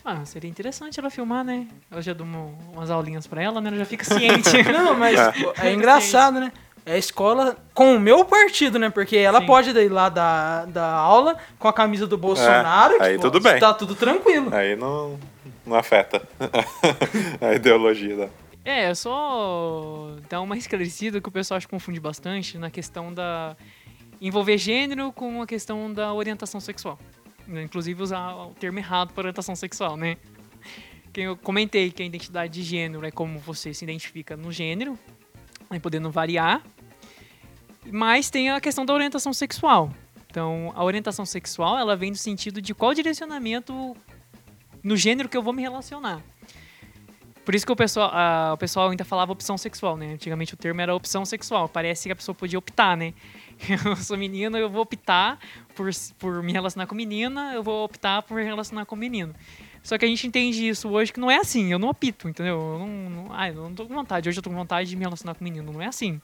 Ah, 0.03 0.25
seria 0.25 0.49
interessante 0.49 0.99
ela 0.99 1.09
filmar, 1.11 1.43
né? 1.43 1.67
Eu 1.91 2.01
já 2.01 2.13
dou 2.13 2.25
uma- 2.25 2.51
umas 2.73 2.89
aulinhas 2.89 3.27
pra 3.27 3.41
ela, 3.41 3.61
né? 3.61 3.69
Ela 3.69 3.77
já 3.77 3.85
fica 3.85 4.03
ciente. 4.03 4.49
Não, 4.71 4.95
mas 4.97 5.19
pô, 5.39 5.53
é 5.61 5.73
engraçado, 5.73 6.39
né? 6.39 6.51
É 6.85 6.93
a 6.93 6.97
escola 6.97 7.57
com 7.73 7.95
o 7.95 7.99
meu 7.99 8.25
partido, 8.25 8.79
né? 8.79 8.89
Porque 8.89 9.15
ela 9.15 9.39
Sim. 9.39 9.45
pode 9.45 9.69
ir 9.69 9.89
lá 9.89 10.09
dar, 10.09 10.65
dar 10.65 10.91
aula 10.91 11.37
com 11.59 11.67
a 11.67 11.73
camisa 11.73 12.07
do 12.07 12.17
Bolsonaro. 12.17 13.01
aí 13.01 13.15
que, 13.15 13.21
tudo 13.21 13.39
bem. 13.39 13.59
Tá 13.59 13.73
tudo 13.73 13.95
tranquilo. 13.95 14.53
Aí 14.53 14.75
não, 14.75 15.19
não 15.65 15.75
afeta 15.75 16.27
a 17.39 17.53
ideologia 17.53 18.15
da. 18.15 18.29
É, 18.65 18.85
é 18.85 18.95
só 18.95 20.15
dar 20.29 20.41
uma 20.41 20.57
esclarecida 20.57 21.19
que 21.21 21.29
o 21.29 21.31
pessoal 21.31 21.57
acho 21.57 21.67
que 21.67 21.71
confunde 21.71 21.99
bastante 21.99 22.57
na 22.57 22.69
questão 22.69 23.13
da 23.13 23.55
envolver 24.19 24.57
gênero 24.57 25.11
com 25.11 25.41
a 25.41 25.47
questão 25.47 25.91
da 25.91 26.13
orientação 26.13 26.59
sexual. 26.59 26.99
Né? 27.47 27.63
Inclusive 27.63 28.01
usar 28.01 28.35
o 28.35 28.53
termo 28.53 28.77
errado 28.79 29.13
para 29.13 29.21
orientação 29.21 29.55
sexual, 29.55 29.97
né? 29.97 30.17
Que 31.11 31.21
eu 31.21 31.35
comentei 31.35 31.91
que 31.91 32.01
a 32.01 32.05
identidade 32.05 32.53
de 32.53 32.63
gênero 32.63 33.05
é 33.05 33.11
como 33.11 33.39
você 33.39 33.73
se 33.73 33.83
identifica 33.83 34.37
no 34.37 34.51
gênero, 34.51 34.97
aí 35.73 35.79
podendo 35.79 36.11
variar. 36.11 36.61
Mas 37.91 38.29
tem 38.29 38.51
a 38.51 38.61
questão 38.61 38.85
da 38.85 38.93
orientação 38.93 39.33
sexual. 39.33 39.91
Então, 40.29 40.71
a 40.75 40.83
orientação 40.83 41.25
sexual, 41.25 41.77
ela 41.77 41.95
vem 41.95 42.11
no 42.11 42.17
sentido 42.17 42.61
de 42.61 42.73
qual 42.73 42.93
direcionamento 42.93 43.95
no 44.83 44.95
gênero 44.95 45.27
que 45.27 45.35
eu 45.35 45.43
vou 45.43 45.53
me 45.53 45.61
relacionar. 45.61 46.21
Por 47.43 47.55
isso 47.55 47.65
que 47.65 47.71
o 47.71 47.75
pessoal, 47.75 48.11
ah, 48.13 48.51
o 48.53 48.57
pessoal 48.57 48.89
ainda 48.89 49.03
falava 49.03 49.31
opção 49.31 49.57
sexual, 49.57 49.97
né? 49.97 50.13
Antigamente 50.13 50.53
o 50.53 50.57
termo 50.57 50.79
era 50.79 50.93
opção 50.93 51.25
sexual. 51.25 51.67
Parece 51.67 52.07
que 52.07 52.13
a 52.13 52.15
pessoa 52.15 52.35
podia 52.35 52.59
optar, 52.59 52.95
né? 52.95 53.13
Eu 53.85 53.95
sou 53.95 54.17
menina, 54.17 54.57
eu 54.57 54.69
vou 54.69 54.81
optar 54.81 55.37
por, 55.75 55.89
por 56.17 56.41
me 56.41 56.51
relacionar 56.51 56.87
com 56.87 56.95
menina, 56.95 57.53
eu 57.53 57.61
vou 57.61 57.83
optar 57.83 58.23
por 58.23 58.35
me 58.35 58.43
relacionar 58.43 58.85
com 58.85 58.95
menino. 58.95 59.35
Só 59.83 59.97
que 59.97 60.05
a 60.05 60.07
gente 60.07 60.27
entende 60.27 60.67
isso 60.67 60.87
hoje 60.89 61.11
que 61.11 61.19
não 61.19 61.29
é 61.29 61.37
assim. 61.37 61.71
Eu 61.71 61.79
não 61.79 61.89
opto, 61.89 62.29
entendeu? 62.29 62.59
Eu 62.59 62.79
não, 62.79 62.87
não, 63.09 63.27
ah, 63.33 63.49
eu 63.49 63.55
não 63.55 63.73
tô 63.73 63.85
com 63.87 63.93
vontade. 63.93 64.29
Hoje 64.29 64.37
eu 64.39 64.43
tô 64.43 64.49
com 64.49 64.55
vontade 64.55 64.89
de 64.89 64.95
me 64.95 65.03
relacionar 65.03 65.33
com 65.35 65.43
menino. 65.43 65.71
Não 65.73 65.81
é 65.81 65.87
assim. 65.87 66.21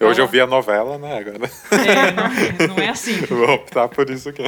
Hoje 0.00 0.20
eu 0.20 0.26
vi 0.26 0.40
a 0.40 0.46
novela, 0.46 0.98
né? 0.98 1.18
Agora 1.18 1.50
É, 1.70 2.66
não, 2.66 2.74
não 2.76 2.82
é 2.82 2.88
assim. 2.88 3.20
eu 3.20 3.26
vou 3.36 3.50
optar 3.54 3.88
por 3.88 4.10
isso 4.10 4.28
aqui. 4.28 4.42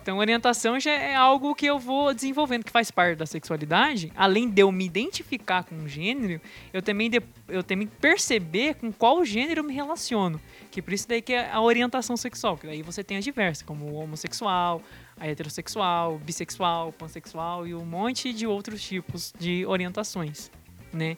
Então, 0.00 0.18
orientação 0.18 0.80
já 0.80 0.90
é 0.92 1.14
algo 1.14 1.54
que 1.54 1.66
eu 1.66 1.78
vou 1.78 2.12
desenvolvendo, 2.12 2.64
que 2.64 2.72
faz 2.72 2.90
parte 2.90 3.16
da 3.16 3.26
sexualidade. 3.26 4.12
Além 4.16 4.48
de 4.50 4.60
eu 4.62 4.70
me 4.72 4.84
identificar 4.84 5.62
com 5.64 5.76
um 5.76 5.88
gênero, 5.88 6.40
eu 6.72 6.82
também, 6.82 7.08
de- 7.08 7.22
eu 7.48 7.62
também 7.62 7.86
perceber 7.86 8.74
com 8.74 8.92
qual 8.92 9.24
gênero 9.24 9.60
eu 9.60 9.64
me 9.64 9.72
relaciono. 9.74 10.40
Que 10.70 10.82
por 10.82 10.92
isso 10.92 11.06
daí 11.08 11.22
que 11.22 11.32
é 11.32 11.50
a 11.52 11.60
orientação 11.60 12.16
sexual. 12.16 12.56
Que 12.56 12.66
daí 12.66 12.82
você 12.82 13.04
tem 13.04 13.16
as 13.16 13.24
diversas, 13.24 13.62
como 13.64 13.84
o 13.84 13.94
homossexual, 13.96 14.82
a 15.18 15.28
heterossexual, 15.28 16.18
bissexual, 16.18 16.92
pansexual 16.92 17.66
e 17.66 17.74
um 17.74 17.84
monte 17.84 18.32
de 18.32 18.46
outros 18.46 18.82
tipos 18.82 19.32
de 19.38 19.64
orientações, 19.66 20.50
né? 20.92 21.16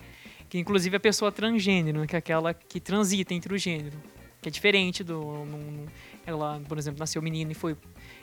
Que 0.49 0.59
inclusive 0.59 0.97
a 0.97 1.01
pessoa 1.01 1.33
transgênero, 1.33 2.01
né? 2.01 2.07
que 2.07 2.15
é 2.15 2.19
aquela 2.19 2.55
que 2.55 2.79
transita 2.79 3.35
entre 3.35 3.55
o 3.55 3.59
gênero. 3.59 3.97
Que 4.41 4.49
é 4.49 4.53
diferente 4.53 5.03
do... 5.03 5.47
ela, 6.27 6.61
por 6.69 6.77
exemplo, 6.77 7.01
nasceu 7.01 7.23
menina 7.23 7.53
e 7.53 7.55
foi 7.55 7.77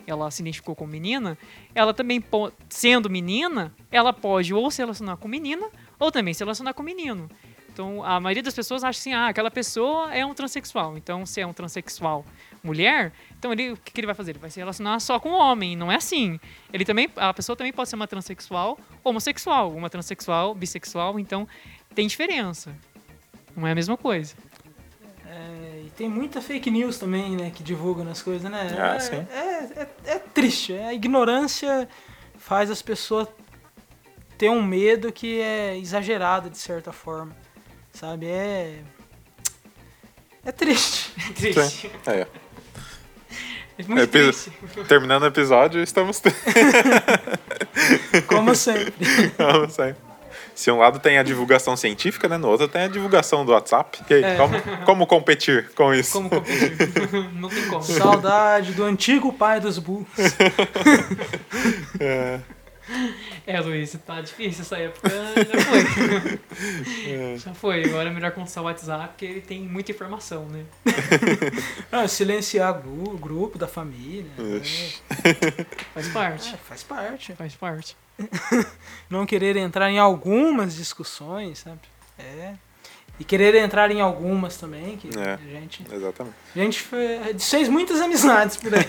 ela 0.06 0.30
se 0.30 0.42
identificou 0.42 0.74
como 0.74 0.90
menina, 0.90 1.38
ela 1.74 1.92
também, 1.94 2.22
sendo 2.68 3.08
menina, 3.08 3.74
ela 3.90 4.12
pode 4.12 4.52
ou 4.52 4.70
se 4.70 4.82
relacionar 4.82 5.16
com 5.16 5.28
menina 5.28 5.68
ou 5.98 6.10
também 6.10 6.34
se 6.34 6.42
relacionar 6.42 6.74
com 6.74 6.82
menino. 6.82 7.28
Então, 7.72 8.04
a 8.04 8.20
maioria 8.20 8.42
das 8.42 8.54
pessoas 8.54 8.84
acha 8.84 8.98
assim, 8.98 9.12
ah, 9.14 9.28
aquela 9.28 9.50
pessoa 9.50 10.14
é 10.14 10.24
um 10.26 10.34
transexual. 10.34 10.96
Então, 10.98 11.24
se 11.24 11.40
é 11.40 11.46
um 11.46 11.54
transexual 11.54 12.24
mulher, 12.62 13.12
então 13.42 13.52
ele, 13.52 13.72
o 13.72 13.76
que, 13.76 13.90
que 13.90 13.98
ele 13.98 14.06
vai 14.06 14.14
fazer? 14.14 14.30
Ele 14.30 14.38
vai 14.38 14.50
se 14.50 14.60
relacionar 14.60 15.00
só 15.00 15.18
com 15.18 15.30
homem. 15.30 15.74
Não 15.74 15.90
é 15.90 15.96
assim. 15.96 16.38
Ele 16.72 16.84
também, 16.84 17.10
a 17.16 17.34
pessoa 17.34 17.56
também 17.56 17.72
pode 17.72 17.88
ser 17.88 17.96
uma 17.96 18.06
transexual 18.06 18.78
homossexual, 19.02 19.72
uma 19.72 19.90
transexual 19.90 20.54
bissexual. 20.54 21.18
Então, 21.18 21.48
tem 21.92 22.06
diferença. 22.06 22.72
Não 23.56 23.66
é 23.66 23.72
a 23.72 23.74
mesma 23.74 23.96
coisa. 23.96 24.36
É, 25.26 25.82
e 25.86 25.90
tem 25.96 26.08
muita 26.08 26.40
fake 26.40 26.70
news 26.70 26.98
também, 26.98 27.34
né? 27.34 27.50
Que 27.50 27.64
divulgam 27.64 28.08
as 28.08 28.22
coisas, 28.22 28.48
né? 28.48 28.76
Ah, 28.78 28.94
é, 28.94 29.00
sim. 29.00 29.16
É, 29.16 29.80
é, 29.82 29.88
é 30.04 30.18
triste. 30.20 30.74
A 30.74 30.94
ignorância 30.94 31.88
faz 32.38 32.70
as 32.70 32.80
pessoas 32.80 33.26
ter 34.38 34.50
um 34.50 34.62
medo 34.62 35.10
que 35.10 35.40
é 35.40 35.76
exagerado 35.76 36.48
de 36.48 36.58
certa 36.58 36.92
forma. 36.92 37.36
Sabe? 37.92 38.26
É. 38.26 38.84
É 40.44 40.52
triste. 40.52 41.12
É. 42.06 42.20
É 42.20 42.41
muito 43.88 44.02
Epi- 44.02 44.10
triste. 44.32 44.52
Terminando 44.88 45.22
o 45.22 45.26
episódio, 45.26 45.82
estamos. 45.82 46.20
Como 48.26 48.54
sempre. 48.54 48.94
Vamos 49.38 49.74
sair. 49.74 49.96
Se 50.54 50.70
um 50.70 50.78
lado 50.78 50.98
tem 50.98 51.18
a 51.18 51.22
divulgação 51.22 51.76
científica, 51.76 52.28
né? 52.28 52.36
No 52.36 52.48
outro 52.48 52.68
tem 52.68 52.82
a 52.82 52.88
divulgação 52.88 53.44
do 53.44 53.52
WhatsApp. 53.52 53.98
Aí, 54.10 54.22
É. 54.22 54.36
como, 54.36 54.60
como 54.84 55.06
competir 55.06 55.70
com 55.74 55.94
isso? 55.94 56.12
Como 56.12 56.28
competir? 56.28 56.76
Não 57.34 57.48
tem 57.48 57.66
como. 57.68 57.82
Saudade 57.82 58.72
do 58.72 58.84
antigo 58.84 59.32
pai 59.32 59.60
dos 59.60 59.78
burros. 59.78 60.06
É, 61.98 62.38
É, 63.46 63.60
Luiz, 63.60 63.96
tá 64.06 64.20
difícil 64.20 64.62
essa 64.62 64.76
época. 64.78 65.08
Já 65.10 65.60
foi. 65.64 67.10
é. 67.12 67.36
Já 67.38 67.54
foi. 67.54 67.84
Agora 67.84 68.08
é 68.08 68.12
melhor 68.12 68.30
começar 68.32 68.60
o 68.60 68.64
WhatsApp, 68.64 69.08
porque 69.08 69.24
ele 69.24 69.40
tem 69.40 69.62
muita 69.62 69.90
informação, 69.90 70.46
né? 70.46 70.64
Ah, 71.90 72.06
silenciar 72.08 72.80
o 72.86 73.16
grupo 73.18 73.58
da 73.58 73.66
família. 73.68 74.30
né? 74.38 74.60
Faz 75.92 76.08
parte. 76.08 76.54
É, 76.54 76.56
faz 76.58 76.82
parte. 76.82 77.32
Faz 77.34 77.54
parte. 77.54 77.96
Não 79.10 79.26
querer 79.26 79.56
entrar 79.56 79.90
em 79.90 79.98
algumas 79.98 80.74
discussões, 80.74 81.58
sabe? 81.60 81.80
É. 82.18 82.54
E 83.20 83.24
querer 83.24 83.54
entrar 83.56 83.90
em 83.90 84.00
algumas 84.00 84.56
também, 84.56 84.96
que 84.96 85.08
É. 85.18 85.34
a 85.34 85.36
gente, 85.60 85.84
Exatamente. 85.92 86.34
a 86.54 86.58
gente 86.58 86.80
fe- 86.80 87.34
fez 87.38 87.68
muitas 87.68 88.00
amizades 88.00 88.56
por 88.56 88.72
aí. 88.74 88.84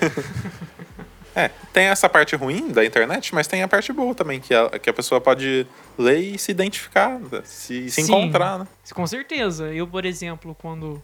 É, 1.36 1.49
tem 1.71 1.86
essa 1.86 2.07
parte 2.07 2.36
ruim 2.36 2.69
da 2.69 2.86
internet, 2.86 3.34
mas 3.34 3.47
tem 3.47 3.63
a 3.63 3.67
parte 3.67 3.91
boa 3.91 4.13
também, 4.13 4.39
que 4.39 4.53
a, 4.53 4.69
que 4.69 4.89
a 4.89 4.93
pessoa 4.93 5.19
pode 5.19 5.65
ler 5.97 6.19
e 6.19 6.38
se 6.38 6.51
identificar, 6.51 7.19
se, 7.43 7.89
se 7.89 8.03
Sim. 8.03 8.11
encontrar, 8.11 8.59
né? 8.59 8.67
Com 8.93 9.07
certeza. 9.07 9.73
Eu, 9.73 9.88
por 9.88 10.05
exemplo, 10.05 10.55
quando 10.59 11.01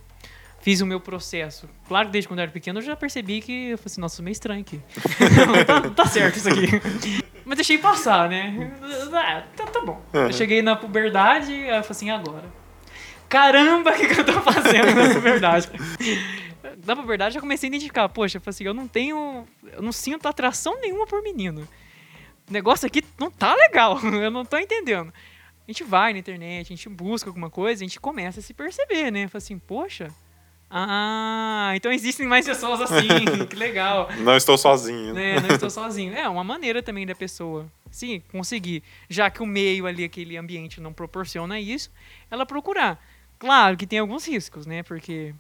fiz 0.62 0.82
o 0.82 0.86
meu 0.86 1.00
processo, 1.00 1.68
claro 1.88 2.08
que 2.08 2.12
desde 2.12 2.28
quando 2.28 2.40
eu 2.40 2.44
era 2.44 2.52
pequeno 2.52 2.80
eu 2.80 2.84
já 2.84 2.96
percebi 2.96 3.42
que 3.42 3.70
eu 3.70 3.78
falei 3.78 3.92
assim, 3.92 4.02
nossa, 4.02 4.22
meio 4.22 4.34
estranho 4.34 4.62
aqui. 4.62 4.80
Não 5.48 5.66
tá, 5.66 5.90
tá 5.90 6.06
certo 6.06 6.38
isso 6.38 6.50
aqui. 6.50 6.68
Mas 7.44 7.56
deixei 7.56 7.80
passar, 7.80 8.30
né? 8.30 8.72
Ah, 9.12 9.44
tá, 9.56 9.66
tá 9.66 9.82
bom. 9.82 10.00
Eu 10.14 10.32
cheguei 10.34 10.62
na 10.62 10.76
puberdade, 10.76 11.52
eu 11.52 11.68
falei 11.68 11.86
assim, 11.90 12.10
agora. 12.12 12.46
Caramba, 13.28 13.92
o 13.92 13.94
que, 13.94 14.08
que 14.08 14.20
eu 14.20 14.26
tô 14.26 14.42
fazendo 14.42 14.94
na 14.94 15.14
puberdade? 15.14 15.70
Na 16.86 16.96
puberdade 16.96 17.32
eu 17.32 17.36
já 17.36 17.42
comecei 17.42 17.68
a 17.68 17.70
identificar, 17.70 18.08
poxa, 18.10 18.38
eu 18.38 18.42
assim, 18.46 18.64
eu 18.64 18.74
não 18.74 18.88
tenho. 18.88 19.46
Eu 19.72 19.82
não 19.82 19.92
sinto 19.92 20.28
atração 20.28 20.80
nenhuma 20.80 21.06
por 21.06 21.22
menino. 21.22 21.68
O 22.50 22.54
negócio 22.54 22.86
aqui 22.86 23.04
não 23.20 23.30
tá 23.30 23.54
legal, 23.56 24.00
eu 24.04 24.32
não 24.32 24.46
tô 24.46 24.58
entendendo. 24.58 25.14
A 25.68 25.72
gente 25.72 25.84
vai 25.84 26.14
na 26.14 26.20
internet, 26.20 26.68
a 26.68 26.76
gente 26.76 26.90
busca 26.90 27.30
alguma 27.30 27.50
coisa, 27.50 27.84
a 27.84 27.88
gente 27.88 28.00
começa 28.00 28.40
a 28.40 28.44
se 28.44 28.54
perceber, 28.54 29.12
né? 29.12 29.28
Fala 29.28 29.38
assim, 29.38 29.60
poxa, 29.60 30.08
ah, 30.72 31.72
então 31.76 31.92
existem 31.92 32.28
mais 32.28 32.46
pessoas 32.46 32.82
assim, 32.82 33.08
que 33.50 33.56
legal. 33.56 34.10
Não 34.20 34.36
estou 34.36 34.58
sozinho. 34.58 35.14
né? 35.14 35.36
Né? 35.36 35.48
Não 35.48 35.56
estou 35.56 35.70
sozinho. 35.70 36.14
É 36.14 36.28
uma 36.30 36.44
maneira 36.44 36.82
também 36.82 37.06
da 37.06 37.16
pessoa, 37.16 37.66
sim, 37.92 38.22
conseguir, 38.32 38.84
já 39.08 39.30
que 39.30 39.42
o 39.42 39.46
meio 39.46 39.88
ali, 39.88 40.04
aquele 40.04 40.38
ambiente 40.38 40.80
não 40.80 40.94
proporciona 40.94 41.60
isso, 41.60 41.92
ela 42.30 42.46
procurar. 42.46 43.04
Claro 43.40 43.78
que 43.78 43.88
tem 43.88 44.00
alguns 44.00 44.28
riscos, 44.28 44.66
né? 44.66 44.84
Porque 44.84 45.34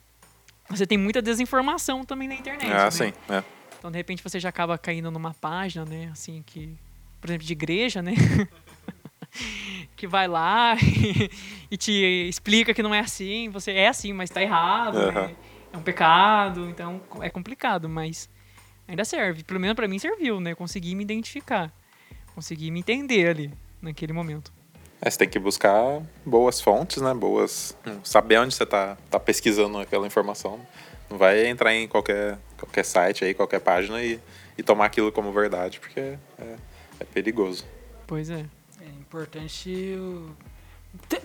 você 0.70 0.86
tem 0.86 0.98
muita 0.98 1.22
desinformação 1.22 2.06
também 2.06 2.28
na 2.28 2.36
internet. 2.36 2.72
Ah, 2.72 2.86
né? 2.86 2.92
sim. 2.92 3.14
É. 3.30 3.44
Então, 3.78 3.90
de 3.90 3.98
repente, 3.98 4.22
você 4.22 4.40
já 4.40 4.50
acaba 4.50 4.78
caindo 4.78 5.10
numa 5.10 5.34
página, 5.34 5.86
né? 5.86 6.10
Assim, 6.12 6.44
que. 6.46 6.78
Por 7.20 7.30
exemplo, 7.30 7.46
de 7.46 7.54
igreja, 7.54 8.02
né? 8.02 8.14
que 9.96 10.08
vai 10.08 10.28
lá 10.28 10.76
e, 10.76 11.30
e 11.72 11.78
te 11.78 11.92
explica 12.30 12.74
que 12.74 12.84
não 12.84 12.94
é 12.94 13.00
assim. 13.00 13.50
Você 13.50 13.72
é 13.72 13.88
assim, 13.88 14.14
mas 14.14 14.30
tá 14.30 14.42
errado. 14.42 14.98
Aham. 14.98 15.28
né? 15.28 15.36
É 15.72 15.78
um 15.78 15.82
pecado. 15.82 16.70
Então, 16.70 17.02
é 17.22 17.30
complicado, 17.30 17.90
mas 17.90 18.30
ainda 18.88 19.06
serve. 19.06 19.44
Pelo 19.44 19.60
menos 19.60 19.76
pra 19.76 19.88
mim 19.88 19.98
serviu, 20.00 20.40
né? 20.40 20.52
Eu 20.52 20.58
consegui 20.58 20.96
me 20.96 21.04
identificar. 21.04 21.72
Consegui 22.36 22.72
me 22.72 22.80
entender 22.80 23.28
ali, 23.28 23.54
naquele 23.82 24.14
momento. 24.14 24.59
É, 25.02 25.10
você 25.10 25.18
tem 25.18 25.30
que 25.30 25.40
buscar 25.40 26.02
boas 26.26 26.60
fontes, 26.60 27.02
né? 27.02 27.14
Boas. 27.14 27.76
Saber 28.04 28.38
onde 28.40 28.54
você 28.54 28.66
tá, 28.66 28.98
tá 29.10 29.20
pesquisando 29.20 29.78
aquela 29.78 30.06
informação. 30.06 30.60
Não 31.10 31.18
vai 31.18 31.48
entrar 31.48 31.74
em 31.74 31.88
qualquer, 31.88 32.38
qualquer 32.58 32.84
site 32.86 33.24
aí, 33.24 33.34
qualquer 33.34 33.60
página 33.62 34.02
e, 34.04 34.20
e 34.58 34.64
tomar 34.64 34.86
aquilo 34.86 35.12
como 35.12 35.32
verdade, 35.32 35.80
porque 35.80 36.00
é, 36.00 36.18
é 37.00 37.04
perigoso. 37.06 37.66
Pois 38.06 38.30
é. 38.30 38.46
É 38.82 38.86
importante 39.00 39.96
o- 39.98 40.30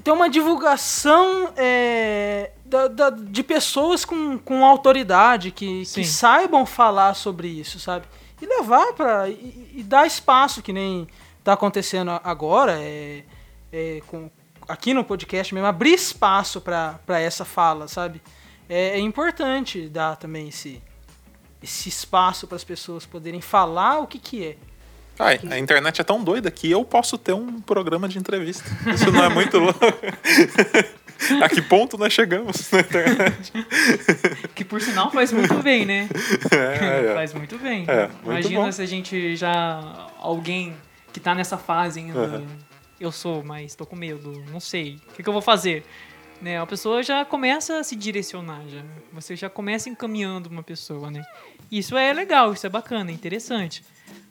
ter 0.03 0.11
uma 0.13 0.29
divulgação 0.31 1.53
é, 1.57 2.51
da- 2.65 2.89
da- 2.89 3.11
de 3.11 3.43
pessoas 3.43 4.05
com, 4.05 4.39
com 4.39 4.65
autoridade 4.65 5.51
que, 5.51 5.85
Sim. 5.85 6.01
que 6.03 6.07
saibam 6.07 6.65
falar 6.65 7.15
sobre 7.15 7.49
isso, 7.49 7.79
sabe? 7.81 8.07
E 8.41 8.47
levar 8.47 8.93
para 8.93 9.29
e, 9.29 9.71
e 9.77 9.83
dar 9.83 10.07
espaço 10.07 10.63
que 10.63 10.73
nem 10.73 11.07
tá 11.43 11.55
acontecendo 11.55 12.11
agora, 12.23 12.79
é, 12.81 13.23
é, 13.75 14.01
com, 14.07 14.31
aqui 14.69 14.95
no 14.95 15.03
podcast 15.03 15.53
mesmo, 15.53 15.67
abrir 15.67 15.95
espaço 15.95 16.61
para 16.61 17.21
essa 17.21 17.45
fala, 17.45 17.89
sabe? 17.89 18.23
É, 18.69 18.91
é 18.91 18.99
importante 19.01 19.89
dar 19.89 20.17
também 20.17 20.49
esse, 20.49 20.81
esse 21.61 21.89
espaço 21.89 22.47
para 22.47 22.55
as 22.55 22.63
pessoas 22.63 23.05
poderem 23.05 23.41
falar 23.41 23.99
o 23.99 24.07
que, 24.07 24.19
que 24.21 24.45
é. 24.47 24.57
Ah, 25.19 25.29
a 25.29 25.59
internet 25.59 26.01
é 26.01 26.05
tão 26.05 26.23
doida 26.23 26.51
que 26.51 26.71
eu 26.71 26.85
posso 26.85 27.19
ter 27.19 27.33
um 27.33 27.61
programa 27.61 28.09
de 28.09 28.19
entrevista. 28.19 28.65
Isso 28.93 29.11
não 29.13 29.25
é 29.25 29.29
muito 29.29 29.59
louco. 29.59 29.81
A 31.41 31.49
que 31.49 31.63
ponto 31.63 31.97
nós 31.97 32.13
chegamos 32.13 32.69
na 32.73 32.81
internet? 32.81 33.53
Que 34.53 34.65
por 34.65 34.81
sinal 34.81 35.13
faz 35.13 35.33
muito 35.33 35.55
bem, 35.63 35.87
né? 35.87 36.09
É, 36.51 37.11
é. 37.11 37.15
Faz 37.15 37.33
muito 37.33 37.57
bem. 37.57 37.85
É, 37.87 38.09
muito 38.09 38.25
Imagina 38.25 38.61
bom. 38.61 38.73
se 38.73 38.83
a 38.83 38.87
gente 38.87 39.37
já. 39.37 40.09
Alguém 40.19 40.75
que 41.13 41.21
tá 41.21 41.33
nessa 41.33 41.57
fase 41.57 42.01
ainda. 42.01 42.19
Uhum. 42.19 42.47
Eu 42.99 43.11
sou, 43.11 43.43
mas 43.43 43.75
tô 43.75 43.85
com 43.85 43.97
medo, 43.97 44.43
não 44.51 44.61
sei. 44.61 45.01
O 45.09 45.15
que, 45.15 45.23
que 45.23 45.29
eu 45.29 45.33
vou 45.33 45.43
fazer? 45.43 45.85
Né, 46.41 46.61
a 46.61 46.67
pessoa 46.67 47.03
já 47.03 47.25
começa 47.25 47.79
a 47.79 47.85
se 47.85 47.97
direcionar, 47.97 48.63
já. 48.69 48.83
Você 49.13 49.35
já 49.35 49.49
começa 49.49 49.89
encaminhando 49.89 50.49
uma 50.49 50.63
pessoa, 50.63 51.11
né? 51.11 51.25
Isso 51.71 51.97
é 51.97 52.13
legal, 52.13 52.53
isso 52.53 52.67
é 52.67 52.69
bacana, 52.69 53.11
é 53.11 53.15
interessante. 53.15 53.83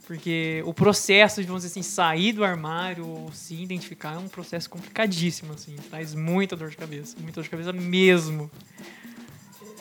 Porque 0.05 0.61
o 0.65 0.73
processo 0.73 1.41
de, 1.41 1.47
vamos 1.47 1.63
dizer 1.63 1.71
assim, 1.71 1.81
sair 1.81 2.33
do 2.33 2.43
armário 2.43 3.07
ou 3.07 3.31
se 3.31 3.55
identificar 3.55 4.15
é 4.15 4.17
um 4.17 4.27
processo 4.27 4.69
complicadíssimo, 4.69 5.53
assim. 5.53 5.75
Traz 5.89 6.13
muita 6.13 6.55
dor 6.55 6.69
de 6.69 6.77
cabeça, 6.77 7.15
muita 7.19 7.35
dor 7.35 7.43
de 7.43 7.49
cabeça 7.49 7.71
mesmo. 7.71 8.51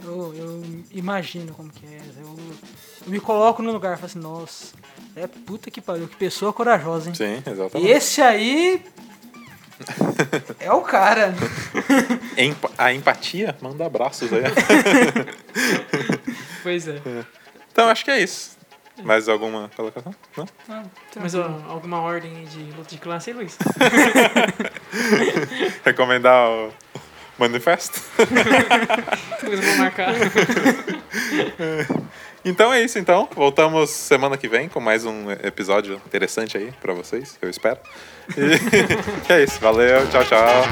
Eu, 0.04 0.34
eu 0.34 0.62
imagino 0.92 1.52
como 1.54 1.70
que 1.70 1.86
é. 1.86 2.00
Eu, 2.18 2.36
eu 3.04 3.10
me 3.10 3.20
coloco 3.20 3.62
no 3.62 3.72
lugar 3.72 3.94
e 3.94 3.96
falo 3.96 4.06
assim, 4.06 4.18
nossa, 4.20 4.74
é 5.16 5.26
puta 5.26 5.70
que 5.70 5.80
pariu, 5.80 6.06
que 6.08 6.16
pessoa 6.16 6.52
corajosa, 6.52 7.08
hein? 7.08 7.14
Sim, 7.14 7.42
E 7.46 7.50
exatamente. 7.50 7.90
esse 7.90 8.20
aí 8.22 8.82
é 10.60 10.72
o 10.72 10.80
cara. 10.82 11.34
A 12.78 12.92
empatia 12.92 13.56
manda 13.60 13.84
abraços 13.86 14.30
aí. 14.32 14.42
Pois 16.62 16.86
é. 16.86 17.00
Então 17.72 17.88
acho 17.88 18.04
que 18.04 18.10
é 18.12 18.20
isso. 18.22 18.56
Mais 19.02 19.28
alguma 19.28 19.68
colocação? 19.74 20.14
Não? 20.36 20.46
Mas 21.16 21.34
ó, 21.34 21.60
alguma 21.68 22.00
ordem 22.00 22.44
de 22.44 22.60
luta 22.76 22.90
de 22.90 22.98
classe 22.98 23.30
aí, 23.30 23.36
Luiz? 23.36 23.58
Recomendar 25.84 26.48
o 26.48 26.72
manifesto? 27.36 28.00
Depois 29.40 29.60
eu 29.60 29.66
vou 29.66 29.76
marcar. 29.78 30.12
Então 32.44 32.72
é 32.72 32.82
isso, 32.82 32.98
então. 32.98 33.28
Voltamos 33.34 33.90
semana 33.90 34.36
que 34.36 34.48
vem 34.48 34.68
com 34.68 34.80
mais 34.80 35.04
um 35.04 35.30
episódio 35.30 36.00
interessante 36.06 36.56
aí 36.56 36.72
pra 36.80 36.92
vocês, 36.92 37.38
eu 37.40 37.48
espero. 37.48 37.78
E 38.36 39.30
é 39.32 39.44
isso. 39.44 39.60
Valeu, 39.60 40.08
tchau, 40.10 40.24
tchau. 40.24 40.62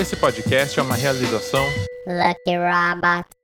Esse 0.00 0.16
podcast 0.16 0.78
é 0.78 0.82
uma 0.82 0.94
realização 0.94 1.66
Lucky 2.06 2.56
Robot. 2.56 3.37